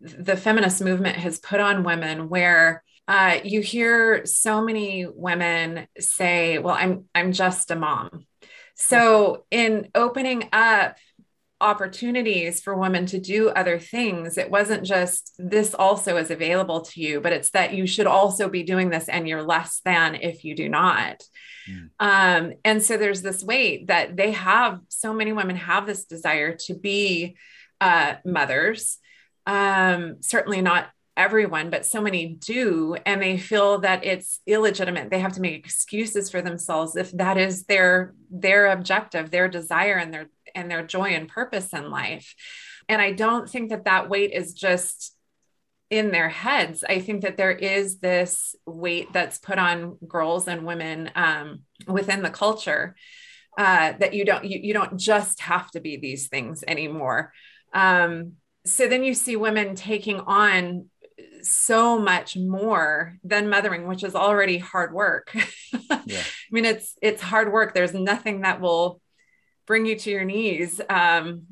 the 0.00 0.36
feminist 0.36 0.82
movement 0.82 1.16
has 1.16 1.38
put 1.38 1.60
on 1.60 1.84
women 1.84 2.28
where 2.28 2.82
uh, 3.06 3.38
you 3.44 3.60
hear 3.60 4.26
so 4.26 4.62
many 4.62 5.06
women 5.06 5.86
say, 5.98 6.58
"Well, 6.58 6.74
I'm 6.74 7.04
I'm 7.14 7.32
just 7.32 7.70
a 7.70 7.76
mom." 7.76 8.26
So 8.74 9.44
in 9.50 9.90
opening 9.94 10.48
up 10.52 10.96
opportunities 11.60 12.60
for 12.60 12.76
women 12.76 13.06
to 13.06 13.20
do 13.20 13.48
other 13.50 13.78
things. 13.78 14.38
It 14.38 14.50
wasn't 14.50 14.84
just 14.84 15.32
this 15.38 15.74
also 15.74 16.16
is 16.16 16.30
available 16.30 16.80
to 16.82 17.00
you, 17.00 17.20
but 17.20 17.32
it's 17.32 17.50
that 17.50 17.74
you 17.74 17.86
should 17.86 18.06
also 18.06 18.48
be 18.48 18.62
doing 18.62 18.90
this 18.90 19.08
and 19.08 19.28
you're 19.28 19.42
less 19.42 19.80
than 19.84 20.14
if 20.14 20.44
you 20.44 20.54
do 20.54 20.68
not. 20.68 21.22
Mm. 21.68 21.90
Um, 22.00 22.52
and 22.64 22.82
so 22.82 22.96
there's 22.96 23.22
this 23.22 23.44
weight 23.44 23.88
that 23.88 24.16
they 24.16 24.32
have, 24.32 24.80
so 24.88 25.12
many 25.12 25.32
women 25.32 25.56
have 25.56 25.86
this 25.86 26.04
desire 26.04 26.56
to 26.66 26.74
be 26.74 27.36
uh, 27.80 28.14
mothers. 28.24 28.98
Um, 29.46 30.16
certainly 30.20 30.62
not 30.62 30.88
everyone, 31.16 31.68
but 31.68 31.84
so 31.84 32.00
many 32.00 32.26
do. 32.26 32.96
And 33.04 33.20
they 33.20 33.36
feel 33.36 33.80
that 33.80 34.04
it's 34.04 34.40
illegitimate. 34.46 35.10
They 35.10 35.20
have 35.20 35.34
to 35.34 35.40
make 35.40 35.54
excuses 35.54 36.30
for 36.30 36.40
themselves 36.40 36.96
if 36.96 37.10
that 37.12 37.36
is 37.36 37.64
their 37.64 38.14
their 38.30 38.68
objective, 38.68 39.30
their 39.30 39.48
desire, 39.48 39.96
and 39.96 40.14
their 40.14 40.28
and 40.54 40.70
their 40.70 40.86
joy 40.86 41.10
and 41.10 41.28
purpose 41.28 41.72
in 41.72 41.90
life. 41.90 42.34
And 42.88 43.00
I 43.00 43.12
don't 43.12 43.48
think 43.48 43.70
that 43.70 43.84
that 43.84 44.08
weight 44.08 44.32
is 44.32 44.54
just 44.54 45.16
in 45.90 46.10
their 46.12 46.28
heads. 46.28 46.84
I 46.88 47.00
think 47.00 47.22
that 47.22 47.36
there 47.36 47.50
is 47.50 47.98
this 47.98 48.54
weight 48.64 49.12
that's 49.12 49.38
put 49.38 49.58
on 49.58 49.98
girls 50.06 50.46
and 50.46 50.64
women 50.64 51.10
um, 51.16 51.62
within 51.86 52.22
the 52.22 52.30
culture 52.30 52.94
uh, 53.58 53.94
that 53.98 54.14
you 54.14 54.24
don't 54.24 54.44
you, 54.44 54.60
you 54.62 54.72
don't 54.72 54.96
just 54.96 55.40
have 55.40 55.70
to 55.72 55.80
be 55.80 55.96
these 55.96 56.28
things 56.28 56.62
anymore. 56.66 57.32
Um, 57.74 58.34
so 58.64 58.86
then 58.86 59.02
you 59.02 59.14
see 59.14 59.36
women 59.36 59.74
taking 59.74 60.20
on 60.20 60.86
so 61.42 61.98
much 61.98 62.36
more 62.36 63.16
than 63.24 63.48
mothering 63.48 63.86
which 63.86 64.04
is 64.04 64.14
already 64.14 64.58
hard 64.58 64.92
work 64.92 65.32
yeah. 66.04 66.18
i 66.18 66.50
mean 66.50 66.64
it's 66.64 66.96
it's 67.00 67.22
hard 67.22 67.50
work 67.52 67.72
there's 67.72 67.94
nothing 67.94 68.42
that 68.42 68.60
will 68.60 69.00
bring 69.70 69.86
you 69.86 69.94
to 69.94 70.10
your 70.10 70.24
knees 70.24 70.80
um, 70.90 71.46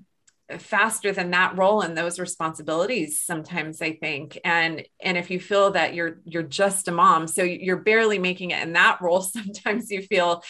faster 0.58 1.12
than 1.12 1.30
that 1.30 1.56
role 1.56 1.82
and 1.82 1.96
those 1.96 2.18
responsibilities 2.18 3.22
sometimes 3.22 3.80
i 3.80 3.92
think. 3.92 4.36
And 4.42 4.84
and 5.00 5.16
if 5.16 5.30
you 5.30 5.38
feel 5.38 5.70
that 5.70 5.94
you're 5.94 6.18
you're 6.24 6.42
just 6.42 6.88
a 6.88 6.90
mom 6.90 7.28
so 7.28 7.44
you're 7.44 7.84
barely 7.90 8.18
making 8.18 8.50
it 8.50 8.60
in 8.60 8.72
that 8.72 8.98
role 9.04 9.20
sometimes 9.20 9.92
you 9.92 10.02
feel 10.02 10.42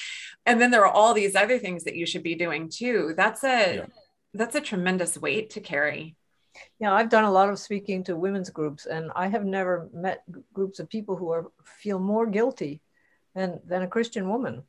and 0.46 0.58
then 0.58 0.70
there 0.70 0.86
are 0.86 0.96
all 0.98 1.12
these 1.12 1.36
other 1.36 1.58
things 1.58 1.84
that 1.84 1.94
you 1.94 2.06
should 2.06 2.22
be 2.22 2.36
doing 2.36 2.70
too 2.70 3.12
that's 3.18 3.44
a 3.44 3.76
yeah. 3.76 3.86
that's 4.32 4.54
a 4.54 4.62
tremendous 4.62 5.18
weight 5.18 5.50
to 5.50 5.60
carry. 5.60 6.16
Yeah 6.80 6.94
i've 6.94 7.10
done 7.10 7.24
a 7.24 7.36
lot 7.38 7.50
of 7.50 7.58
speaking 7.58 8.02
to 8.04 8.16
women's 8.16 8.48
groups 8.48 8.86
and 8.86 9.10
i 9.14 9.26
have 9.34 9.44
never 9.44 9.90
met 9.92 10.24
groups 10.54 10.80
of 10.80 10.88
people 10.88 11.16
who 11.16 11.28
are 11.34 11.44
feel 11.82 11.98
more 11.98 12.26
guilty 12.26 12.80
than 13.34 13.60
than 13.70 13.82
a 13.82 13.92
christian 13.94 14.26
woman. 14.30 14.62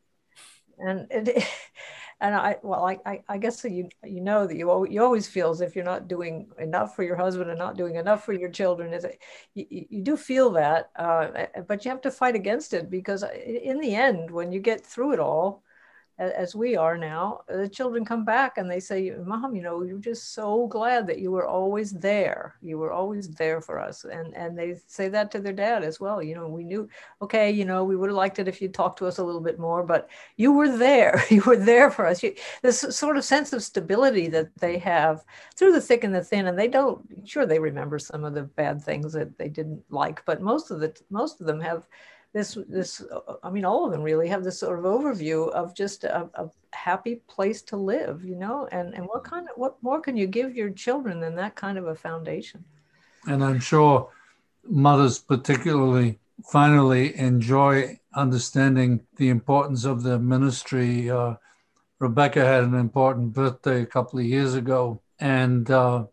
And 0.78 1.08
it, 1.12 1.46
and 2.22 2.36
I 2.36 2.58
well 2.64 2.86
I, 2.86 3.24
I 3.28 3.38
guess 3.38 3.64
you 3.64 3.90
you 4.04 4.22
know 4.22 4.46
that 4.46 4.56
you 4.56 4.88
you 4.90 5.04
always 5.04 5.28
feel 5.28 5.50
as 5.52 5.62
if 5.62 5.76
you're 5.76 5.86
not 5.86 6.08
doing 6.08 6.48
enough 6.60 6.96
for 6.96 7.04
your 7.04 7.16
husband 7.16 7.50
and 7.50 7.60
not 7.60 7.78
doing 7.78 7.96
enough 7.96 8.26
for 8.26 8.34
your 8.34 8.50
children. 8.50 8.94
Is 8.94 9.06
you, 9.54 9.66
you 9.90 10.02
do 10.04 10.18
feel 10.18 10.52
that, 10.52 10.92
uh, 10.96 11.46
but 11.68 11.86
you 11.86 11.92
have 11.92 12.02
to 12.02 12.12
fight 12.12 12.36
against 12.36 12.74
it 12.74 12.90
because 12.90 13.24
in 13.24 13.80
the 13.80 13.96
end, 13.96 14.32
when 14.32 14.52
you 14.52 14.60
get 14.60 14.86
through 14.86 15.14
it 15.14 15.20
all, 15.20 15.64
as 16.20 16.54
we 16.54 16.76
are 16.76 16.98
now, 16.98 17.42
the 17.48 17.70
children 17.70 18.04
come 18.04 18.26
back 18.26 18.58
and 18.58 18.70
they 18.70 18.82
say, 18.82 19.14
Mom, 19.24 19.56
you 19.56 19.62
know, 19.62 19.84
you're 19.84 19.98
just 19.98 20.34
so 20.34 20.68
glad 20.68 21.08
that 21.08 21.20
you 21.20 21.32
were 21.32 21.48
always 21.48 21.92
there. 21.92 22.56
You 22.62 22.78
were 22.78 22.92
always 22.92 23.30
there 23.30 23.62
for 23.62 23.80
us. 23.80 24.04
And 24.04 24.36
and 24.36 24.60
they 24.60 24.76
say 24.88 25.08
that 25.10 25.32
to 25.32 25.40
their 25.40 25.54
dad 25.54 25.84
as 25.84 26.00
well. 26.00 26.22
You 26.22 26.36
know, 26.36 26.48
we 26.48 26.66
knew, 26.66 26.90
okay, 27.22 27.50
you 27.50 27.64
know, 27.64 27.86
we 27.86 27.96
would 27.96 28.10
have 28.10 28.18
liked 28.18 28.38
it 28.38 28.50
if 28.50 28.62
you'd 28.62 28.74
talked 28.74 29.00
to 29.00 29.08
us 29.08 29.18
a 29.18 29.24
little 29.24 29.40
bit 29.40 29.60
more, 29.60 29.82
but 29.84 30.10
you 30.36 30.52
were 30.52 30.70
there. 30.78 31.24
You 31.30 31.44
were 31.44 31.58
there 31.58 31.92
for 31.92 32.06
us. 32.06 32.22
You, 32.24 32.34
this 32.64 32.82
sort 32.82 33.16
of 33.16 33.24
sense 33.24 33.54
of 33.54 33.64
stability 33.64 34.28
that 34.30 34.50
they 34.58 34.78
have 34.80 35.24
through 35.56 35.72
the 35.72 35.80
thick 35.80 36.04
and 36.04 36.14
the 36.14 36.24
thin. 36.24 36.48
And 36.48 36.58
they 36.60 36.68
don't, 36.68 37.00
sure, 37.24 37.46
they 37.46 37.60
remember 37.60 38.00
some 38.00 38.26
of 38.26 38.34
the 38.34 38.44
bad 38.44 38.82
things 38.82 39.14
that 39.14 39.38
they 39.38 39.48
didn't 39.48 39.84
like, 39.90 40.26
but 40.26 40.42
most 40.42 40.72
of 40.72 40.80
the 40.80 40.94
most 41.10 41.40
of 41.40 41.48
them 41.48 41.62
have 41.62 41.88
this 42.34 42.58
this 42.68 43.04
i 43.44 43.50
mean 43.50 43.66
all 43.66 43.86
of 43.86 43.92
them 43.92 44.02
really 44.02 44.28
have 44.28 44.44
this 44.44 44.60
sort 44.60 44.78
of 44.78 44.86
overview 44.86 45.50
of 45.52 45.74
just 45.74 46.04
a, 46.04 46.30
a, 46.36 46.50
happy 46.72 47.16
place 47.28 47.64
to 47.64 47.76
live 47.76 48.24
you 48.24 48.36
know? 48.36 48.68
And 48.72 48.94
and 48.94 49.06
what 49.06 49.24
kind 49.24 49.48
of 49.50 49.58
what 49.58 49.82
more 49.82 50.00
can 50.00 50.16
you 50.16 50.28
give 50.28 50.56
your 50.56 50.70
children 50.70 51.20
than 51.20 51.36
that 51.36 51.56
kind 51.56 51.78
of 51.78 51.88
a 51.88 51.96
foundation? 51.96 52.64
And 53.28 53.44
i'm 53.44 53.60
sure 53.60 54.10
mothers 54.64 55.20
particularly 55.20 56.20
finally 56.46 57.18
enjoy 57.18 58.00
understanding 58.14 59.02
the 59.18 59.30
importance 59.30 59.84
of 59.84 60.04
the 60.04 60.20
ministry. 60.20 61.10
Uh, 61.10 61.36
rebecca 62.00 62.46
had 62.46 62.64
an 62.64 62.76
important 62.76 63.34
birthday 63.34 63.82
a 63.82 63.86
couple 63.86 64.20
of 64.20 64.26
years 64.26 64.54
ago 64.54 65.02
and 65.20 65.70
uh, 65.70 66.06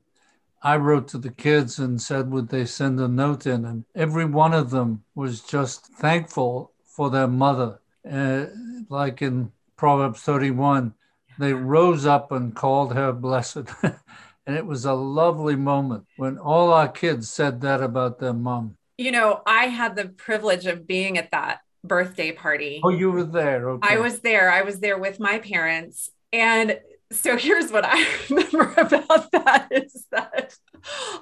I 0.63 0.77
wrote 0.77 1.09
to 1.09 1.19
the 1.19 1.31
kids 1.31 1.79
and 1.79 2.01
said, 2.01 2.31
would 2.31 2.49
they 2.49 2.65
send 2.65 3.01
a 3.01 3.09
note 3.09 3.47
in? 3.47 3.65
And 3.65 3.85
every 3.95 4.25
one 4.25 4.55
of 4.55 4.71
them 4.71 5.05
was 5.15 5.41
just 5.41 5.87
thankful 5.87 6.73
for 6.85 7.11
their 7.11 7.29
mother. 7.29 7.81
Uh, 8.11 8.47
like 8.89 9.23
in 9.23 9.53
Proverbs 9.77 10.21
31, 10.23 10.95
they 11.39 11.53
rose 11.53 12.07
up 12.07 12.33
and 12.33 12.55
called 12.55 12.95
her 12.95 13.13
blessed. 13.13 13.69
and 13.83 14.57
it 14.57 14.67
was 14.67 14.85
a 14.85 14.95
lovely 14.95 15.57
moment 15.57 16.07
when 16.17 16.39
all 16.39 16.73
our 16.73 16.89
kids 16.89 17.29
said 17.29 17.61
that 17.61 17.83
about 17.83 18.19
their 18.19 18.33
mom. 18.33 18.77
You 18.99 19.13
know, 19.13 19.43
I 19.47 19.67
had 19.67 19.95
the 19.95 20.09
privilege 20.09 20.67
of 20.67 20.87
being 20.87 21.19
at 21.19 21.31
that 21.33 21.61
birthday 21.85 22.33
party. 22.33 22.81
Oh, 22.83 22.89
you 22.89 23.11
were 23.11 23.25
there. 23.25 23.71
Okay. 23.71 23.95
I 23.95 23.99
was 23.99 24.21
there. 24.21 24.51
I 24.51 24.63
was 24.63 24.81
there 24.81 24.99
with 24.99 25.21
my 25.21 25.39
parents. 25.39 26.11
And 26.33 26.81
so 27.13 27.37
here's 27.37 27.71
what 27.71 27.85
I 27.87 28.07
remember 28.31 28.73
about 28.77 29.31
that 29.33 29.69
is 29.71 30.07
that 30.11 30.55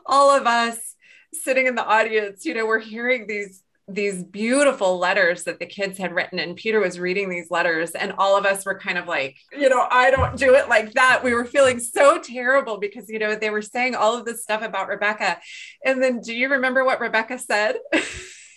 all 0.06 0.30
of 0.30 0.46
us 0.46 0.94
sitting 1.32 1.66
in 1.66 1.74
the 1.74 1.84
audience, 1.84 2.44
you 2.44 2.54
know, 2.54 2.66
we're 2.66 2.78
hearing 2.78 3.26
these 3.26 3.62
these 3.86 4.24
beautiful 4.24 4.98
letters 4.98 5.44
that 5.44 5.58
the 5.58 5.66
kids 5.66 5.98
had 5.98 6.14
written 6.14 6.38
and 6.38 6.56
Peter 6.56 6.80
was 6.80 6.98
reading 6.98 7.28
these 7.28 7.50
letters 7.50 7.90
and 7.90 8.14
all 8.16 8.34
of 8.34 8.46
us 8.46 8.64
were 8.64 8.78
kind 8.78 8.96
of 8.96 9.06
like, 9.06 9.36
you 9.52 9.68
know, 9.68 9.86
I 9.90 10.10
don't 10.10 10.38
do 10.38 10.54
it 10.54 10.70
like 10.70 10.94
that. 10.94 11.22
We 11.22 11.34
were 11.34 11.44
feeling 11.44 11.78
so 11.78 12.18
terrible 12.18 12.78
because 12.78 13.10
you 13.10 13.18
know, 13.18 13.34
they 13.34 13.50
were 13.50 13.60
saying 13.60 13.94
all 13.94 14.16
of 14.16 14.24
this 14.24 14.42
stuff 14.42 14.62
about 14.62 14.88
Rebecca. 14.88 15.38
And 15.84 16.02
then 16.02 16.20
do 16.20 16.34
you 16.34 16.48
remember 16.48 16.82
what 16.82 17.00
Rebecca 17.00 17.38
said? 17.38 17.76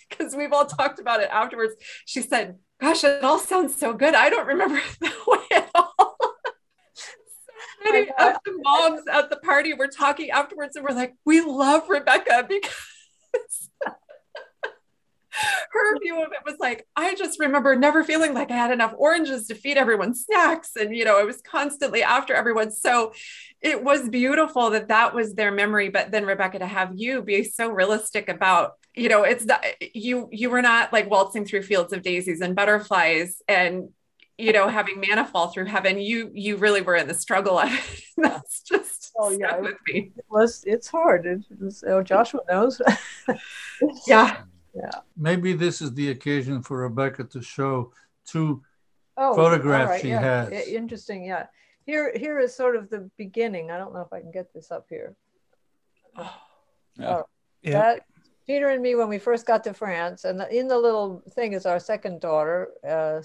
Because 0.08 0.34
we've 0.34 0.54
all 0.54 0.64
talked 0.64 0.98
about 0.98 1.20
it 1.20 1.28
afterwards. 1.30 1.74
She 2.06 2.22
said, 2.22 2.56
Gosh, 2.80 3.04
it 3.04 3.22
all 3.22 3.38
sounds 3.38 3.76
so 3.76 3.92
good. 3.92 4.14
I 4.14 4.30
don't 4.30 4.46
remember 4.46 4.78
it 4.78 4.84
that 5.00 5.26
way 5.26 5.38
at 5.54 5.70
all 5.74 5.97
many 7.84 8.08
of 8.08 8.36
the 8.44 8.58
moms 8.62 9.02
at 9.10 9.30
the 9.30 9.36
party 9.36 9.74
were 9.74 9.88
talking 9.88 10.30
afterwards 10.30 10.76
and 10.76 10.84
we're 10.84 10.94
like, 10.94 11.14
we 11.24 11.40
love 11.40 11.88
Rebecca 11.88 12.46
because 12.48 13.70
her 15.70 15.98
view 16.00 16.22
of 16.22 16.32
it 16.32 16.40
was 16.44 16.56
like, 16.58 16.86
I 16.96 17.14
just 17.14 17.38
remember 17.38 17.76
never 17.76 18.02
feeling 18.02 18.34
like 18.34 18.50
I 18.50 18.56
had 18.56 18.70
enough 18.70 18.94
oranges 18.96 19.46
to 19.48 19.54
feed 19.54 19.76
everyone 19.76 20.14
snacks. 20.14 20.70
And, 20.76 20.94
you 20.94 21.04
know, 21.04 21.18
I 21.18 21.24
was 21.24 21.40
constantly 21.40 22.02
after 22.02 22.34
everyone. 22.34 22.70
So 22.70 23.12
it 23.60 23.82
was 23.82 24.08
beautiful 24.08 24.70
that 24.70 24.88
that 24.88 25.14
was 25.14 25.34
their 25.34 25.52
memory. 25.52 25.88
But 25.88 26.10
then, 26.10 26.26
Rebecca, 26.26 26.58
to 26.60 26.66
have 26.66 26.92
you 26.96 27.22
be 27.22 27.44
so 27.44 27.70
realistic 27.70 28.28
about, 28.28 28.72
you 28.94 29.08
know, 29.08 29.22
it's 29.22 29.44
that 29.46 29.64
you, 29.94 30.28
you 30.32 30.50
were 30.50 30.62
not 30.62 30.92
like 30.92 31.10
waltzing 31.10 31.44
through 31.44 31.62
fields 31.62 31.92
of 31.92 32.02
daisies 32.02 32.40
and 32.40 32.56
butterflies 32.56 33.42
and 33.48 33.90
you 34.38 34.52
know, 34.52 34.68
having 34.68 35.00
manna 35.00 35.26
fall 35.26 35.48
through 35.48 35.66
heaven, 35.66 35.98
you 35.98 36.30
you 36.32 36.56
really 36.56 36.80
were 36.80 36.94
in 36.94 37.08
the 37.08 37.14
struggle 37.14 37.58
of 37.58 37.72
it. 37.72 38.02
That's 38.16 38.62
just 38.62 39.12
oh 39.18 39.30
yeah, 39.30 39.58
with 39.58 39.76
me. 39.88 40.12
It 40.16 40.24
was 40.30 40.62
it's 40.66 40.88
hard. 40.88 41.26
It 41.26 41.44
was, 41.60 41.84
oh, 41.86 42.02
Joshua 42.02 42.40
knows. 42.48 42.80
yeah. 44.06 44.42
Yeah. 44.74 44.90
Maybe 45.16 45.54
this 45.54 45.82
is 45.82 45.92
the 45.94 46.10
occasion 46.10 46.62
for 46.62 46.78
Rebecca 46.78 47.24
to 47.24 47.42
show 47.42 47.92
two 48.24 48.62
oh, 49.16 49.34
photographs 49.34 49.90
right, 49.90 50.00
she 50.00 50.08
yeah. 50.10 50.20
has. 50.50 50.68
Interesting, 50.68 51.24
yeah. 51.24 51.46
Here 51.84 52.12
here 52.14 52.38
is 52.38 52.54
sort 52.54 52.76
of 52.76 52.90
the 52.90 53.10
beginning. 53.16 53.72
I 53.72 53.78
don't 53.78 53.92
know 53.92 54.02
if 54.02 54.12
I 54.12 54.20
can 54.20 54.30
get 54.30 54.54
this 54.54 54.70
up 54.70 54.86
here. 54.88 55.16
yeah. 56.16 56.28
Oh, 57.00 57.24
yeah. 57.62 57.72
That 57.72 58.00
Peter 58.46 58.68
and 58.68 58.82
me 58.82 58.94
when 58.94 59.08
we 59.08 59.18
first 59.18 59.46
got 59.46 59.64
to 59.64 59.74
France, 59.74 60.24
and 60.24 60.40
in 60.50 60.68
the 60.68 60.78
little 60.78 61.22
thing 61.30 61.54
is 61.54 61.66
our 61.66 61.80
second 61.80 62.20
daughter, 62.20 62.70
uh, 62.88 63.20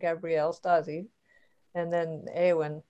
Gabrielle 0.00 0.52
Stasi, 0.52 1.06
and 1.74 1.92
then 1.92 2.26
Eowyn. 2.36 2.82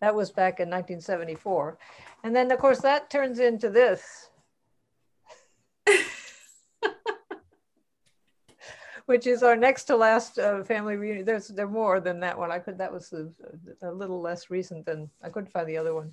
That 0.00 0.14
was 0.14 0.30
back 0.30 0.60
in 0.60 0.68
1974. 0.68 1.78
And 2.22 2.36
then, 2.36 2.52
of 2.52 2.58
course, 2.58 2.80
that 2.80 3.08
turns 3.08 3.38
into 3.38 3.70
this. 3.70 4.28
which 9.06 9.26
is 9.26 9.42
our 9.42 9.56
next 9.56 9.84
to 9.84 9.96
last 9.96 10.38
uh, 10.38 10.62
family 10.64 10.96
reunion. 10.96 11.24
There's 11.24 11.48
there 11.48 11.68
more 11.68 12.00
than 12.00 12.20
that 12.20 12.36
one. 12.38 12.50
I 12.50 12.58
could 12.58 12.76
that 12.78 12.92
was 12.92 13.12
a, 13.12 13.28
a, 13.82 13.90
little 13.90 14.20
less 14.20 14.50
recent 14.50 14.84
than 14.84 15.08
I 15.22 15.30
couldn't 15.30 15.50
find 15.50 15.68
the 15.68 15.78
other 15.78 15.94
one. 15.94 16.12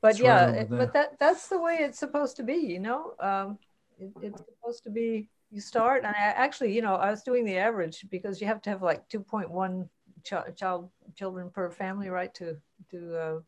But 0.00 0.12
it's 0.12 0.20
yeah, 0.20 0.46
right 0.46 0.54
it, 0.60 0.70
but 0.70 0.92
that 0.94 1.18
that's 1.18 1.48
the 1.48 1.60
way 1.60 1.78
it's 1.80 1.98
supposed 1.98 2.36
to 2.36 2.42
be, 2.42 2.54
you 2.54 2.78
know. 2.78 3.14
Um, 3.20 3.58
it, 3.98 4.12
it's 4.22 4.42
supposed 4.42 4.84
to 4.84 4.90
be 4.90 5.28
you 5.50 5.60
start, 5.60 6.04
and 6.04 6.14
I 6.14 6.18
actually, 6.18 6.74
you 6.74 6.82
know, 6.82 6.94
I 6.94 7.10
was 7.10 7.22
doing 7.22 7.44
the 7.44 7.58
average 7.58 8.06
because 8.10 8.40
you 8.40 8.46
have 8.46 8.62
to 8.62 8.70
have 8.70 8.82
like 8.82 9.08
2.1 9.08 9.88
ch- 10.24 10.56
child 10.56 10.90
children 11.16 11.50
per 11.50 11.70
family, 11.70 12.08
right, 12.08 12.32
to 12.34 12.56
to 12.90 13.16
uh, 13.16 13.40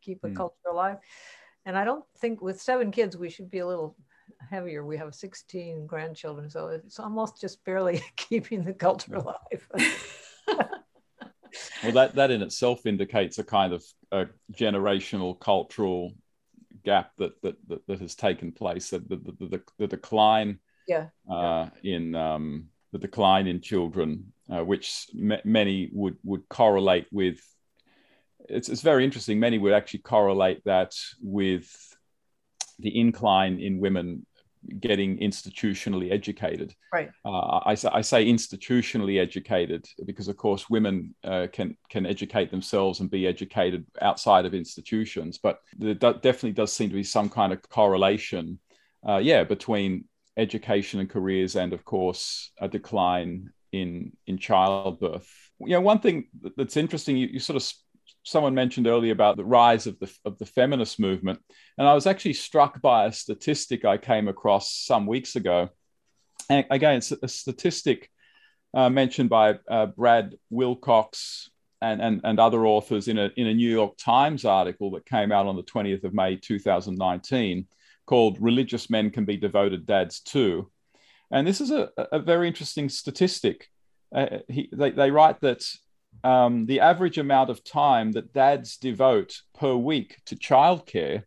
keep 0.00 0.24
a 0.24 0.28
mm. 0.28 0.36
culture 0.36 0.68
alive. 0.70 0.98
And 1.66 1.76
I 1.76 1.84
don't 1.84 2.04
think 2.18 2.40
with 2.40 2.60
seven 2.60 2.90
kids 2.90 3.16
we 3.16 3.28
should 3.28 3.50
be 3.50 3.58
a 3.58 3.66
little 3.66 3.96
heavier. 4.50 4.84
We 4.84 4.96
have 4.96 5.14
16 5.14 5.86
grandchildren, 5.86 6.48
so 6.50 6.68
it's 6.68 6.98
almost 6.98 7.40
just 7.40 7.64
barely 7.64 8.02
keeping 8.16 8.64
the 8.64 8.72
culture 8.72 9.12
hmm. 9.12 9.20
alive. 9.20 9.68
well, 11.82 11.92
that 11.92 12.14
that 12.14 12.30
in 12.30 12.42
itself 12.42 12.86
indicates 12.86 13.38
a 13.38 13.44
kind 13.44 13.72
of 13.72 13.84
a 14.12 14.26
generational 14.52 15.38
cultural 15.38 16.12
gap 16.84 17.12
that 17.18 17.40
that 17.42 17.56
that, 17.68 17.86
that 17.86 18.00
has 18.00 18.14
taken 18.14 18.52
place. 18.52 18.90
That 18.90 19.08
the, 19.08 19.16
the, 19.16 19.46
the, 19.46 19.62
the, 19.78 19.86
decline, 19.86 20.58
yeah, 20.86 21.06
uh, 21.30 21.68
in 21.82 22.14
um, 22.14 22.68
the 22.92 22.98
decline 22.98 23.46
in 23.46 23.60
children, 23.60 24.32
uh, 24.52 24.64
which 24.64 25.06
m- 25.18 25.40
many 25.44 25.90
would 25.92 26.16
would 26.24 26.48
correlate 26.48 27.06
with. 27.12 27.40
It's 28.48 28.68
it's 28.68 28.82
very 28.82 29.04
interesting. 29.04 29.38
Many 29.38 29.58
would 29.58 29.72
actually 29.72 30.00
correlate 30.00 30.64
that 30.64 30.92
with 31.20 31.70
the 32.78 32.98
incline 32.98 33.60
in 33.60 33.80
women 33.80 34.26
getting 34.78 35.18
institutionally 35.18 36.12
educated. 36.12 36.74
Right. 36.92 37.10
Uh, 37.24 37.58
I, 37.64 37.76
I, 37.92 38.00
say 38.00 38.26
institutionally 38.26 39.20
educated 39.20 39.86
because, 40.04 40.28
of 40.28 40.36
course, 40.36 40.68
women 40.68 41.14
uh, 41.24 41.46
can 41.52 41.76
can 41.88 42.06
educate 42.06 42.50
themselves 42.50 43.00
and 43.00 43.10
be 43.10 43.26
educated 43.26 43.86
outside 44.02 44.44
of 44.44 44.54
institutions. 44.54 45.38
But 45.38 45.60
there 45.76 45.94
definitely 45.94 46.52
does 46.52 46.72
seem 46.72 46.90
to 46.90 46.94
be 46.94 47.04
some 47.04 47.28
kind 47.28 47.52
of 47.52 47.66
correlation, 47.68 48.58
uh, 49.08 49.18
yeah, 49.18 49.44
between 49.44 50.04
education 50.40 51.00
and 51.00 51.10
careers, 51.10 51.56
and 51.56 51.72
of 51.72 51.84
course, 51.84 52.50
a 52.60 52.68
decline 52.68 53.50
in 53.72 54.12
in 54.26 54.38
childbirth. 54.38 55.28
You 55.60 55.74
know, 55.74 55.80
one 55.80 56.00
thing 56.00 56.28
that's 56.56 56.76
interesting, 56.76 57.16
you, 57.16 57.28
you 57.28 57.38
sort 57.38 57.56
of 57.56 57.72
someone 58.22 58.54
mentioned 58.54 58.86
earlier 58.86 59.12
about 59.12 59.36
the 59.36 59.44
rise 59.44 59.86
of 59.86 59.98
the 59.98 60.12
of 60.24 60.38
the 60.38 60.46
feminist 60.46 60.98
movement, 60.98 61.40
and 61.78 61.86
I 61.86 61.94
was 61.94 62.06
actually 62.06 62.34
struck 62.34 62.80
by 62.80 63.06
a 63.06 63.12
statistic 63.12 63.84
I 63.84 63.98
came 63.98 64.28
across 64.28 64.74
some 64.74 65.06
weeks 65.06 65.36
ago. 65.36 65.68
And 66.48 66.66
again, 66.70 66.96
it's 66.96 67.12
a 67.12 67.28
statistic 67.28 68.10
uh, 68.74 68.90
mentioned 68.90 69.30
by 69.30 69.58
uh, 69.70 69.86
Brad 69.86 70.34
Wilcox 70.50 71.50
and, 71.80 72.00
and, 72.02 72.20
and 72.24 72.38
other 72.38 72.66
authors 72.66 73.08
in 73.08 73.18
a, 73.18 73.30
in 73.36 73.46
a 73.46 73.54
New 73.54 73.70
York 73.70 73.96
Times 73.96 74.44
article 74.44 74.90
that 74.92 75.06
came 75.06 75.32
out 75.32 75.46
on 75.46 75.56
the 75.56 75.62
20th 75.62 76.04
of 76.04 76.12
May 76.12 76.36
2019 76.36 77.66
called 78.10 78.42
Religious 78.42 78.90
Men 78.90 79.10
Can 79.10 79.24
Be 79.24 79.36
Devoted 79.36 79.86
Dads 79.86 80.18
Too. 80.18 80.68
And 81.30 81.46
this 81.46 81.60
is 81.60 81.70
a, 81.70 81.90
a 81.96 82.18
very 82.18 82.48
interesting 82.48 82.88
statistic. 82.88 83.68
Uh, 84.12 84.38
he, 84.48 84.68
they, 84.72 84.90
they 84.90 85.12
write 85.12 85.40
that 85.42 85.62
um, 86.24 86.66
the 86.66 86.80
average 86.80 87.18
amount 87.18 87.50
of 87.50 87.62
time 87.62 88.10
that 88.12 88.32
dads 88.32 88.78
devote 88.78 89.40
per 89.56 89.76
week 89.76 90.16
to 90.26 90.34
childcare 90.34 91.22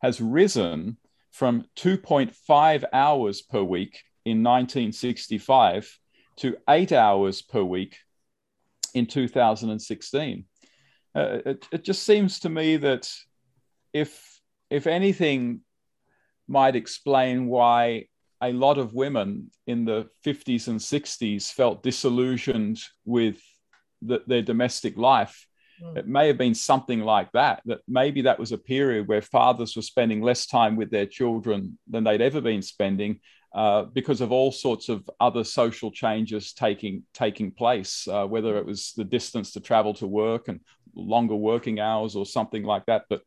has 0.00 0.20
risen 0.20 0.98
from 1.32 1.64
2.5 1.74 2.84
hours 2.92 3.42
per 3.42 3.64
week 3.64 4.04
in 4.24 4.44
1965 4.44 5.98
to 6.36 6.56
eight 6.68 6.92
hours 6.92 7.42
per 7.42 7.64
week 7.64 7.96
in 8.94 9.06
2016. 9.06 10.44
Uh, 11.16 11.38
it, 11.44 11.66
it 11.72 11.82
just 11.82 12.04
seems 12.04 12.38
to 12.38 12.48
me 12.48 12.76
that 12.76 13.12
if 13.92 14.40
if 14.70 14.86
anything 14.86 15.62
might 16.48 16.76
explain 16.76 17.46
why 17.46 18.06
a 18.40 18.52
lot 18.52 18.78
of 18.78 18.94
women 18.94 19.50
in 19.66 19.84
the 19.84 20.08
50s 20.24 20.68
and 20.68 20.78
60s 20.78 21.52
felt 21.52 21.82
disillusioned 21.82 22.80
with 23.04 23.40
the, 24.02 24.22
their 24.26 24.42
domestic 24.42 24.96
life. 24.96 25.46
Mm. 25.82 25.98
It 25.98 26.08
may 26.08 26.28
have 26.28 26.38
been 26.38 26.54
something 26.54 27.00
like 27.00 27.30
that, 27.32 27.62
that 27.66 27.80
maybe 27.88 28.22
that 28.22 28.38
was 28.38 28.52
a 28.52 28.58
period 28.58 29.08
where 29.08 29.22
fathers 29.22 29.74
were 29.74 29.82
spending 29.82 30.22
less 30.22 30.46
time 30.46 30.76
with 30.76 30.90
their 30.90 31.06
children 31.06 31.78
than 31.88 32.04
they'd 32.04 32.20
ever 32.20 32.40
been 32.40 32.62
spending 32.62 33.20
uh, 33.54 33.84
because 33.84 34.20
of 34.20 34.30
all 34.30 34.52
sorts 34.52 34.88
of 34.88 35.08
other 35.20 35.42
social 35.42 35.90
changes 35.90 36.52
taking, 36.52 37.02
taking 37.14 37.50
place, 37.50 38.06
uh, 38.08 38.26
whether 38.26 38.56
it 38.58 38.66
was 38.66 38.92
the 38.96 39.04
distance 39.04 39.52
to 39.52 39.60
travel 39.60 39.94
to 39.94 40.06
work 40.06 40.48
and 40.48 40.60
longer 40.94 41.34
working 41.34 41.80
hours 41.80 42.14
or 42.14 42.26
something 42.26 42.62
like 42.62 42.84
that. 42.86 43.04
But 43.08 43.22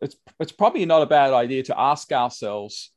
it's, 0.00 0.16
it's 0.38 0.52
probably 0.52 0.84
not 0.84 1.02
a 1.02 1.06
bad 1.06 1.32
idea 1.32 1.62
to 1.64 1.78
ask 1.78 2.12
ourselves 2.12 2.90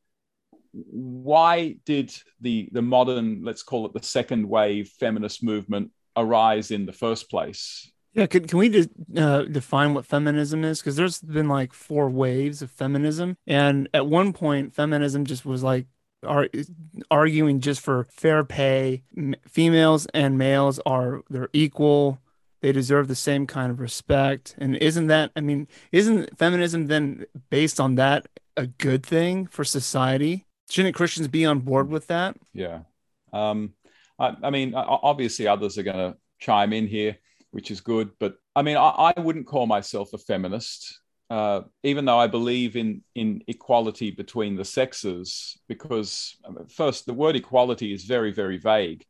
why 0.72 1.76
did 1.84 2.12
the 2.40 2.68
the 2.72 2.82
modern 2.82 3.44
let's 3.44 3.62
call 3.62 3.86
it 3.86 3.92
the 3.92 4.02
second 4.02 4.48
wave 4.48 4.88
feminist 4.98 5.42
movement 5.42 5.92
arise 6.16 6.70
in 6.70 6.86
the 6.86 6.92
first 6.92 7.30
place. 7.30 7.90
Yeah, 8.12 8.26
can, 8.26 8.46
can 8.46 8.58
we 8.58 8.68
just 8.68 8.90
uh, 9.16 9.42
define 9.42 9.92
what 9.92 10.06
feminism 10.06 10.64
is? 10.64 10.80
Because 10.80 10.94
there's 10.94 11.18
been 11.20 11.48
like 11.48 11.72
four 11.72 12.08
waves 12.08 12.62
of 12.62 12.70
feminism. 12.70 13.36
And 13.46 13.88
at 13.92 14.06
one 14.06 14.32
point, 14.32 14.72
feminism 14.72 15.24
just 15.24 15.44
was 15.44 15.64
like 15.64 15.86
are 16.24 16.48
arguing 17.10 17.60
just 17.60 17.80
for 17.80 18.04
fair 18.04 18.44
pay. 18.44 19.02
Females 19.48 20.06
and 20.14 20.38
males 20.38 20.78
are 20.86 21.22
they're 21.28 21.50
equal. 21.52 22.20
They 22.64 22.72
deserve 22.72 23.08
the 23.08 23.14
same 23.14 23.46
kind 23.46 23.70
of 23.70 23.78
respect. 23.78 24.54
And 24.56 24.74
isn't 24.76 25.08
that 25.08 25.30
I 25.36 25.42
mean, 25.42 25.68
isn't 25.92 26.38
feminism 26.38 26.86
then 26.86 27.26
based 27.50 27.78
on 27.78 27.96
that 27.96 28.26
a 28.56 28.66
good 28.66 29.04
thing 29.04 29.46
for 29.48 29.64
society? 29.64 30.46
Shouldn't 30.70 30.94
Christians 30.94 31.28
be 31.28 31.44
on 31.44 31.58
board 31.58 31.90
with 31.90 32.06
that? 32.06 32.38
Yeah. 32.54 32.78
Um, 33.34 33.74
I, 34.18 34.34
I 34.42 34.48
mean, 34.48 34.72
obviously 34.74 35.46
others 35.46 35.76
are 35.76 35.82
going 35.82 35.98
to 35.98 36.16
chime 36.38 36.72
in 36.72 36.86
here, 36.86 37.18
which 37.50 37.70
is 37.70 37.82
good. 37.82 38.12
But 38.18 38.36
I 38.56 38.62
mean, 38.62 38.78
I, 38.78 39.12
I 39.14 39.20
wouldn't 39.20 39.46
call 39.46 39.66
myself 39.66 40.14
a 40.14 40.18
feminist, 40.18 41.00
uh, 41.28 41.60
even 41.82 42.06
though 42.06 42.18
I 42.18 42.28
believe 42.28 42.76
in 42.76 43.02
in 43.14 43.42
equality 43.46 44.10
between 44.10 44.56
the 44.56 44.64
sexes. 44.64 45.58
Because 45.68 46.34
first, 46.70 47.04
the 47.04 47.12
word 47.12 47.36
equality 47.36 47.92
is 47.92 48.04
very, 48.04 48.32
very 48.32 48.56
vague. 48.56 49.04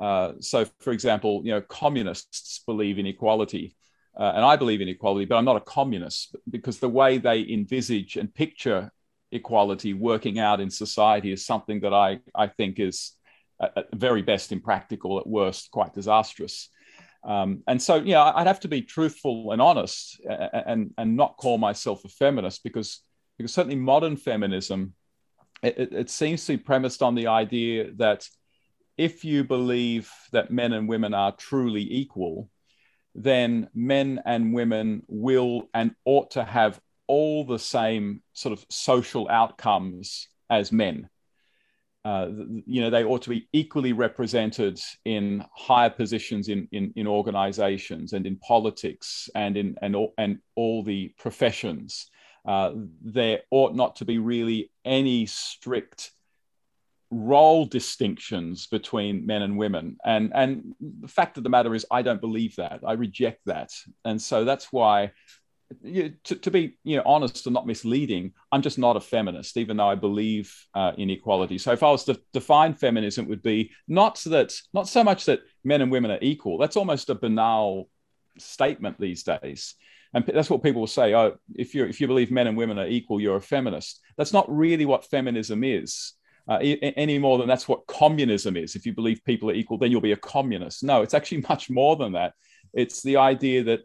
Uh, 0.00 0.32
so, 0.40 0.66
for 0.80 0.92
example, 0.92 1.42
you 1.44 1.52
know, 1.52 1.60
communists 1.60 2.62
believe 2.66 2.98
in 2.98 3.06
equality, 3.06 3.76
uh, 4.18 4.32
and 4.34 4.44
I 4.44 4.56
believe 4.56 4.80
in 4.80 4.88
equality, 4.88 5.24
but 5.24 5.36
I'm 5.36 5.44
not 5.44 5.56
a 5.56 5.60
communist 5.60 6.36
because 6.48 6.78
the 6.78 6.88
way 6.88 7.18
they 7.18 7.46
envisage 7.48 8.16
and 8.16 8.32
picture 8.32 8.90
equality 9.32 9.92
working 9.92 10.38
out 10.38 10.60
in 10.60 10.70
society 10.70 11.32
is 11.32 11.44
something 11.44 11.80
that 11.80 11.92
I 11.92 12.20
I 12.34 12.46
think 12.46 12.78
is 12.78 13.12
at 13.60 13.86
very 13.94 14.22
best 14.22 14.52
impractical, 14.52 15.18
at 15.18 15.26
worst 15.26 15.70
quite 15.70 15.94
disastrous. 15.94 16.68
Um, 17.24 17.62
and 17.66 17.80
so, 17.80 17.96
yeah, 17.96 18.22
I'd 18.22 18.46
have 18.46 18.60
to 18.60 18.68
be 18.68 18.82
truthful 18.82 19.52
and 19.52 19.60
honest 19.60 20.20
and, 20.24 20.94
and 20.96 21.16
not 21.16 21.36
call 21.36 21.58
myself 21.58 22.04
a 22.04 22.08
feminist 22.08 22.62
because, 22.62 23.00
because 23.36 23.52
certainly 23.52 23.76
modern 23.76 24.16
feminism, 24.16 24.94
it, 25.62 25.92
it 25.92 26.10
seems 26.10 26.44
to 26.46 26.56
be 26.56 26.62
premised 26.62 27.02
on 27.02 27.14
the 27.14 27.26
idea 27.26 27.90
that 27.96 28.28
if 28.96 29.24
you 29.24 29.44
believe 29.44 30.10
that 30.32 30.50
men 30.50 30.72
and 30.72 30.88
women 30.88 31.14
are 31.14 31.32
truly 31.32 31.82
equal, 31.82 32.50
then 33.14 33.68
men 33.74 34.20
and 34.24 34.52
women 34.52 35.02
will 35.08 35.68
and 35.74 35.94
ought 36.04 36.32
to 36.32 36.44
have 36.44 36.80
all 37.06 37.44
the 37.44 37.58
same 37.58 38.22
sort 38.32 38.52
of 38.52 38.64
social 38.68 39.28
outcomes 39.28 40.28
as 40.50 40.72
men 40.72 41.08
uh, 42.06 42.28
you 42.66 42.80
know, 42.80 42.88
they 42.88 43.02
ought 43.02 43.22
to 43.22 43.30
be 43.30 43.48
equally 43.52 43.92
represented 43.92 44.78
in 45.04 45.44
higher 45.52 45.90
positions 45.90 46.48
in, 46.48 46.68
in, 46.70 46.92
in 46.94 47.04
organizations 47.04 48.12
and 48.12 48.28
in 48.28 48.36
politics 48.36 49.28
and 49.34 49.56
in 49.56 49.74
and 49.82 49.96
all, 49.96 50.14
and 50.16 50.38
all 50.54 50.84
the 50.84 51.12
professions. 51.18 52.08
Uh, 52.46 52.70
there 53.02 53.40
ought 53.50 53.74
not 53.74 53.96
to 53.96 54.04
be 54.04 54.18
really 54.18 54.70
any 54.84 55.26
strict 55.26 56.12
role 57.10 57.64
distinctions 57.64 58.66
between 58.66 59.26
men 59.26 59.42
and 59.42 59.56
women. 59.56 59.96
And, 60.04 60.32
and 60.34 60.74
the 60.80 61.08
fact 61.08 61.36
of 61.36 61.44
the 61.44 61.50
matter 61.50 61.74
is, 61.74 61.86
I 61.90 62.02
don't 62.02 62.20
believe 62.20 62.56
that. 62.56 62.80
I 62.86 62.92
reject 62.94 63.40
that. 63.46 63.70
And 64.04 64.20
so 64.20 64.44
that's 64.44 64.72
why 64.72 65.12
to, 65.82 66.10
to, 66.36 66.50
be 66.50 66.78
you 66.84 66.96
know 66.96 67.02
honest 67.04 67.46
and 67.46 67.54
not 67.54 67.66
misleading 67.66 68.32
i'm 68.52 68.62
just 68.62 68.78
not 68.78 68.96
a 68.96 69.00
feminist 69.00 69.56
even 69.56 69.76
though 69.76 69.88
i 69.88 69.94
believe 69.94 70.54
uh, 70.74 70.92
in 70.96 71.10
equality 71.10 71.58
so 71.58 71.72
if 71.72 71.82
i 71.82 71.90
was 71.90 72.04
to 72.04 72.20
define 72.32 72.72
feminism 72.72 73.26
would 73.26 73.42
be 73.42 73.72
not 73.88 74.16
that 74.26 74.54
not 74.72 74.88
so 74.88 75.02
much 75.02 75.24
that 75.24 75.40
men 75.64 75.82
and 75.82 75.90
women 75.90 76.10
are 76.10 76.18
equal 76.22 76.58
that's 76.58 76.76
almost 76.76 77.10
a 77.10 77.14
banal 77.14 77.88
statement 78.38 78.98
these 79.00 79.24
days 79.24 79.74
and 80.14 80.24
that's 80.26 80.50
what 80.50 80.62
people 80.62 80.80
will 80.80 80.86
say 80.86 81.14
oh 81.14 81.36
if 81.56 81.74
you 81.74 81.84
if 81.84 82.00
you 82.00 82.06
believe 82.06 82.30
men 82.30 82.46
and 82.46 82.56
women 82.56 82.78
are 82.78 82.86
equal 82.86 83.20
you're 83.20 83.36
a 83.36 83.40
feminist 83.40 84.00
that's 84.16 84.32
not 84.32 84.46
really 84.48 84.86
what 84.86 85.04
feminism 85.04 85.64
is 85.64 86.12
uh, 86.48 86.58
any 86.58 87.18
more 87.18 87.38
than 87.38 87.48
that's 87.48 87.68
what 87.68 87.86
communism 87.86 88.56
is. 88.56 88.76
If 88.76 88.86
you 88.86 88.92
believe 88.92 89.24
people 89.24 89.50
are 89.50 89.54
equal 89.54 89.78
then 89.78 89.90
you'll 89.90 90.00
be 90.00 90.12
a 90.12 90.16
communist. 90.16 90.82
No 90.82 91.02
it's 91.02 91.14
actually 91.14 91.40
much 91.48 91.70
more 91.70 91.96
than 91.96 92.12
that. 92.12 92.34
It's 92.72 93.02
the 93.02 93.16
idea 93.16 93.64
that 93.64 93.80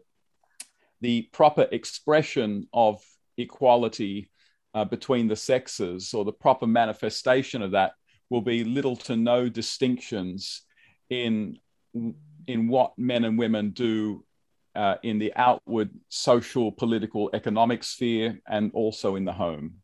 the 1.00 1.22
proper 1.32 1.66
expression 1.72 2.68
of 2.72 3.02
equality 3.36 4.30
uh, 4.74 4.84
between 4.84 5.28
the 5.28 5.36
sexes 5.36 6.14
or 6.14 6.24
the 6.24 6.32
proper 6.32 6.66
manifestation 6.66 7.62
of 7.62 7.72
that 7.72 7.92
will 8.30 8.40
be 8.40 8.64
little 8.64 8.96
to 8.96 9.16
no 9.16 9.48
distinctions 9.48 10.62
in 11.10 11.58
in 12.46 12.68
what 12.68 12.96
men 12.96 13.24
and 13.24 13.38
women 13.38 13.70
do 13.70 14.24
uh, 14.74 14.96
in 15.02 15.18
the 15.18 15.32
outward 15.36 15.90
social, 16.08 16.72
political, 16.72 17.30
economic 17.34 17.84
sphere, 17.84 18.40
and 18.48 18.70
also 18.72 19.16
in 19.16 19.24
the 19.24 19.32
home. 19.32 19.74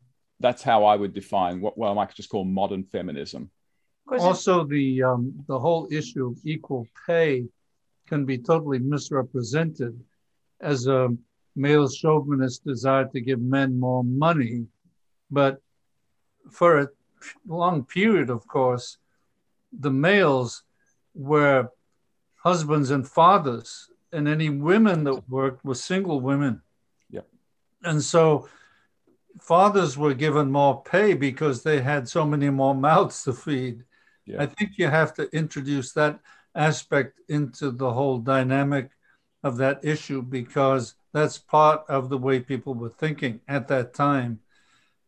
That's 0.40 0.62
how 0.62 0.84
I 0.84 0.96
would 0.96 1.14
define 1.14 1.60
what, 1.60 1.76
what 1.76 1.90
I 1.90 1.94
might 1.94 2.14
just 2.14 2.28
call 2.28 2.44
modern 2.44 2.84
feminism. 2.84 3.50
Also, 4.10 4.64
the 4.64 5.02
um, 5.02 5.34
the 5.46 5.58
whole 5.58 5.86
issue 5.90 6.28
of 6.28 6.38
equal 6.44 6.86
pay 7.06 7.46
can 8.06 8.24
be 8.24 8.38
totally 8.38 8.78
misrepresented 8.78 10.00
as 10.60 10.86
a 10.86 11.14
male 11.54 11.88
chauvinist 11.88 12.64
desire 12.64 13.06
to 13.06 13.20
give 13.20 13.40
men 13.40 13.78
more 13.78 14.02
money. 14.02 14.66
But 15.30 15.60
for 16.50 16.78
a 16.78 16.88
long 17.46 17.84
period, 17.84 18.30
of 18.30 18.46
course, 18.46 18.96
the 19.78 19.90
males 19.90 20.62
were 21.14 21.68
husbands 22.36 22.90
and 22.90 23.06
fathers, 23.06 23.90
and 24.12 24.26
any 24.26 24.48
women 24.48 25.04
that 25.04 25.28
worked 25.28 25.64
were 25.64 25.74
single 25.74 26.20
women. 26.20 26.62
Yeah. 27.10 27.26
And 27.82 28.02
so 28.02 28.48
fathers 29.40 29.96
were 29.96 30.14
given 30.14 30.50
more 30.50 30.82
pay 30.82 31.14
because 31.14 31.62
they 31.62 31.80
had 31.80 32.08
so 32.08 32.24
many 32.24 32.50
more 32.50 32.74
mouths 32.88 33.24
to 33.24 33.32
feed. 33.32 33.84
Yeah. 34.26 34.42
I 34.42 34.46
think 34.46 34.72
you 34.76 34.88
have 34.88 35.14
to 35.14 35.24
introduce 35.34 35.92
that 35.92 36.20
aspect 36.54 37.20
into 37.28 37.70
the 37.70 37.92
whole 37.92 38.18
dynamic 38.18 38.90
of 39.42 39.56
that 39.58 39.84
issue 39.84 40.22
because 40.22 40.94
that's 41.12 41.38
part 41.38 41.82
of 41.88 42.08
the 42.08 42.18
way 42.18 42.40
people 42.40 42.74
were 42.74 42.90
thinking 42.90 43.40
at 43.48 43.68
that 43.68 43.94
time. 43.94 44.40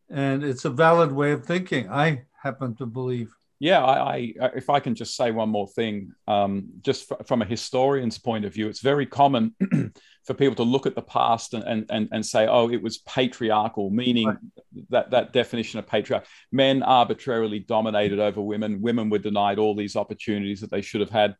And 0.08 0.42
it's 0.42 0.64
a 0.64 0.70
valid 0.70 1.12
way 1.12 1.32
of 1.32 1.44
thinking, 1.44 1.90
I 1.90 2.22
happen 2.42 2.74
to 2.76 2.86
believe. 2.86 3.34
Yeah, 3.58 3.84
I, 3.84 4.34
I 4.40 4.46
if 4.56 4.70
I 4.70 4.80
can 4.80 4.94
just 4.94 5.14
say 5.14 5.30
one 5.30 5.50
more 5.50 5.68
thing, 5.68 6.12
um, 6.26 6.70
just 6.80 7.12
f- 7.12 7.26
from 7.26 7.42
a 7.42 7.44
historian's 7.44 8.18
point 8.18 8.44
of 8.46 8.54
view, 8.54 8.68
it's 8.68 8.80
very 8.80 9.04
common 9.06 9.54
for 10.30 10.34
people 10.34 10.54
to 10.54 10.62
look 10.62 10.86
at 10.86 10.94
the 10.94 11.02
past 11.02 11.54
and, 11.54 11.90
and, 11.90 12.08
and 12.12 12.24
say, 12.24 12.46
oh, 12.46 12.70
it 12.70 12.80
was 12.80 12.98
patriarchal, 12.98 13.90
meaning 13.90 14.28
right. 14.28 14.36
that, 14.90 15.10
that 15.10 15.32
definition 15.32 15.80
of 15.80 15.88
patriarch. 15.88 16.24
Men 16.52 16.84
arbitrarily 16.84 17.58
dominated 17.58 18.20
over 18.20 18.40
women. 18.40 18.80
Women 18.80 19.10
were 19.10 19.18
denied 19.18 19.58
all 19.58 19.74
these 19.74 19.96
opportunities 19.96 20.60
that 20.60 20.70
they 20.70 20.82
should 20.82 21.00
have 21.00 21.10
had. 21.10 21.34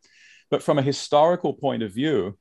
But 0.50 0.64
from 0.64 0.80
a 0.80 0.82
historical 0.82 1.54
point 1.54 1.84
of 1.84 1.94
view, 1.94 2.36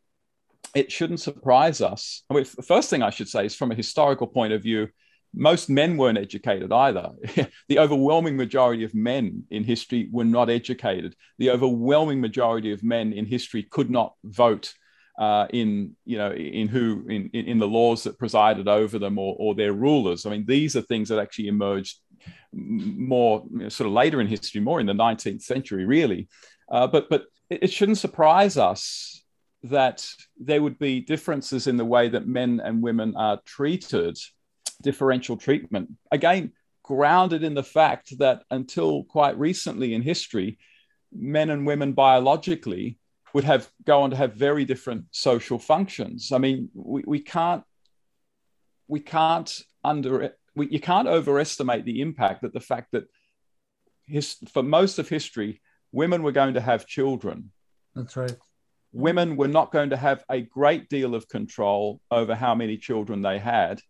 it 0.74 0.91
shouldn't 0.91 1.20
surprise 1.20 1.82
us. 1.82 2.24
I 2.32 2.34
mean, 2.34 2.45
the 2.56 2.64
first 2.64 2.89
thing 2.89 3.04
I 3.04 3.12
should 3.12 3.30
say 3.30 3.45
is 3.45 3.54
from 3.54 3.72
a 3.72 3.76
historical 3.76 4.26
point 4.26 4.52
of 4.52 4.64
view, 4.64 4.88
most 5.36 5.70
men 5.70 5.97
weren't 5.97 6.18
educated 6.18 6.72
either. 6.72 7.12
the 7.68 7.78
overwhelming 7.78 8.38
majority 8.38 8.84
of 8.84 8.95
men 8.95 9.43
in 9.52 9.64
history 9.64 10.10
were 10.12 10.26
not 10.26 10.50
educated. 10.50 11.16
The 11.38 11.52
overwhelming 11.52 12.20
majority 12.20 12.72
of 12.72 12.82
men 12.82 13.14
in 13.14 13.28
history 13.28 13.62
could 13.62 13.91
not 13.91 14.16
vote 14.24 14.74
uh, 15.20 15.48
in, 15.52 15.96
you 16.06 16.18
know, 16.18 16.32
in 16.32 16.70
who 16.70 17.06
in, 17.10 17.30
in 17.34 17.60
the 17.60 17.68
laws 17.68 18.04
that 18.04 18.18
presided 18.18 18.70
over 18.70 18.98
them 18.98 19.20
or, 19.20 19.36
or 19.38 19.54
their 19.54 19.74
rulers. 19.74 20.26
I 20.26 20.30
mean, 20.30 20.46
these 20.48 20.78
are 20.78 20.82
things 20.82 21.10
that 21.10 21.20
actually 21.20 21.50
emerged 21.50 21.98
more 22.54 23.44
you 23.52 23.60
know, 23.60 23.70
sort 23.70 23.88
of 23.88 23.94
later 23.94 24.22
in 24.22 24.28
history, 24.28 24.62
more 24.62 24.80
in 24.80 24.86
the 24.86 24.94
19th 24.94 25.42
century, 25.42 25.86
really. 25.86 26.30
Uh, 26.72 26.88
but 26.88 27.10
but 27.10 27.26
it 27.50 27.72
shouldn't 27.72 27.98
surprise 27.98 28.58
us 28.58 29.22
that 29.64 30.08
there 30.40 30.62
would 30.62 30.80
be 30.80 31.02
differences 31.02 31.68
in 31.68 31.76
the 31.76 31.84
way 31.84 32.08
that 32.08 32.26
men 32.26 32.62
and 32.64 32.82
women 32.82 33.14
are 33.18 33.42
treated 33.46 34.18
differential 34.82 35.36
treatment. 35.36 35.90
Again, 36.14 36.54
grounded 36.84 37.44
in 37.44 37.56
the 37.56 37.64
fact 37.64 38.18
that 38.20 38.44
until 38.52 39.04
quite 39.04 39.38
recently 39.38 39.94
in 39.94 40.02
history, 40.02 40.58
men 41.14 41.50
and 41.50 41.68
women 41.68 41.92
biologically 41.92 42.98
would 43.34 43.44
have 43.44 43.70
go 43.86 44.02
on 44.02 44.10
to 44.12 44.16
have 44.16 44.34
very 44.34 44.66
different 44.66 45.06
social 45.12 45.60
functions. 45.60 46.32
I 46.32 46.38
mean, 46.38 46.70
we, 46.74 47.04
we 47.06 47.20
can't 47.20 47.64
we 48.88 49.00
can't 49.00 49.62
under 49.84 50.34
we, 50.56 50.68
you 50.70 50.80
can't 50.80 51.08
overestimate 51.08 51.86
the 51.86 52.02
impact 52.02 52.42
that 52.42 52.54
the 52.54 52.60
fact 52.60 52.92
that 52.92 53.06
his, 54.10 54.36
for 54.52 54.64
most 54.64 55.00
of 55.00 55.08
history, 55.08 55.62
women 55.92 56.24
were 56.24 56.32
going 56.32 56.56
to 56.56 56.62
have 56.62 56.88
children. 56.88 57.52
That's 57.96 58.18
right. 58.18 58.36
Women 58.92 59.38
were 59.38 59.48
not 59.48 59.72
going 59.72 59.92
to 59.92 59.98
have 59.98 60.24
a 60.30 60.42
great 60.42 60.90
deal 60.90 61.14
of 61.14 61.30
control 61.30 62.02
over 62.10 62.34
how 62.34 62.56
many 62.56 62.78
children 62.78 63.22
they 63.22 63.38
had. 63.38 63.82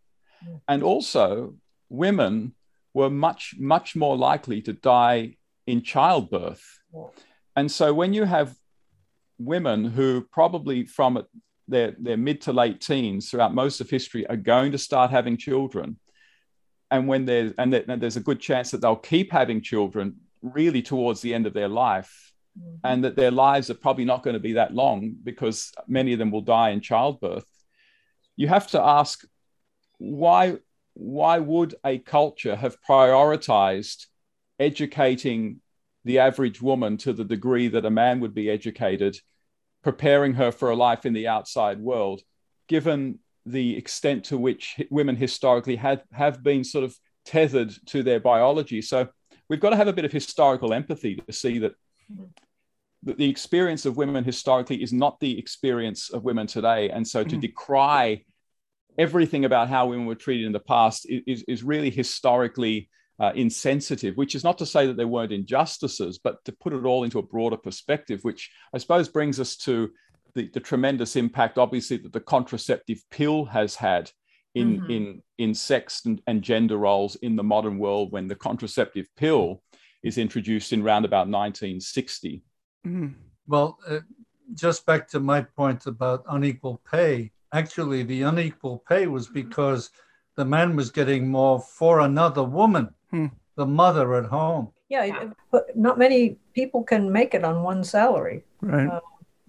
And 0.67 0.83
also, 0.83 1.55
women 1.89 2.53
were 2.93 3.09
much, 3.09 3.55
much 3.57 3.95
more 3.95 4.17
likely 4.17 4.61
to 4.63 4.73
die 4.73 5.37
in 5.67 5.81
childbirth. 5.81 6.63
And 7.55 7.71
so, 7.71 7.93
when 7.93 8.13
you 8.13 8.25
have 8.25 8.55
women 9.39 9.85
who 9.85 10.21
probably 10.31 10.85
from 10.85 11.23
their, 11.67 11.95
their 11.97 12.17
mid 12.17 12.41
to 12.41 12.53
late 12.53 12.81
teens 12.81 13.29
throughout 13.29 13.53
most 13.53 13.79
of 13.81 13.89
history 13.89 14.27
are 14.27 14.35
going 14.35 14.71
to 14.71 14.77
start 14.77 15.11
having 15.11 15.37
children, 15.37 15.97
and 16.91 17.07
when 17.07 17.25
there's 17.25 17.53
and, 17.57 17.73
there's 17.73 18.17
a 18.17 18.21
good 18.21 18.39
chance 18.39 18.71
that 18.71 18.81
they'll 18.81 18.95
keep 18.95 19.31
having 19.31 19.61
children 19.61 20.17
really 20.41 20.81
towards 20.81 21.21
the 21.21 21.33
end 21.33 21.45
of 21.45 21.53
their 21.53 21.67
life, 21.67 22.33
mm-hmm. 22.59 22.75
and 22.83 23.03
that 23.03 23.15
their 23.15 23.31
lives 23.31 23.69
are 23.69 23.75
probably 23.75 24.05
not 24.05 24.23
going 24.23 24.33
to 24.33 24.39
be 24.39 24.53
that 24.53 24.73
long 24.73 25.15
because 25.23 25.71
many 25.87 26.13
of 26.13 26.19
them 26.19 26.31
will 26.31 26.41
die 26.41 26.69
in 26.69 26.81
childbirth. 26.81 27.45
You 28.35 28.47
have 28.47 28.67
to 28.67 28.81
ask 28.81 29.23
why 29.97 30.57
why 30.93 31.39
would 31.39 31.75
a 31.85 31.97
culture 31.99 32.55
have 32.55 32.77
prioritized 32.81 34.07
educating 34.59 35.61
the 36.09 36.17
average 36.17 36.59
woman 36.59 36.97
to 36.97 37.13
the 37.13 37.23
degree 37.23 37.67
that 37.67 37.85
a 37.85 37.91
man 37.91 38.19
would 38.19 38.33
be 38.33 38.49
educated, 38.49 39.15
preparing 39.83 40.33
her 40.33 40.51
for 40.51 40.71
a 40.71 40.75
life 40.75 41.05
in 41.05 41.13
the 41.13 41.27
outside 41.27 41.79
world, 41.79 42.23
given 42.67 43.19
the 43.45 43.77
extent 43.77 44.23
to 44.25 44.35
which 44.35 44.81
women 44.89 45.15
historically 45.15 45.75
had 45.75 46.01
have 46.11 46.41
been 46.41 46.63
sort 46.63 46.83
of 46.83 46.97
tethered 47.25 47.71
to 47.85 48.01
their 48.01 48.19
biology. 48.19 48.81
So 48.81 49.07
we've 49.49 49.59
got 49.59 49.69
to 49.69 49.75
have 49.75 49.87
a 49.87 49.93
bit 49.93 50.03
of 50.03 50.11
historical 50.11 50.73
empathy 50.73 51.13
to 51.15 51.31
see 51.31 51.59
that, 51.59 51.73
that 53.03 53.17
the 53.19 53.29
experience 53.29 53.85
of 53.85 53.95
women 53.95 54.23
historically 54.23 54.81
is 54.81 54.91
not 54.91 55.19
the 55.19 55.37
experience 55.37 56.09
of 56.09 56.23
women 56.23 56.47
today. 56.47 56.89
And 56.89 57.07
so 57.07 57.23
to 57.23 57.29
mm-hmm. 57.29 57.39
decry 57.39 58.25
everything 58.97 59.45
about 59.45 59.69
how 59.69 59.85
women 59.85 60.07
were 60.07 60.15
treated 60.15 60.47
in 60.47 60.53
the 60.53 60.59
past 60.59 61.05
is, 61.07 61.43
is 61.47 61.61
really 61.61 61.91
historically 61.91 62.89
uh, 63.19 63.31
insensitive, 63.35 64.15
which 64.15 64.35
is 64.35 64.43
not 64.43 64.57
to 64.57 64.65
say 64.65 64.87
that 64.87 64.97
there 64.97 65.07
weren't 65.07 65.31
injustices, 65.31 66.19
but 66.19 66.43
to 66.45 66.51
put 66.51 66.73
it 66.73 66.85
all 66.85 67.03
into 67.03 67.19
a 67.19 67.23
broader 67.23 67.57
perspective, 67.57 68.23
which 68.23 68.49
I 68.73 68.77
suppose 68.77 69.09
brings 69.09 69.39
us 69.39 69.55
to 69.57 69.91
the, 70.35 70.49
the 70.53 70.59
tremendous 70.59 71.15
impact, 71.15 71.57
obviously, 71.57 71.97
that 71.97 72.13
the 72.13 72.21
contraceptive 72.21 73.01
pill 73.11 73.45
has 73.45 73.75
had 73.75 74.11
in, 74.55 74.81
mm-hmm. 74.81 74.91
in, 74.91 75.23
in 75.37 75.53
sex 75.53 76.05
and, 76.05 76.21
and 76.27 76.41
gender 76.41 76.77
roles 76.77 77.15
in 77.17 77.35
the 77.35 77.43
modern 77.43 77.77
world 77.77 78.11
when 78.11 78.27
the 78.27 78.35
contraceptive 78.35 79.07
pill 79.17 79.61
is 80.03 80.17
introduced 80.17 80.71
in 80.71 80.81
around 80.81 81.05
about 81.05 81.27
1960. 81.27 82.41
Mm-hmm. 82.87 83.07
Well, 83.47 83.77
uh, 83.87 83.99
just 84.53 84.85
back 84.85 85.07
to 85.09 85.19
my 85.19 85.41
point 85.41 85.85
about 85.85 86.23
unequal 86.29 86.81
pay, 86.89 87.31
actually 87.53 88.03
the 88.03 88.23
unequal 88.23 88.83
pay 88.87 89.07
was 89.07 89.27
because 89.27 89.89
the 90.35 90.45
man 90.45 90.75
was 90.75 90.89
getting 90.89 91.27
more 91.27 91.59
for 91.59 91.99
another 91.99 92.43
woman, 92.43 92.93
hmm. 93.11 93.27
the 93.55 93.65
mother 93.65 94.15
at 94.15 94.25
home. 94.25 94.69
Yeah, 94.89 95.29
but 95.51 95.77
not 95.77 95.99
many 95.99 96.37
people 96.53 96.83
can 96.83 97.11
make 97.11 97.33
it 97.33 97.43
on 97.43 97.61
one 97.61 97.83
salary. 97.83 98.43
Right. 98.61 98.87
Uh, 98.87 98.99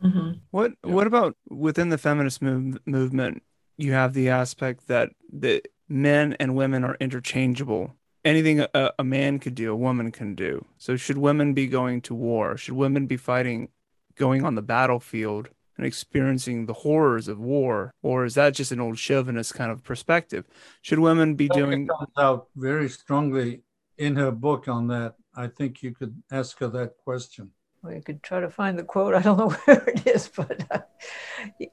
mm-hmm. 0.05 0.33
What 0.51 0.73
yeah. 0.85 0.93
What 0.93 1.07
about 1.07 1.37
within 1.49 1.89
the 1.89 1.99
feminist 1.99 2.43
move, 2.43 2.79
movement? 2.87 3.43
You 3.79 3.93
have 3.93 4.13
the 4.13 4.29
aspect 4.29 4.89
that 4.89 5.11
the 5.33 5.63
men 5.89 6.37
and 6.39 6.55
women 6.55 6.85
are 6.85 6.97
interchangeable. 7.01 7.95
Anything 8.23 8.61
a, 8.61 8.93
a 8.99 9.05
man 9.05 9.39
could 9.39 9.55
do, 9.55 9.73
a 9.73 9.77
woman 9.77 10.13
can 10.13 10.35
do. 10.35 10.67
So, 10.77 10.97
should 10.97 11.17
women 11.17 11.55
be 11.55 11.67
going 11.67 12.03
to 12.03 12.15
war? 12.15 12.59
Should 12.59 12.75
women 12.75 13.07
be 13.07 13.17
fighting, 13.17 13.71
going 14.17 14.45
on 14.45 14.57
the 14.57 14.63
battlefield? 14.63 15.49
And 15.81 15.87
experiencing 15.87 16.67
the 16.67 16.75
horrors 16.75 17.27
of 17.27 17.39
war, 17.39 17.95
or 18.03 18.27
is 18.27 18.35
that 18.35 18.53
just 18.53 18.71
an 18.71 18.81
old 18.81 18.99
chauvinist 18.99 19.55
kind 19.55 19.71
of 19.71 19.83
perspective? 19.83 20.45
Should 20.83 20.99
women 20.99 21.37
be 21.37 21.49
doing? 21.49 21.87
Comes 21.87 22.11
out 22.19 22.49
very 22.55 22.91
strongly 22.91 23.63
in 23.97 24.15
her 24.17 24.31
book 24.31 24.69
on 24.69 24.89
that. 24.89 25.15
I 25.35 25.47
think 25.47 25.83
you 25.83 25.93
could 25.95 26.23
ask 26.31 26.59
her 26.59 26.69
that 26.69 26.99
question. 27.03 27.53
Well, 27.83 27.95
you 27.95 28.03
could 28.03 28.23
try 28.23 28.41
to 28.41 28.51
find 28.51 28.79
the 28.79 28.83
quote. 28.83 29.15
I 29.19 29.23
don't 29.23 29.39
know 29.39 29.49
where 29.49 29.89
it 29.89 30.07
is, 30.07 30.29
but 30.29 30.67
uh, 30.71 30.81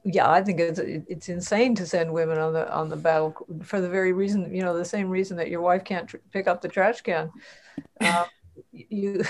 yeah, 0.04 0.30
I 0.30 0.42
think 0.42 0.58
it's 0.58 0.78
it's 0.78 1.28
insane 1.28 1.74
to 1.74 1.86
send 1.86 2.10
women 2.10 2.38
on 2.38 2.54
the 2.54 2.72
on 2.72 2.88
the 2.88 2.96
battle 2.96 3.36
for 3.62 3.82
the 3.82 3.90
very 3.90 4.14
reason, 4.14 4.54
you 4.54 4.62
know, 4.62 4.74
the 4.74 4.86
same 4.86 5.10
reason 5.10 5.36
that 5.36 5.50
your 5.50 5.60
wife 5.60 5.84
can't 5.84 6.08
tr- 6.08 6.16
pick 6.32 6.48
up 6.48 6.62
the 6.62 6.68
trash 6.68 7.02
can. 7.02 7.30
Uh, 8.00 8.24
you 8.88 9.22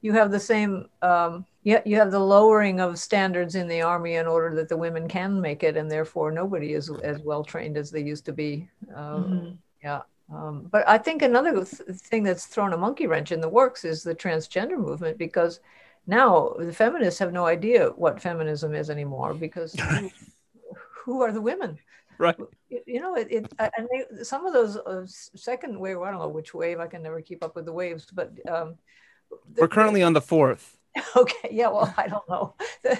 you 0.00 0.12
have 0.12 0.30
the 0.30 0.40
same 0.40 0.88
um, 1.02 1.44
yeah 1.62 1.80
you 1.84 1.96
have 1.96 2.10
the 2.10 2.18
lowering 2.18 2.80
of 2.80 2.98
standards 2.98 3.54
in 3.54 3.68
the 3.68 3.82
army 3.82 4.14
in 4.14 4.26
order 4.26 4.54
that 4.54 4.68
the 4.68 4.76
women 4.76 5.08
can 5.08 5.40
make 5.40 5.62
it 5.62 5.76
and 5.76 5.90
therefore 5.90 6.30
nobody 6.30 6.74
is 6.74 6.90
as 7.02 7.20
well 7.22 7.44
trained 7.44 7.76
as 7.76 7.90
they 7.90 8.02
used 8.02 8.24
to 8.24 8.32
be 8.32 8.68
um, 8.94 9.24
mm-hmm. 9.24 9.50
yeah 9.82 10.00
um, 10.32 10.66
but 10.70 10.86
i 10.88 10.96
think 10.98 11.22
another 11.22 11.52
th- 11.52 11.98
thing 11.98 12.22
that's 12.22 12.46
thrown 12.46 12.72
a 12.72 12.76
monkey 12.76 13.06
wrench 13.06 13.32
in 13.32 13.40
the 13.40 13.48
works 13.48 13.84
is 13.84 14.02
the 14.02 14.14
transgender 14.14 14.78
movement 14.78 15.18
because 15.18 15.60
now 16.06 16.54
the 16.58 16.72
feminists 16.72 17.18
have 17.18 17.32
no 17.32 17.46
idea 17.46 17.88
what 17.96 18.20
feminism 18.20 18.74
is 18.74 18.90
anymore 18.90 19.34
because 19.34 19.74
who, 19.80 20.10
who 21.04 21.22
are 21.22 21.32
the 21.32 21.40
women 21.40 21.78
right. 22.20 22.36
You 22.68 23.00
know 23.00 23.14
it, 23.16 23.28
it 23.30 23.52
and 23.58 23.88
they, 23.90 24.22
some 24.22 24.46
of 24.46 24.52
those 24.52 24.76
uh, 24.76 25.06
second 25.06 25.78
wave 25.78 25.98
i 25.98 26.10
don't 26.10 26.20
know 26.20 26.28
which 26.28 26.54
wave 26.54 26.78
i 26.78 26.86
can 26.86 27.02
never 27.02 27.20
keep 27.20 27.42
up 27.42 27.56
with 27.56 27.64
the 27.64 27.72
waves 27.72 28.06
but 28.12 28.32
um, 28.48 28.76
we're 29.56 29.68
currently 29.68 30.02
on 30.02 30.12
the 30.12 30.20
fourth. 30.20 30.76
Okay 31.16 31.48
yeah 31.52 31.68
well 31.68 31.92
i 31.96 32.06
don't 32.08 32.28
know. 32.28 32.54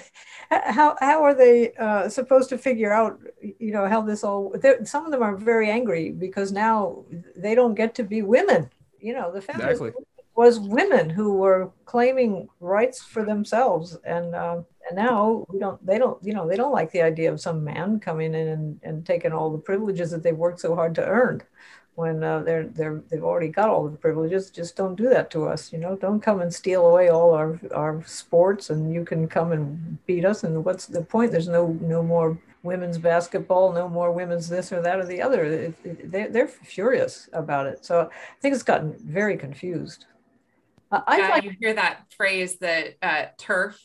How, 0.49 0.97
how 0.99 1.23
are 1.23 1.33
they 1.33 1.73
uh, 1.75 2.09
supposed 2.09 2.49
to 2.49 2.57
figure 2.57 2.91
out 2.91 3.19
you 3.41 3.71
know 3.71 3.87
how 3.87 4.01
this 4.01 4.23
all 4.23 4.53
some 4.83 5.05
of 5.05 5.11
them 5.11 5.23
are 5.23 5.37
very 5.37 5.69
angry 5.69 6.11
because 6.11 6.51
now 6.51 7.05
they 7.37 7.55
don't 7.55 7.75
get 7.75 7.95
to 7.95 8.03
be 8.03 8.21
women 8.21 8.69
you 8.99 9.13
know 9.13 9.31
the 9.31 9.41
feminist 9.41 9.81
exactly. 9.81 10.03
Was 10.35 10.59
women 10.59 11.09
who 11.09 11.33
were 11.33 11.71
claiming 11.85 12.47
rights 12.59 13.01
for 13.01 13.23
themselves 13.25 13.97
and 14.05 14.33
um, 14.35 14.65
And 14.89 14.97
now 14.97 15.45
we 15.49 15.59
don't, 15.59 15.79
they 15.85 15.97
don't, 15.97 16.17
you 16.23 16.33
know, 16.33 16.47
they 16.47 16.57
don't 16.57 16.71
like 16.73 16.91
the 16.91 17.03
idea 17.03 17.31
of 17.31 17.39
some 17.39 17.63
man 17.63 17.99
coming 17.99 18.33
in 18.33 18.47
and, 18.47 18.79
and 18.83 19.05
taking 19.05 19.31
all 19.31 19.51
the 19.51 19.57
privileges 19.57 20.09
that 20.11 20.23
they've 20.23 20.35
worked 20.45 20.59
so 20.61 20.75
hard 20.75 20.95
to 20.95 21.05
earn 21.05 21.41
when 21.95 22.23
uh, 22.23 22.39
they're 22.39 22.67
they're 22.67 23.03
they've 23.09 23.23
already 23.23 23.49
got 23.49 23.69
all 23.69 23.87
the 23.87 23.97
privileges. 23.97 24.49
Just 24.49 24.75
don't 24.75 24.95
do 24.95 25.09
that 25.09 25.29
to 25.31 25.45
us. 25.45 25.71
You 25.73 25.79
know, 25.79 25.95
don't 25.95 26.21
come 26.21 26.41
and 26.41 26.53
steal 26.53 26.85
away 26.87 27.09
all 27.09 27.33
our 27.33 27.59
our 27.73 28.03
sports, 28.05 28.69
and 28.71 28.93
you 28.93 29.05
can 29.05 29.27
come 29.27 29.51
and 29.51 29.97
beat 30.05 30.25
us. 30.25 30.43
And 30.43 30.63
what's 30.65 30.87
the 30.87 31.03
point? 31.03 31.31
There's 31.31 31.47
no 31.49 31.77
no 31.81 32.01
more 32.01 32.37
women's 32.63 32.97
basketball, 32.97 33.73
no 33.73 33.89
more 33.89 34.11
women's 34.11 34.47
this 34.47 34.71
or 34.71 34.81
that 34.81 34.99
or 34.99 35.05
the 35.05 35.21
other. 35.21 35.43
It, 35.45 35.75
it, 35.83 36.11
they're, 36.11 36.29
they're 36.29 36.47
furious 36.47 37.27
about 37.33 37.65
it. 37.67 37.85
So 37.85 38.09
I 38.11 38.39
think 38.41 38.53
it's 38.53 38.63
gotten 38.63 38.95
very 39.03 39.37
confused. 39.37 40.05
I 40.91 41.17
yeah, 41.17 41.29
like- 41.29 41.43
you 41.43 41.53
hear 41.59 41.73
that 41.73 42.01
phrase 42.15 42.59
that 42.59 42.95
uh, 43.01 43.25
TERF 43.37 43.75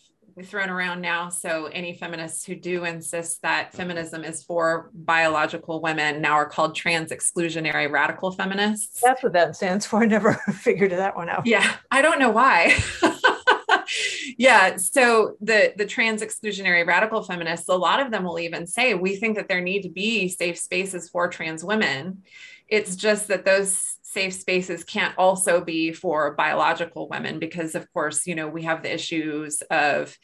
thrown 0.45 0.69
around 0.69 1.01
now. 1.01 1.31
So 1.31 1.67
any 1.67 1.95
feminists 1.95 2.45
who 2.45 2.55
do 2.55 2.85
insist 2.85 3.41
that 3.43 3.73
feminism 3.73 4.23
is 4.23 4.43
for 4.43 4.91
biological 4.93 5.81
women 5.81 6.21
now 6.21 6.35
are 6.35 6.49
called 6.49 6.75
trans 6.75 7.11
exclusionary 7.11 7.91
radical 7.91 8.33
feminists. 8.33 9.01
That's 9.03 9.23
what 9.23 9.33
that 9.33 9.57
stands 9.57 9.87
for. 9.87 10.03
I 10.03 10.07
never 10.07 10.35
figured 10.53 10.93
that 10.93 11.17
one 11.17 11.29
out. 11.29 11.47
Yeah, 11.47 11.77
I 11.91 12.03
don't 12.03 12.19
know 12.19 12.31
why. 12.31 12.77
yeah, 14.39 14.77
so 14.77 15.37
the 15.41 15.73
the 15.77 15.87
trans 15.87 16.23
exclusionary 16.23 16.87
radical 16.87 17.23
feminists, 17.23 17.69
a 17.69 17.75
lot 17.75 18.01
of 18.01 18.11
them 18.11 18.25
will 18.25 18.39
even 18.39 18.67
say 18.67 18.95
we 18.95 19.17
think 19.17 19.37
that 19.37 19.49
there 19.49 19.63
need 19.63 19.83
to 19.83 19.91
be 19.91 20.29
safe 20.29 20.59
spaces 20.59 21.09
for 21.09 21.29
trans 21.29 21.65
women. 21.65 22.23
It's 22.69 22.97
just 22.97 23.29
that 23.29 23.45
those 23.45 23.96
safe 24.17 24.33
spaces 24.33 24.83
can't 24.83 25.15
also 25.19 25.63
be 25.63 25.93
for 25.93 26.33
biological 26.37 27.07
women 27.07 27.39
because 27.39 27.75
of 27.75 27.87
course 27.93 28.27
you 28.27 28.35
know 28.35 28.49
we 28.49 28.63
have 28.63 28.83
the 28.83 28.95
issues 28.95 29.61
of 29.71 30.17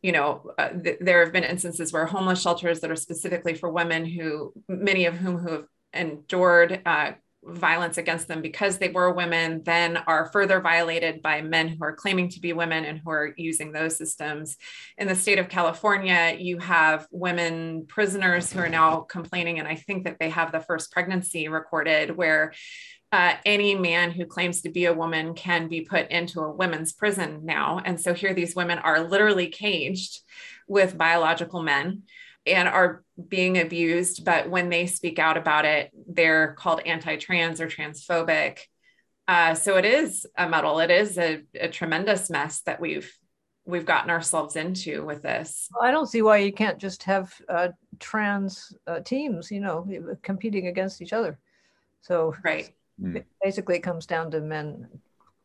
you 0.00 0.10
know 0.10 0.50
uh, 0.56 0.70
th- 0.70 0.96
there 1.02 1.22
have 1.22 1.34
been 1.34 1.44
instances 1.44 1.92
where 1.92 2.06
homeless 2.06 2.40
shelters 2.40 2.80
that 2.80 2.90
are 2.90 2.96
specifically 2.96 3.52
for 3.52 3.70
women 3.70 4.06
who 4.06 4.54
many 4.70 5.04
of 5.04 5.14
whom 5.18 5.36
who 5.36 5.52
have 5.52 5.66
endured 5.92 6.80
uh, 6.86 7.12
violence 7.46 7.96
against 7.96 8.26
them 8.26 8.42
because 8.42 8.78
they 8.78 8.88
were 8.88 9.12
women 9.12 9.62
then 9.64 9.96
are 9.96 10.30
further 10.32 10.60
violated 10.60 11.22
by 11.22 11.42
men 11.42 11.68
who 11.68 11.84
are 11.84 11.94
claiming 11.94 12.28
to 12.28 12.40
be 12.40 12.52
women 12.52 12.84
and 12.84 12.98
who 12.98 13.10
are 13.10 13.32
using 13.36 13.72
those 13.72 13.96
systems. 13.96 14.56
In 14.98 15.06
the 15.06 15.14
state 15.14 15.38
of 15.38 15.48
California, 15.48 16.36
you 16.38 16.58
have 16.58 17.06
women 17.10 17.86
prisoners 17.86 18.52
who 18.52 18.60
are 18.60 18.68
now 18.68 19.00
complaining, 19.00 19.58
and 19.58 19.68
I 19.68 19.76
think 19.76 20.04
that 20.04 20.16
they 20.18 20.30
have 20.30 20.52
the 20.52 20.60
first 20.60 20.90
pregnancy 20.90 21.48
recorded 21.48 22.16
where 22.16 22.52
uh, 23.12 23.34
any 23.44 23.74
man 23.74 24.10
who 24.10 24.26
claims 24.26 24.62
to 24.62 24.68
be 24.68 24.86
a 24.86 24.94
woman 24.94 25.34
can 25.34 25.68
be 25.68 25.82
put 25.82 26.10
into 26.10 26.40
a 26.40 26.52
women's 26.52 26.92
prison 26.92 27.40
now. 27.44 27.80
And 27.84 28.00
so 28.00 28.14
here 28.14 28.34
these 28.34 28.56
women 28.56 28.78
are 28.78 29.00
literally 29.00 29.48
caged 29.48 30.20
with 30.66 30.98
biological 30.98 31.62
men 31.62 32.02
and 32.46 32.68
are 32.68 33.04
being 33.28 33.58
abused. 33.58 34.24
But 34.24 34.50
when 34.50 34.68
they 34.68 34.86
speak 34.86 35.18
out 35.18 35.36
about 35.36 35.64
it, 35.64 35.90
they're 36.08 36.54
called 36.54 36.80
anti 36.84 37.16
trans 37.16 37.60
or 37.60 37.68
transphobic. 37.68 38.58
Uh, 39.28 39.54
so 39.54 39.76
it 39.76 39.84
is 39.84 40.26
a 40.36 40.48
muddle. 40.48 40.78
It 40.80 40.90
is 40.90 41.18
a, 41.18 41.42
a 41.58 41.68
tremendous 41.68 42.30
mess 42.30 42.60
that 42.62 42.80
we've 42.80 43.12
we've 43.64 43.86
gotten 43.86 44.10
ourselves 44.10 44.54
into 44.54 45.04
with 45.04 45.22
this. 45.22 45.68
Well, 45.74 45.88
I 45.88 45.90
don't 45.90 46.06
see 46.06 46.22
why 46.22 46.38
you 46.38 46.52
can't 46.52 46.78
just 46.78 47.02
have 47.02 47.34
uh, 47.48 47.68
trans 47.98 48.72
uh, 48.86 49.00
teams, 49.00 49.50
you 49.50 49.60
know, 49.60 49.88
competing 50.22 50.68
against 50.68 51.02
each 51.02 51.12
other. 51.12 51.38
So 52.02 52.34
right. 52.44 52.72
Mm. 53.00 53.24
Basically, 53.42 53.76
it 53.76 53.82
comes 53.82 54.06
down 54.06 54.30
to 54.32 54.40
men 54.40 54.88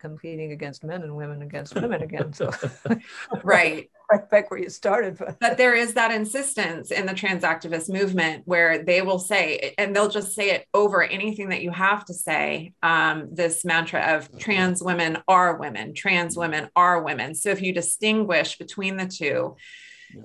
competing 0.02 0.52
against 0.52 0.84
men 0.84 1.04
and 1.04 1.16
women 1.16 1.44
against 1.44 1.76
women 1.76 2.02
again. 2.02 2.34
So, 2.34 2.52
right. 3.44 3.90
Right 4.12 4.30
back 4.30 4.52
where 4.52 4.60
you 4.60 4.70
started. 4.70 5.18
But. 5.18 5.40
but 5.40 5.58
there 5.58 5.76
is 5.76 5.94
that 5.94 6.12
insistence 6.12 6.92
in 6.92 7.06
the 7.06 7.14
trans 7.14 7.44
activist 7.44 7.88
movement 7.88 8.42
where 8.46 8.84
they 8.84 9.02
will 9.02 9.20
say, 9.20 9.74
and 9.78 9.96
they'll 9.96 10.10
just 10.10 10.34
say 10.34 10.50
it 10.50 10.66
over 10.74 11.04
anything 11.04 11.50
that 11.50 11.62
you 11.62 11.72
have 11.72 12.04
to 12.06 12.14
say 12.14 12.74
um, 12.84 13.30
this 13.32 13.64
mantra 13.64 14.16
of 14.16 14.38
trans 14.38 14.82
women 14.84 15.20
are 15.28 15.56
women, 15.56 15.94
trans 15.94 16.36
women 16.36 16.68
are 16.76 17.04
women. 17.04 17.36
So 17.36 17.50
if 17.52 17.62
you 17.62 17.72
distinguish 17.72 18.58
between 18.58 18.98
the 18.98 19.06
two, 19.06 19.56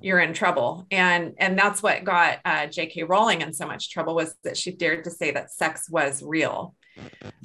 you're 0.01 0.19
in 0.19 0.35
trouble 0.35 0.85
and 0.91 1.35
and 1.39 1.57
that's 1.57 1.81
what 1.81 2.03
got 2.03 2.41
uh, 2.45 2.67
jk 2.67 3.09
rowling 3.09 3.41
in 3.41 3.53
so 3.53 3.65
much 3.69 3.89
trouble 3.89 4.17
was 4.17 4.35
that 4.43 4.57
she 4.57 4.73
dared 4.73 5.05
to 5.05 5.13
say 5.13 5.31
that 5.31 5.53
sex 5.53 5.89
was 5.89 6.25
real 6.25 6.75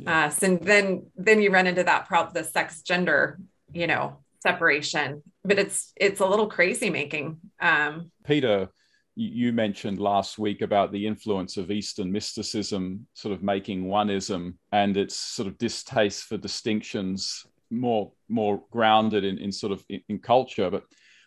uh, 0.08 0.30
so 0.30 0.56
then 0.58 1.06
then 1.16 1.41
you 1.41 1.52
run 1.52 1.68
into 1.68 1.84
that 1.84 2.08
problem, 2.08 2.34
the 2.34 2.43
sex 2.43 2.82
gender, 2.82 3.39
you 3.74 3.88
know, 3.88 4.18
separation. 4.39 5.24
But 5.43 5.60
it's 5.60 5.91
it's 5.95 6.20
a 6.20 6.26
little 6.26 6.47
crazy 6.47 6.89
making. 6.89 7.38
Um, 7.60 8.12
Peter, 8.26 8.70
you 9.16 9.52
mentioned 9.52 9.99
last 9.99 10.39
week 10.39 10.62
about 10.62 10.91
the 10.91 11.06
influence 11.06 11.58
of 11.58 11.72
Eastern 11.72 12.12
mysticism, 12.12 13.08
sort 13.14 13.34
of 13.34 13.43
making 13.43 13.86
oneism 13.86 14.56
and 14.72 14.97
its 14.97 15.16
sort 15.16 15.47
of 15.47 15.58
distaste 15.58 16.24
for 16.24 16.38
distinctions 16.38 17.45
more 17.70 18.12
more 18.30 18.64
grounded 18.72 19.24
in, 19.24 19.38
in 19.38 19.52
sort 19.52 19.72
of 19.72 19.84
in, 19.89 20.02
in 20.10 20.20
culture. 20.20 20.70
But 20.70 20.84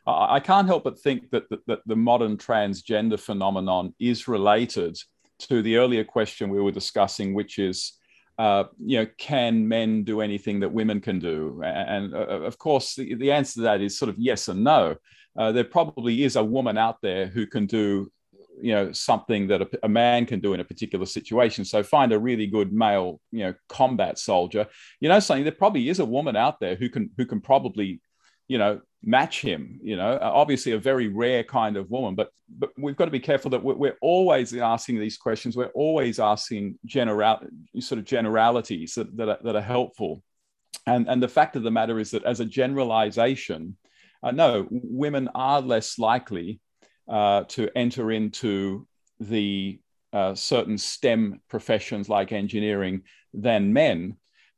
I, 0.06 0.36
I, 0.36 0.40
can't 0.40 0.66
help 0.66 0.84
but 0.84 1.00
think 1.00 1.30
that, 1.30 1.48
that, 1.50 1.66
that 1.66 1.80
the 1.86 1.96
modern 1.96 2.36
transgender 2.36 3.18
phenomenon 3.18 3.94
is 3.98 4.28
related 4.28 4.96
to 5.40 5.62
the 5.62 5.76
earlier 5.76 6.04
question 6.04 6.50
we 6.50 6.60
were 6.60 6.70
discussing, 6.70 7.34
which 7.34 7.58
is 7.58 7.94
uh, 8.38 8.64
you 8.78 8.98
know, 8.98 9.06
can 9.18 9.68
men 9.68 10.02
do 10.02 10.20
anything 10.20 10.60
that 10.60 10.72
women 10.72 11.00
can 11.00 11.18
do? 11.18 11.62
And 11.64 12.14
uh, 12.14 12.40
of 12.42 12.58
course, 12.58 12.96
the, 12.96 13.14
the, 13.14 13.30
answer 13.30 13.54
to 13.54 13.60
that 13.62 13.80
is 13.80 13.98
sort 13.98 14.08
of 14.08 14.16
yes 14.18 14.48
and 14.48 14.64
no. 14.64 14.96
Uh, 15.36 15.52
there 15.52 15.64
probably 15.64 16.24
is 16.24 16.36
a 16.36 16.44
woman 16.44 16.76
out 16.76 17.00
there 17.00 17.26
who 17.26 17.46
can 17.46 17.66
do, 17.66 18.10
you 18.60 18.72
know, 18.72 18.92
something 18.92 19.48
that 19.48 19.62
a, 19.62 19.68
a, 19.82 19.88
man 19.88 20.26
can 20.26 20.40
do 20.40 20.54
in 20.54 20.60
a 20.60 20.64
particular 20.64 21.06
situation. 21.06 21.64
So 21.64 21.82
find 21.82 22.12
a 22.12 22.18
really 22.18 22.46
good 22.46 22.72
male, 22.72 23.20
you 23.30 23.44
know, 23.44 23.54
combat 23.68 24.18
soldier. 24.18 24.66
You 25.00 25.08
know, 25.08 25.20
something 25.20 25.44
there 25.44 25.52
probably 25.52 25.88
is 25.88 25.98
a 25.98 26.04
woman 26.04 26.36
out 26.36 26.60
there 26.60 26.76
who 26.76 26.88
can 26.88 27.10
who 27.16 27.26
can 27.26 27.40
probably 27.40 28.00
you 28.48 28.58
know 28.58 28.80
match 29.04 29.40
him 29.42 29.78
you 29.82 29.96
know 29.96 30.18
obviously 30.20 30.72
a 30.72 30.78
very 30.78 31.08
rare 31.08 31.44
kind 31.44 31.76
of 31.76 31.90
woman 31.90 32.14
but 32.14 32.30
but 32.58 32.70
we've 32.78 32.96
got 32.96 33.06
to 33.06 33.10
be 33.10 33.20
careful 33.20 33.50
that 33.50 33.62
we're, 33.62 33.74
we're 33.74 33.96
always 34.00 34.54
asking 34.54 34.98
these 34.98 35.16
questions. 35.16 35.56
We're 35.56 35.66
always 35.68 36.18
asking 36.18 36.78
general 36.84 37.40
sort 37.80 37.98
of 37.98 38.04
generalities 38.04 38.94
that, 38.94 39.16
that, 39.16 39.28
are, 39.28 39.38
that 39.42 39.56
are 39.56 39.62
helpful. 39.62 40.22
And 40.86 41.08
and 41.08 41.22
the 41.22 41.28
fact 41.28 41.56
of 41.56 41.62
the 41.62 41.70
matter 41.70 41.98
is 41.98 42.10
that 42.10 42.24
as 42.24 42.40
a 42.40 42.44
generalization 42.44 43.76
uh, 44.22 44.30
no 44.30 44.66
women 44.70 45.28
are 45.34 45.60
less 45.60 45.98
likely 45.98 46.60
uh, 47.08 47.44
to 47.48 47.70
enter 47.76 48.10
into 48.10 48.86
the 49.20 49.78
uh, 50.12 50.34
certain 50.34 50.78
STEM 50.78 51.40
professions 51.48 52.08
like 52.08 52.32
engineering 52.32 53.02
than 53.32 53.72
men, 53.72 54.16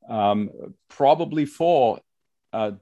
um, 0.09 0.51
probably 0.89 1.47
for 1.47 2.01
uh, 2.53 2.73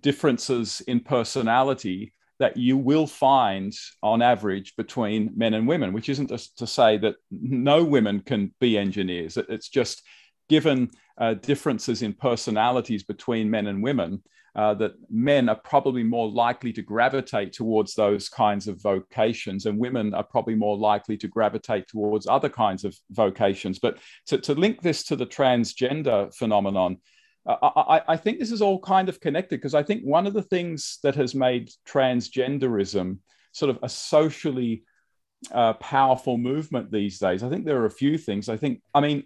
differences 0.00 0.80
in 0.82 1.00
personality 1.00 2.12
that 2.38 2.56
you 2.56 2.76
will 2.76 3.06
find 3.06 3.72
on 4.02 4.22
average 4.22 4.74
between 4.76 5.30
men 5.36 5.54
and 5.54 5.68
women, 5.68 5.92
which 5.92 6.08
isn't 6.08 6.30
just 6.30 6.56
to 6.58 6.66
say 6.66 6.96
that 6.96 7.16
no 7.30 7.84
women 7.84 8.20
can 8.20 8.52
be 8.60 8.78
engineers. 8.78 9.36
It's 9.36 9.68
just 9.68 10.02
given 10.48 10.90
uh, 11.18 11.34
differences 11.34 12.02
in 12.02 12.14
personalities 12.14 13.02
between 13.02 13.50
men 13.50 13.66
and 13.66 13.82
women, 13.82 14.22
uh, 14.56 14.74
that 14.74 14.92
men 15.10 15.48
are 15.48 15.60
probably 15.62 16.02
more 16.02 16.28
likely 16.28 16.72
to 16.72 16.82
gravitate 16.82 17.52
towards 17.52 17.94
those 17.94 18.28
kinds 18.28 18.66
of 18.66 18.82
vocations, 18.82 19.66
and 19.66 19.78
women 19.78 20.14
are 20.14 20.24
probably 20.24 20.54
more 20.54 20.76
likely 20.76 21.16
to 21.18 21.28
gravitate 21.28 21.86
towards 21.88 22.26
other 22.26 22.48
kinds 22.48 22.84
of 22.84 22.96
vocations. 23.10 23.78
But 23.78 23.98
to, 24.26 24.38
to 24.38 24.54
link 24.54 24.80
this 24.80 25.04
to 25.04 25.14
the 25.14 25.26
transgender 25.26 26.34
phenomenon, 26.34 26.96
I, 27.62 28.02
I, 28.08 28.16
think 28.16 28.38
this 28.38 28.52
is 28.52 28.62
all 28.62 28.78
kind 28.80 29.08
of 29.08 29.20
connected 29.20 29.56
because 29.56 29.74
I 29.74 29.82
think 29.82 30.02
one 30.02 30.26
of 30.26 30.34
the 30.34 30.42
things 30.42 30.98
that 31.02 31.14
has 31.14 31.34
made 31.34 31.70
transgenderism 31.86 33.18
sort 33.52 33.70
of 33.70 33.78
a 33.82 33.88
socially 33.88 34.84
uh, 35.52 35.74
powerful 35.74 36.36
movement 36.38 36.90
these 36.90 37.18
days, 37.18 37.42
I 37.42 37.48
think 37.48 37.64
there 37.64 37.80
are 37.80 37.86
a 37.86 37.90
few 37.90 38.18
things. 38.18 38.48
I 38.48 38.56
think, 38.56 38.82
I 38.94 39.00
mean, 39.00 39.24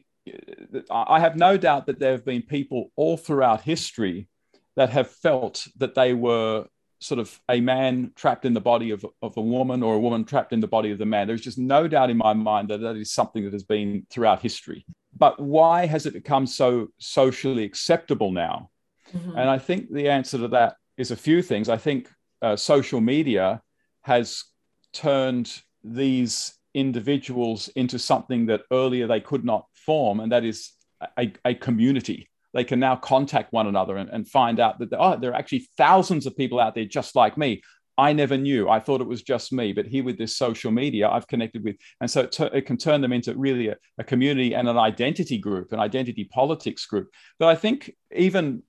I 0.91 1.21
have 1.21 1.37
no 1.37 1.57
doubt 1.57 1.87
that 1.87 1.99
there 1.99 2.13
have 2.13 2.25
been 2.25 2.43
people 2.43 2.91
all 2.97 3.17
throughout 3.17 3.63
history 3.63 4.29
that 4.77 4.91
have 4.91 5.11
felt 5.11 5.67
that 5.77 5.95
they 5.95 6.15
were 6.15 6.67
sort 7.01 7.21
of 7.21 7.39
a 7.51 7.61
man 7.61 8.13
trapped 8.15 8.45
in 8.45 8.55
the 8.55 8.61
body 8.61 8.91
of, 8.91 9.05
of 9.21 9.37
a 9.37 9.43
woman 9.43 9.83
or 9.83 9.95
a 9.95 10.01
woman 10.01 10.25
trapped 10.25 10.53
in 10.53 10.61
the 10.61 10.67
body 10.67 10.91
of 10.91 10.99
the 10.99 11.05
man. 11.05 11.27
There's 11.27 11.43
just 11.43 11.59
no 11.59 11.87
doubt 11.87 12.11
in 12.11 12.17
my 12.17 12.33
mind 12.33 12.69
that 12.69 12.81
that 12.81 12.97
is 12.97 13.13
something 13.13 13.45
that 13.45 13.53
has 13.53 13.65
been 13.65 14.07
throughout 14.11 14.41
history 14.41 14.87
but 15.17 15.41
why 15.41 15.87
has 15.87 16.07
it 16.07 16.13
become 16.13 16.47
so 16.47 16.89
socially 16.99 17.65
acceptable 17.65 18.33
now? 18.33 18.71
Mm-hmm. 19.13 19.39
And 19.39 19.51
I 19.51 19.59
think 19.59 19.93
the 19.93 20.09
answer 20.09 20.39
to 20.39 20.49
that 20.49 20.77
is 20.97 21.11
a 21.11 21.17
few 21.17 21.43
things. 21.43 21.69
I 21.69 21.77
think 21.77 22.09
uh, 22.43 22.57
social 22.57 23.01
media 23.01 23.63
has 24.03 24.45
turned 24.93 25.63
these 25.83 26.55
individuals 26.75 27.69
into 27.77 27.99
something 27.99 28.47
that 28.47 28.63
earlier 28.73 29.07
they 29.07 29.21
could 29.21 29.45
not 29.45 29.67
form, 29.75 30.21
and 30.21 30.33
that 30.33 30.45
is 30.45 30.73
a, 31.17 31.33
a 31.45 31.55
community. 31.55 32.29
They 32.53 32.65
can 32.65 32.81
now 32.81 32.97
contact 32.97 33.53
one 33.53 33.67
another 33.67 33.97
and, 33.97 34.09
and 34.11 34.29
find 34.29 34.61
out 34.61 34.79
that 34.79 34.91
there 34.91 35.01
are, 35.01 35.17
there 35.17 35.33
are 35.33 35.37
actually 35.37 35.69
thousands 35.77 36.27
of 36.27 36.37
people 36.37 36.61
out 36.61 36.75
there 36.75 36.85
just 36.85 37.17
like 37.17 37.37
me. 37.37 37.63
I 37.97 38.13
never 38.13 38.37
knew. 38.37 38.69
I 38.69 38.81
thought 38.81 39.01
it 39.01 39.07
was 39.07 39.23
just 39.23 39.53
me, 39.53 39.73
but 39.73 39.87
here 39.87 40.03
with 40.03 40.19
this 40.19 40.37
social 40.37 40.73
media, 40.73 41.09
I've 41.09 41.29
connected 41.29 41.63
with, 41.63 41.77
and 42.01 42.11
so 42.11 42.23
it, 42.23 42.33
t- 42.33 42.51
it 42.53 42.67
can 42.67 42.77
turn 42.77 43.01
them 43.01 43.13
into 43.13 43.37
really 43.37 43.69
a, 43.69 43.77
a, 43.99 44.05
community 44.05 44.55
and 44.55 44.69
an 44.69 44.79
identity 44.79 45.39
group, 45.39 45.73
an 45.73 45.79
identity 45.79 46.25
politics 46.25 46.87
group. 46.87 47.11
But 47.39 47.49
I 47.49 47.55
think 47.55 47.95
even 48.15 48.63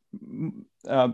uh, 0.88 1.10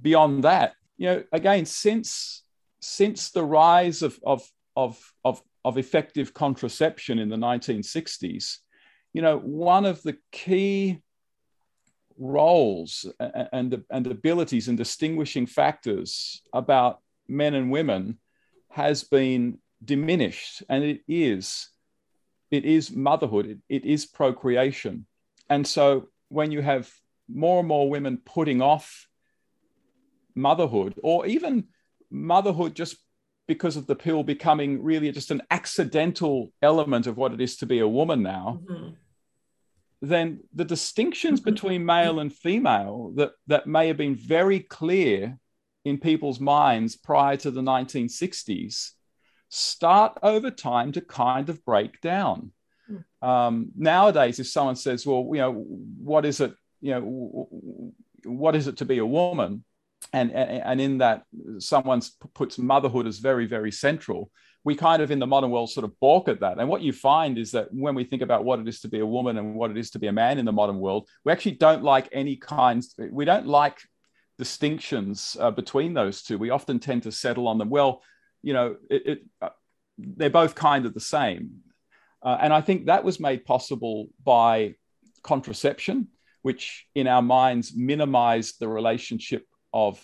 beyond 0.00 0.44
that, 0.44 0.72
you 0.96 1.06
know, 1.06 1.24
again, 1.32 1.66
since 1.66 2.44
since 2.80 3.30
the 3.30 3.44
rise 3.44 4.02
of 4.02 4.18
of 4.24 4.42
of 4.74 4.98
of, 5.24 5.42
of 5.64 5.76
effective 5.76 6.32
contraception 6.32 7.18
in 7.18 7.28
the 7.28 7.36
1960s, 7.36 8.56
you 9.12 9.20
know, 9.20 9.38
one 9.38 9.84
of 9.84 10.02
the 10.02 10.16
key 10.32 11.02
roles 12.18 13.06
and, 13.52 13.82
and 13.90 14.06
abilities 14.06 14.68
and 14.68 14.78
distinguishing 14.78 15.46
factors 15.46 16.42
about 16.52 17.00
men 17.30 17.54
and 17.54 17.70
women 17.70 18.18
has 18.68 19.04
been 19.04 19.58
diminished 19.82 20.62
and 20.68 20.84
it 20.84 21.00
is 21.08 21.70
it 22.50 22.64
is 22.64 22.90
motherhood 22.90 23.46
it, 23.46 23.58
it 23.68 23.84
is 23.84 24.04
procreation 24.04 25.06
and 25.48 25.66
so 25.66 26.08
when 26.28 26.50
you 26.52 26.60
have 26.60 26.90
more 27.32 27.60
and 27.60 27.68
more 27.68 27.88
women 27.88 28.18
putting 28.24 28.60
off 28.60 29.06
motherhood 30.34 30.94
or 31.02 31.26
even 31.26 31.64
motherhood 32.10 32.74
just 32.74 32.96
because 33.46 33.76
of 33.76 33.86
the 33.86 33.96
pill 33.96 34.22
becoming 34.22 34.82
really 34.82 35.10
just 35.10 35.30
an 35.30 35.42
accidental 35.50 36.52
element 36.62 37.06
of 37.06 37.16
what 37.16 37.32
it 37.32 37.40
is 37.40 37.56
to 37.56 37.66
be 37.66 37.78
a 37.78 37.88
woman 37.88 38.22
now 38.22 38.60
mm-hmm. 38.64 38.90
then 40.02 40.40
the 40.54 40.64
distinctions 40.64 41.40
between 41.40 41.84
male 41.84 42.20
and 42.20 42.32
female 42.32 43.12
that 43.16 43.32
that 43.46 43.66
may 43.66 43.88
have 43.88 43.96
been 43.96 44.14
very 44.14 44.60
clear 44.60 45.38
in 45.84 45.98
people's 45.98 46.40
minds 46.40 46.96
prior 46.96 47.36
to 47.38 47.50
the 47.50 47.62
1960s 47.62 48.90
start 49.48 50.18
over 50.22 50.50
time 50.50 50.92
to 50.92 51.00
kind 51.00 51.48
of 51.48 51.64
break 51.64 52.00
down. 52.00 52.52
Hmm. 52.86 53.28
Um, 53.28 53.70
nowadays, 53.76 54.38
if 54.38 54.46
someone 54.46 54.76
says, 54.76 55.06
"Well, 55.06 55.28
you 55.32 55.40
know, 55.40 55.52
what 55.52 56.24
is 56.24 56.40
it? 56.40 56.54
You 56.80 56.92
know, 56.92 57.52
what 58.24 58.56
is 58.56 58.66
it 58.66 58.78
to 58.78 58.84
be 58.84 58.98
a 58.98 59.06
woman?" 59.06 59.64
and 60.12 60.32
and 60.32 60.80
in 60.80 60.98
that, 60.98 61.24
someone 61.58 62.02
puts 62.34 62.58
motherhood 62.58 63.06
as 63.06 63.18
very 63.18 63.46
very 63.46 63.70
central. 63.70 64.30
We 64.64 64.74
kind 64.74 65.00
of 65.00 65.10
in 65.10 65.18
the 65.18 65.26
modern 65.26 65.50
world 65.50 65.70
sort 65.70 65.84
of 65.84 65.98
balk 66.00 66.28
at 66.28 66.40
that. 66.40 66.58
And 66.58 66.68
what 66.68 66.82
you 66.82 66.92
find 66.92 67.38
is 67.38 67.52
that 67.52 67.68
when 67.72 67.94
we 67.94 68.04
think 68.04 68.20
about 68.20 68.44
what 68.44 68.60
it 68.60 68.68
is 68.68 68.80
to 68.80 68.88
be 68.88 69.00
a 69.00 69.06
woman 69.06 69.38
and 69.38 69.54
what 69.54 69.70
it 69.70 69.78
is 69.78 69.90
to 69.92 69.98
be 69.98 70.08
a 70.08 70.12
man 70.12 70.38
in 70.38 70.44
the 70.44 70.52
modern 70.52 70.78
world, 70.78 71.08
we 71.24 71.32
actually 71.32 71.52
don't 71.52 71.82
like 71.82 72.10
any 72.12 72.36
kinds. 72.36 72.94
We 73.10 73.24
don't 73.24 73.46
like 73.46 73.78
distinctions 74.40 75.36
uh, 75.38 75.50
between 75.50 75.92
those 75.92 76.22
two. 76.22 76.38
We 76.38 76.48
often 76.48 76.78
tend 76.78 77.02
to 77.02 77.12
settle 77.12 77.46
on 77.46 77.58
them. 77.58 77.68
Well, 77.68 78.02
you 78.40 78.54
know, 78.54 78.76
it, 78.88 79.02
it, 79.06 79.18
uh, 79.42 79.50
they're 79.98 80.30
both 80.30 80.54
kind 80.54 80.86
of 80.86 80.94
the 80.94 81.06
same. 81.16 81.60
Uh, 82.22 82.38
and 82.40 82.50
I 82.50 82.62
think 82.62 82.86
that 82.86 83.04
was 83.04 83.20
made 83.20 83.44
possible 83.44 84.08
by 84.24 84.76
contraception, 85.22 86.08
which 86.40 86.86
in 86.94 87.06
our 87.06 87.20
minds 87.20 87.76
minimized 87.76 88.54
the 88.58 88.68
relationship 88.68 89.44
of, 89.74 90.02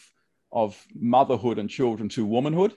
of 0.52 0.70
motherhood 0.94 1.58
and 1.58 1.70
children 1.70 2.10
to 2.10 2.26
womanhood. 2.26 2.74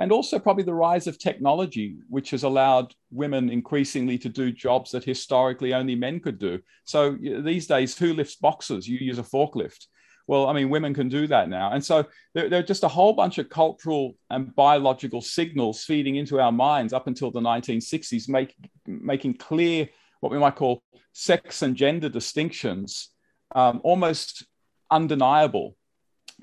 And 0.00 0.12
also, 0.12 0.38
probably 0.38 0.64
the 0.64 0.82
rise 0.88 1.06
of 1.08 1.18
technology, 1.18 1.98
which 2.08 2.30
has 2.30 2.44
allowed 2.44 2.94
women 3.10 3.50
increasingly 3.50 4.16
to 4.18 4.30
do 4.30 4.50
jobs 4.50 4.92
that 4.92 5.04
historically 5.04 5.74
only 5.74 5.96
men 5.96 6.20
could 6.20 6.38
do. 6.38 6.60
So 6.84 7.18
these 7.20 7.66
days, 7.66 7.98
who 7.98 8.14
lifts 8.14 8.36
boxes? 8.36 8.88
You 8.88 8.98
use 8.98 9.18
a 9.18 9.30
forklift 9.34 9.82
well, 10.28 10.46
I 10.46 10.52
mean, 10.52 10.68
women 10.68 10.92
can 10.92 11.08
do 11.08 11.26
that 11.26 11.48
now. 11.48 11.72
And 11.72 11.82
so 11.82 12.04
there, 12.34 12.50
there, 12.50 12.60
are 12.60 12.66
just 12.66 12.84
a 12.84 12.88
whole 12.88 13.14
bunch 13.14 13.38
of 13.38 13.48
cultural 13.48 14.14
and 14.28 14.54
biological 14.54 15.22
signals 15.22 15.84
feeding 15.84 16.16
into 16.16 16.38
our 16.38 16.52
minds 16.52 16.92
up 16.92 17.06
until 17.06 17.30
the 17.30 17.40
1960s, 17.40 18.28
make, 18.28 18.54
making 18.86 19.38
clear 19.38 19.88
what 20.20 20.30
we 20.30 20.38
might 20.38 20.54
call 20.54 20.82
sex 21.12 21.62
and 21.62 21.74
gender 21.74 22.10
distinctions 22.10 23.08
um, 23.54 23.80
almost 23.82 24.46
undeniable. 24.90 25.74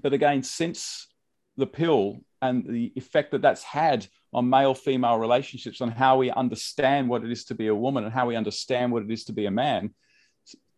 But 0.02 0.14
again, 0.14 0.42
since 0.42 1.08
the 1.56 1.68
pill 1.68 2.22
and 2.42 2.66
the 2.68 2.92
effect 2.96 3.32
that 3.32 3.44
that's 3.44 3.64
had 3.64 4.08
on 4.34 4.50
male 4.50 4.74
female 4.74 5.20
relationships, 5.20 5.80
on 5.80 5.92
how 5.92 6.18
we 6.18 6.32
understand 6.32 7.08
what 7.08 7.24
it 7.24 7.32
is 7.32 7.46
to 7.46 7.56
be 7.56 7.68
a 7.68 7.76
woman 7.76 8.04
and 8.04 8.12
how 8.12 8.26
we 8.26 8.36
understand 8.36 8.92
what 8.92 9.04
it 9.04 9.12
is 9.12 9.26
to 9.26 9.34
be 9.34 9.46
a 9.46 9.52
man, 9.52 9.94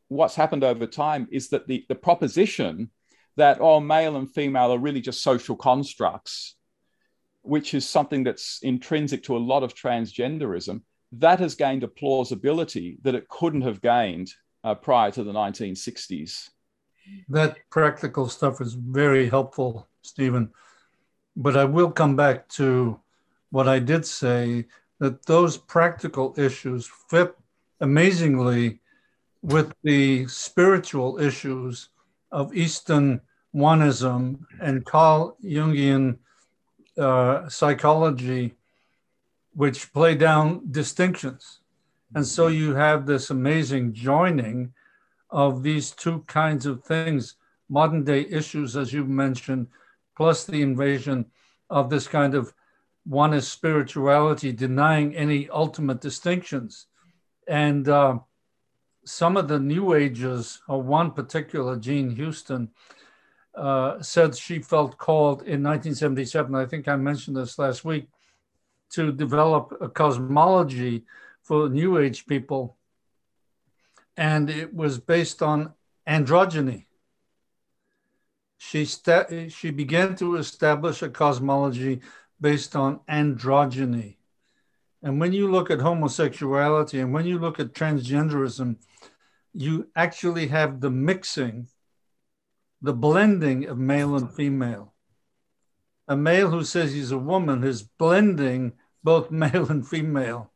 what's 0.10 0.36
happened 0.36 0.66
over 0.66 0.86
time 0.86 1.28
is 1.32 1.49
that 1.49 1.68
the, 1.68 1.86
the 1.88 1.95
proposition 1.95 2.91
that 3.38 3.59
oh 3.61 3.79
male 3.79 4.17
and 4.17 4.31
female 4.31 4.71
are 4.73 4.79
really 4.79 5.01
just 5.01 5.23
social 5.23 5.55
constructs 5.55 6.55
which 7.43 7.73
is 7.73 7.88
something 7.88 8.25
that's 8.25 8.59
intrinsic 8.61 9.23
to 9.23 9.38
a 9.38 9.39
lot 9.39 9.63
of 9.63 9.73
transgenderism. 9.73 10.81
That 11.13 11.39
has 11.39 11.55
gained 11.55 11.83
a 11.83 11.88
plausibility 11.88 12.97
that 13.03 13.15
it 13.15 13.29
couldn't 13.29 13.61
have 13.61 13.81
gained 13.81 14.33
uh, 14.65 14.75
prior 14.75 15.11
to 15.11 15.23
the 15.23 15.31
1960s 15.31 16.49
that 17.29 17.57
practical 17.69 18.27
stuff 18.27 18.61
is 18.61 18.73
very 18.73 19.29
helpful 19.29 19.88
stephen. 20.01 20.51
But 21.35 21.55
i 21.55 21.63
will 21.63 21.91
come 21.91 22.15
back 22.15 22.47
to 22.49 22.99
what 23.49 23.67
i 23.67 23.79
did 23.79 24.05
say 24.05 24.65
that 24.99 25.25
those 25.25 25.57
practical 25.57 26.33
issues 26.38 26.89
fit 27.09 27.35
amazingly 27.79 28.79
with 29.41 29.71
the 29.83 30.27
spiritual 30.27 31.19
issues 31.19 31.89
of 32.31 32.55
Eastern 32.55 33.21
oneism 33.55 34.39
and 34.61 34.85
Carl 34.85 35.37
Jungian 35.43 36.17
uh, 36.97 37.47
psychology, 37.49 38.55
which 39.53 39.91
play 39.93 40.15
down 40.15 40.61
distinctions. 40.71 41.59
And 42.15 42.25
so 42.25 42.47
you 42.47 42.75
have 42.75 43.05
this 43.05 43.29
amazing 43.29 43.93
joining 43.93 44.73
of 45.29 45.63
these 45.63 45.91
two 45.91 46.23
kinds 46.27 46.65
of 46.65 46.83
things, 46.83 47.35
modern 47.69 48.03
day 48.03 48.25
issues, 48.29 48.77
as 48.77 48.93
you 48.93 49.03
mentioned, 49.03 49.67
plus 50.15 50.45
the 50.45 50.61
invasion 50.61 51.25
of 51.69 51.89
this 51.89 52.07
kind 52.07 52.33
of 52.33 52.53
oneism 53.07 53.41
spirituality, 53.41 54.51
denying 54.51 55.15
any 55.15 55.49
ultimate 55.49 56.01
distinctions. 56.01 56.87
And 57.47 57.87
uh, 57.87 58.19
some 59.05 59.37
of 59.37 59.47
the 59.47 59.59
New 59.59 59.93
Ages, 59.93 60.61
or 60.67 60.81
one 60.81 61.11
particular, 61.11 61.77
Jean 61.77 62.15
Houston, 62.15 62.69
uh, 63.58 64.01
said 64.01 64.38
she 64.38 64.60
felt 64.60 64.97
called 64.97 65.41
in 65.41 65.64
1977. 65.64 66.53
I 66.53 66.66
think 66.66 66.88
I 66.88 66.95
mentioned 66.95 67.36
this 67.36 67.58
last 67.58 67.84
week 67.84 68.08
to 68.91 69.12
develop 69.12 69.76
a 69.82 69.89
cosmology 69.89 71.05
for 71.41 71.68
New 71.68 71.97
Age 71.97 72.28
people, 72.28 72.78
and 74.16 74.49
it 74.49 74.74
was 74.74 74.99
based 74.99 75.41
on 75.41 75.74
androgyny. 76.08 76.86
She 78.58 78.86
sta- 78.86 79.49
she 79.49 79.72
began 79.72 80.16
to 80.18 80.36
establish 80.36 81.01
a 81.01 81.10
cosmology 81.10 82.01
based 82.39 82.76
on 82.76 82.99
androgyny. 83.10 84.18
And 85.01 85.20
when 85.20 85.34
you 85.34 85.49
look 85.49 85.70
at 85.70 85.80
homosexuality 85.80 86.99
and 86.99 87.14
when 87.14 87.26
you 87.26 87.39
look 87.39 87.60
at 87.60 87.74
transgenderism, 87.74 88.78
you 89.53 89.88
actually 89.95 90.47
have 90.47 90.82
the 90.82 90.89
mixing 90.89 91.68
the 92.82 92.93
blending 92.93 93.65
of 93.65 93.78
male 93.78 94.15
and 94.15 94.34
female. 94.34 94.93
A 96.07 96.15
male 96.15 96.49
who 96.49 96.63
says 96.63 96.93
he's 96.93 97.11
a 97.11 97.17
woman 97.17 97.63
is 97.63 97.84
blending 97.84 98.73
both 99.03 99.32
male 99.43 99.69
and 99.69 99.88
female. 99.88 100.51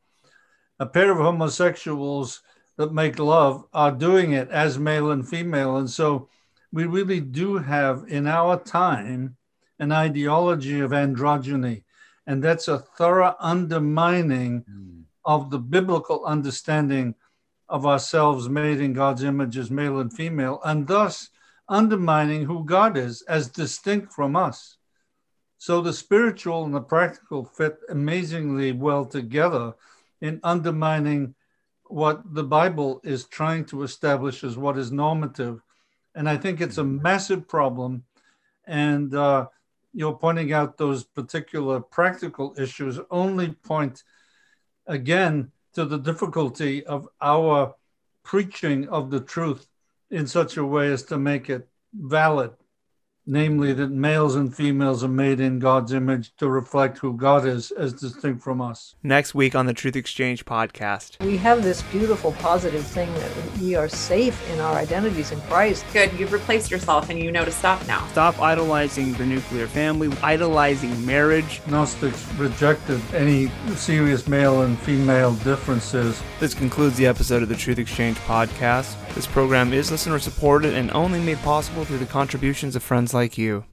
A 0.80 0.86
pair 0.86 1.12
of 1.12 1.18
homosexuals 1.18 2.42
that 2.78 2.94
make 2.94 3.20
love 3.20 3.66
are 3.74 3.92
doing 3.92 4.32
it 4.32 4.50
as 4.50 4.80
male 4.80 5.12
and 5.12 5.28
female. 5.28 5.78
And 5.78 5.90
so 5.90 6.30
we 6.72 6.86
really 6.86 7.20
do 7.20 7.58
have 7.58 8.06
in 8.08 8.28
our 8.28 8.58
time 8.58 9.36
an 9.80 9.92
ideology 9.92 10.80
of 10.80 10.92
androgyny. 10.92 11.84
And 12.26 12.44
that's 12.44 12.68
a 12.68 12.80
thorough 12.80 13.36
undermining 13.40 14.64
mm. 14.64 15.04
of 15.26 15.50
the 15.50 15.60
biblical 15.60 16.24
understanding 16.26 17.16
of 17.68 17.86
ourselves 17.86 18.50
made 18.50 18.80
in 18.80 18.94
God's 18.94 19.24
image 19.24 19.58
as 19.58 19.72
male 19.72 20.00
and 20.00 20.14
female. 20.14 20.60
And 20.64 20.88
thus, 20.88 21.30
undermining 21.72 22.46
who 22.46 22.66
God 22.66 22.98
is 22.98 23.24
as 23.24 23.48
distinct 23.48 24.14
from 24.14 24.36
us. 24.36 24.78
So 25.58 25.82
the 25.82 25.94
spiritual 25.94 26.66
and 26.66 26.76
the 26.76 26.82
practical 26.82 27.46
fit 27.46 27.78
amazingly 27.90 28.74
well 28.74 29.06
together 29.06 29.74
in 30.20 30.40
undermining 30.44 31.34
what 31.86 32.22
the 32.34 32.44
Bible 32.44 33.00
is 33.04 33.26
trying 33.26 33.66
to 33.66 33.84
establish 33.84 34.44
as 34.44 34.58
what 34.58 34.78
is 34.78 34.92
normative. 34.92 35.62
And 36.14 36.28
I 36.28 36.38
think 36.38 36.60
it's 36.62 36.78
a 36.78 36.84
massive 36.84 37.48
problem. 37.48 38.04
And 38.68 39.16
uh, 39.16 39.48
you're 39.94 40.18
pointing 40.18 40.52
out 40.52 40.78
those 40.78 41.04
particular 41.04 41.80
practical 41.80 42.54
issues 42.58 43.00
only 43.10 43.50
point 43.50 44.04
again 44.88 45.52
to 45.74 45.86
the 45.86 46.00
difficulty 46.00 46.86
of 46.86 47.08
our 47.22 47.76
preaching 48.24 48.90
of 48.90 49.10
the 49.10 49.22
truth 49.22 49.68
in 50.12 50.28
such 50.28 50.58
a 50.58 50.66
way 50.66 50.92
as 50.92 51.04
to 51.04 51.18
make 51.18 51.50
it 51.50 51.68
valid, 51.94 52.52
namely 53.32 53.72
that 53.72 53.90
males 53.90 54.36
and 54.36 54.54
females 54.54 55.06
are 55.06 55.08
made 55.08 55.40
in 55.40 55.58
God's 55.58 55.94
image 55.94 56.36
to 56.36 56.50
reflect 56.50 56.98
who 56.98 57.16
God 57.16 57.46
is 57.46 57.72
as 57.72 57.94
distinct 57.94 58.44
from 58.44 58.60
us. 58.60 58.94
Next 59.04 59.34
week 59.34 59.56
on 59.56 59.68
the 59.68 59.74
Truth 59.74 59.96
Exchange 59.96 60.44
podcast. 60.44 61.18
We 61.24 61.38
have 61.38 61.64
this 61.64 61.82
beautiful 61.84 62.34
positive 62.34 62.86
thing 62.86 63.12
that 63.14 63.32
we 63.60 63.76
are 63.76 63.88
safe 63.88 64.38
in 64.52 64.60
our 64.60 64.76
identities 64.76 65.32
in 65.32 65.40
Christ. 65.42 65.86
Good, 65.94 66.12
you've 66.20 66.34
replaced 66.34 66.70
yourself 66.70 67.10
and 67.10 67.18
you 67.18 67.32
know 67.32 67.46
to 67.46 67.52
stop 67.52 67.88
now. 67.88 68.06
Stop 68.08 68.38
idolizing 68.42 69.14
the 69.14 69.26
nuclear 69.26 69.66
family, 69.66 70.12
idolizing 70.22 71.06
marriage. 71.06 71.62
Gnostics 71.68 72.30
rejected 72.34 73.00
any 73.14 73.50
serious 73.76 74.28
male 74.28 74.64
and 74.64 74.78
female 74.80 75.36
differences. 75.36 76.22
This 76.42 76.54
concludes 76.54 76.98
the 76.98 77.08
episode 77.08 77.44
of 77.44 77.48
the 77.48 77.56
Truth 77.56 77.80
Exchange 77.80 78.18
podcast. 78.18 78.98
This 79.16 79.28
program 79.28 79.74
is 79.74 79.92
listener 79.92 80.20
supported 80.20 80.74
and 80.74 80.90
only 80.92 81.20
made 81.20 81.38
possible 81.40 81.84
through 81.84 81.98
the 81.98 82.06
contributions 82.06 82.76
of 82.76 82.84
friends 82.84 83.14
like 83.22 83.38
you. 83.38 83.64